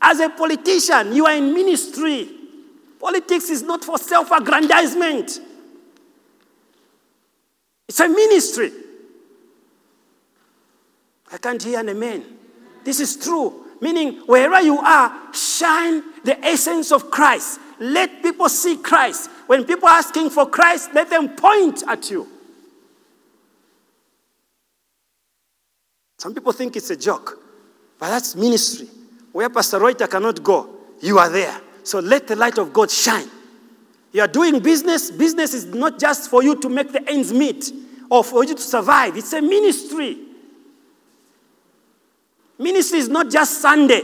As 0.00 0.20
a 0.20 0.28
politician, 0.28 1.14
you 1.14 1.26
are 1.26 1.34
in 1.34 1.52
ministry. 1.52 2.28
Politics 3.00 3.50
is 3.50 3.62
not 3.62 3.84
for 3.84 3.98
self 3.98 4.30
aggrandizement, 4.30 5.40
it's 7.88 8.00
a 8.00 8.08
ministry. 8.08 8.70
I 11.34 11.38
can't 11.38 11.60
hear 11.60 11.80
an 11.80 11.88
amen. 11.88 12.24
This 12.84 13.00
is 13.00 13.16
true. 13.16 13.64
Meaning, 13.80 14.20
wherever 14.26 14.60
you 14.62 14.78
are, 14.78 15.34
shine 15.34 16.00
the 16.22 16.38
essence 16.44 16.92
of 16.92 17.10
Christ. 17.10 17.58
Let 17.80 18.22
people 18.22 18.48
see 18.48 18.76
Christ. 18.76 19.28
When 19.48 19.64
people 19.64 19.88
are 19.88 19.96
asking 19.96 20.30
for 20.30 20.48
Christ, 20.48 20.90
let 20.94 21.10
them 21.10 21.30
point 21.30 21.82
at 21.88 22.08
you. 22.08 22.28
Some 26.18 26.34
people 26.34 26.52
think 26.52 26.76
it's 26.76 26.90
a 26.90 26.96
joke, 26.96 27.36
but 27.98 28.10
that's 28.10 28.36
ministry. 28.36 28.86
Where 29.32 29.50
Pastor 29.50 29.80
Reuter 29.80 30.06
cannot 30.06 30.40
go, 30.42 30.70
you 31.00 31.18
are 31.18 31.28
there. 31.28 31.60
So 31.82 31.98
let 31.98 32.28
the 32.28 32.36
light 32.36 32.58
of 32.58 32.72
God 32.72 32.92
shine. 32.92 33.28
You 34.12 34.20
are 34.22 34.28
doing 34.28 34.60
business. 34.60 35.10
Business 35.10 35.52
is 35.52 35.66
not 35.66 35.98
just 35.98 36.30
for 36.30 36.44
you 36.44 36.54
to 36.60 36.68
make 36.68 36.92
the 36.92 37.06
ends 37.10 37.32
meet 37.32 37.72
or 38.08 38.22
for 38.22 38.44
you 38.44 38.54
to 38.54 38.60
survive, 38.60 39.16
it's 39.16 39.32
a 39.32 39.42
ministry. 39.42 40.18
Ministry 42.58 42.98
is 42.98 43.08
not 43.08 43.30
just 43.30 43.60
Sunday. 43.60 44.02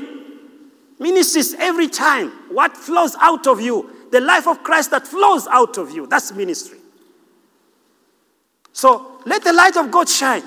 Ministry 0.99 1.41
is 1.41 1.55
every 1.59 1.89
time. 1.89 2.31
What 2.51 2.77
flows 2.77 3.17
out 3.21 3.47
of 3.47 3.61
you, 3.61 3.91
the 4.11 4.21
life 4.21 4.47
of 4.47 4.63
Christ 4.63 4.91
that 4.91 5.07
flows 5.07 5.47
out 5.47 5.79
of 5.79 5.91
you, 5.91 6.07
that's 6.07 6.33
ministry. 6.33 6.79
So 8.73 9.21
let 9.25 9.43
the 9.45 9.53
light 9.53 9.77
of 9.77 9.91
God 9.91 10.09
shine 10.09 10.43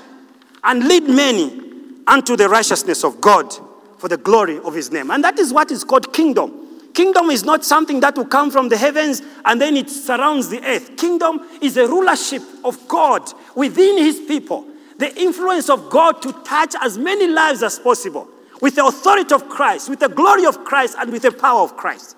and 0.63 0.87
lead 0.87 1.07
many 1.07 1.61
unto 2.07 2.35
the 2.35 2.49
righteousness 2.49 3.03
of 3.03 3.21
God 3.21 3.53
for 3.97 4.07
the 4.09 4.17
glory 4.17 4.59
of 4.59 4.73
his 4.73 4.91
name. 4.91 5.11
And 5.11 5.23
that 5.23 5.39
is 5.39 5.53
what 5.53 5.71
is 5.71 5.83
called 5.83 6.13
kingdom. 6.13 6.59
Kingdom 6.93 7.31
is 7.31 7.43
not 7.43 7.65
something 7.65 7.99
that 8.01 8.15
will 8.15 8.25
come 8.25 8.51
from 8.51 8.69
the 8.69 8.77
heavens 8.77 9.21
and 9.45 9.59
then 9.59 9.75
it 9.75 9.89
surrounds 9.89 10.49
the 10.49 10.63
earth. 10.63 10.95
Kingdom 10.97 11.41
is 11.61 11.77
a 11.77 11.87
rulership 11.87 12.43
of 12.63 12.87
God 12.87 13.27
within 13.55 13.97
his 13.97 14.19
people 14.19 14.67
the 15.03 15.21
influence 15.21 15.69
of 15.69 15.89
God 15.89 16.21
to 16.21 16.31
touch 16.45 16.75
as 16.81 16.97
many 16.97 17.27
lives 17.27 17.61
as 17.61 17.77
possible 17.77 18.29
with 18.61 18.75
the 18.75 18.85
authority 18.85 19.35
of 19.35 19.49
Christ, 19.49 19.89
with 19.89 19.99
the 19.99 20.07
glory 20.07 20.45
of 20.45 20.63
Christ, 20.63 20.95
and 20.97 21.11
with 21.11 21.23
the 21.23 21.31
power 21.33 21.59
of 21.59 21.75
Christ. 21.75 22.15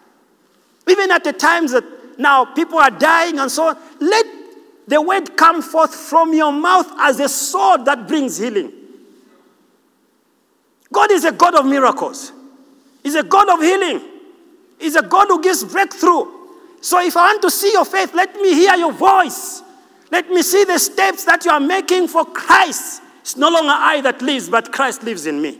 Even 0.87 1.09
at 1.09 1.23
the 1.23 1.33
times 1.33 1.71
that 1.71 1.83
now 2.19 2.45
people 2.45 2.77
are 2.77 2.91
dying 2.91 3.39
and 3.39 3.49
so 3.49 3.69
on, 3.69 3.77
let 3.99 4.23
the 4.87 5.01
word 5.01 5.35
come 5.35 5.63
forth 5.63 5.95
from 5.95 6.31
your 6.35 6.51
mouth 6.51 6.87
as 6.99 7.19
a 7.19 7.27
sword 7.27 7.85
that 7.85 8.07
brings 8.07 8.37
healing. 8.37 8.71
God 10.93 11.11
is 11.11 11.25
a 11.25 11.31
God 11.31 11.55
of 11.55 11.65
miracles, 11.65 12.31
He's 13.01 13.15
a 13.15 13.23
God 13.23 13.49
of 13.49 13.61
healing, 13.61 13.99
He's 14.79 14.95
a 14.95 15.01
God 15.01 15.27
who 15.29 15.41
gives 15.41 15.63
breakthrough. 15.63 16.27
So 16.81 17.03
if 17.03 17.17
I 17.17 17.31
want 17.31 17.41
to 17.41 17.49
see 17.49 17.71
your 17.71 17.85
faith, 17.85 18.13
let 18.13 18.35
me 18.35 18.53
hear 18.53 18.75
your 18.75 18.91
voice. 18.91 19.63
Let 20.15 20.29
me 20.29 20.43
see 20.43 20.63
the 20.63 20.79
steps 20.79 21.25
that 21.25 21.43
you 21.43 21.51
are 21.51 21.59
making 21.59 22.07
for 22.07 22.23
Christ. 22.23 23.01
It's 23.19 23.35
no 23.35 23.49
longer 23.49 23.73
I 23.75 23.99
that 23.99 24.21
lives, 24.21 24.47
but 24.47 24.71
Christ 24.71 25.03
lives 25.03 25.25
in 25.25 25.41
me. 25.41 25.59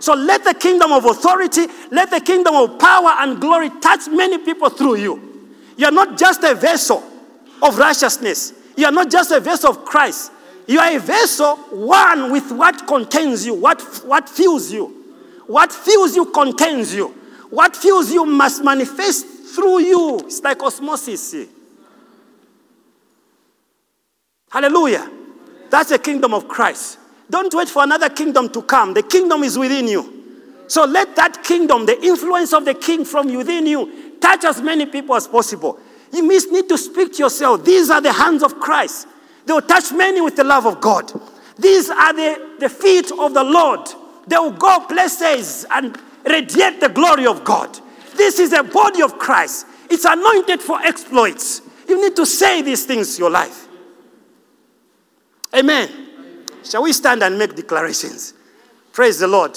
So 0.00 0.12
let 0.12 0.44
the 0.44 0.52
kingdom 0.52 0.92
of 0.92 1.06
authority, 1.06 1.66
let 1.90 2.10
the 2.10 2.20
kingdom 2.20 2.56
of 2.56 2.78
power 2.78 3.12
and 3.20 3.40
glory 3.40 3.70
touch 3.80 4.06
many 4.08 4.36
people 4.36 4.68
through 4.68 4.96
you. 4.96 5.56
You 5.78 5.86
are 5.86 5.92
not 5.92 6.18
just 6.18 6.44
a 6.44 6.54
vessel 6.54 7.02
of 7.62 7.78
righteousness, 7.78 8.52
you 8.76 8.84
are 8.84 8.92
not 8.92 9.10
just 9.10 9.30
a 9.30 9.40
vessel 9.40 9.70
of 9.70 9.86
Christ. 9.86 10.30
You 10.66 10.78
are 10.78 10.94
a 10.94 11.00
vessel, 11.00 11.56
one 11.56 12.30
with 12.30 12.52
what 12.52 12.86
contains 12.86 13.46
you, 13.46 13.54
what, 13.54 13.80
what 14.04 14.28
fills 14.28 14.70
you. 14.70 14.88
What 15.46 15.72
fills 15.72 16.14
you 16.14 16.26
contains 16.32 16.94
you. 16.94 17.08
What 17.48 17.74
fills 17.74 18.12
you 18.12 18.26
must 18.26 18.62
manifest 18.62 19.26
through 19.54 19.80
you. 19.80 20.18
It's 20.18 20.42
like 20.42 20.62
osmosis. 20.62 21.46
Hallelujah. 24.50 25.10
That's 25.70 25.90
the 25.90 25.98
kingdom 25.98 26.32
of 26.32 26.48
Christ. 26.48 26.98
Don't 27.28 27.52
wait 27.54 27.68
for 27.68 27.82
another 27.82 28.08
kingdom 28.08 28.48
to 28.50 28.62
come. 28.62 28.94
The 28.94 29.02
kingdom 29.02 29.42
is 29.42 29.58
within 29.58 29.88
you. 29.88 30.12
So 30.68 30.84
let 30.84 31.14
that 31.16 31.42
kingdom, 31.44 31.86
the 31.86 32.00
influence 32.02 32.52
of 32.52 32.64
the 32.64 32.74
king 32.74 33.04
from 33.04 33.34
within 33.34 33.66
you, 33.66 34.18
touch 34.20 34.44
as 34.44 34.60
many 34.60 34.86
people 34.86 35.14
as 35.14 35.28
possible. 35.28 35.78
You 36.12 36.24
must 36.24 36.50
need 36.50 36.68
to 36.68 36.78
speak 36.78 37.14
to 37.14 37.24
yourself. 37.24 37.64
These 37.64 37.90
are 37.90 38.00
the 38.00 38.12
hands 38.12 38.42
of 38.42 38.58
Christ. 38.58 39.06
They 39.44 39.52
will 39.52 39.62
touch 39.62 39.92
many 39.92 40.20
with 40.20 40.36
the 40.36 40.44
love 40.44 40.66
of 40.66 40.80
God. 40.80 41.12
These 41.58 41.90
are 41.90 42.12
the, 42.12 42.56
the 42.58 42.68
feet 42.68 43.10
of 43.12 43.34
the 43.34 43.44
Lord. 43.44 43.88
They 44.26 44.36
will 44.36 44.52
go 44.52 44.80
places 44.80 45.66
and 45.70 45.96
radiate 46.24 46.80
the 46.80 46.88
glory 46.88 47.26
of 47.26 47.44
God. 47.44 47.78
This 48.16 48.38
is 48.38 48.52
a 48.52 48.62
body 48.62 49.02
of 49.02 49.18
Christ. 49.18 49.66
It's 49.88 50.04
anointed 50.04 50.60
for 50.60 50.80
exploits. 50.82 51.62
You 51.88 52.00
need 52.00 52.16
to 52.16 52.26
say 52.26 52.62
these 52.62 52.84
things 52.84 53.18
your 53.18 53.30
life. 53.30 53.65
Amen. 55.56 55.88
Shall 56.62 56.82
we 56.82 56.92
stand 56.92 57.22
and 57.22 57.38
make 57.38 57.54
declarations? 57.54 58.34
Praise 58.92 59.18
the 59.18 59.26
Lord. 59.26 59.52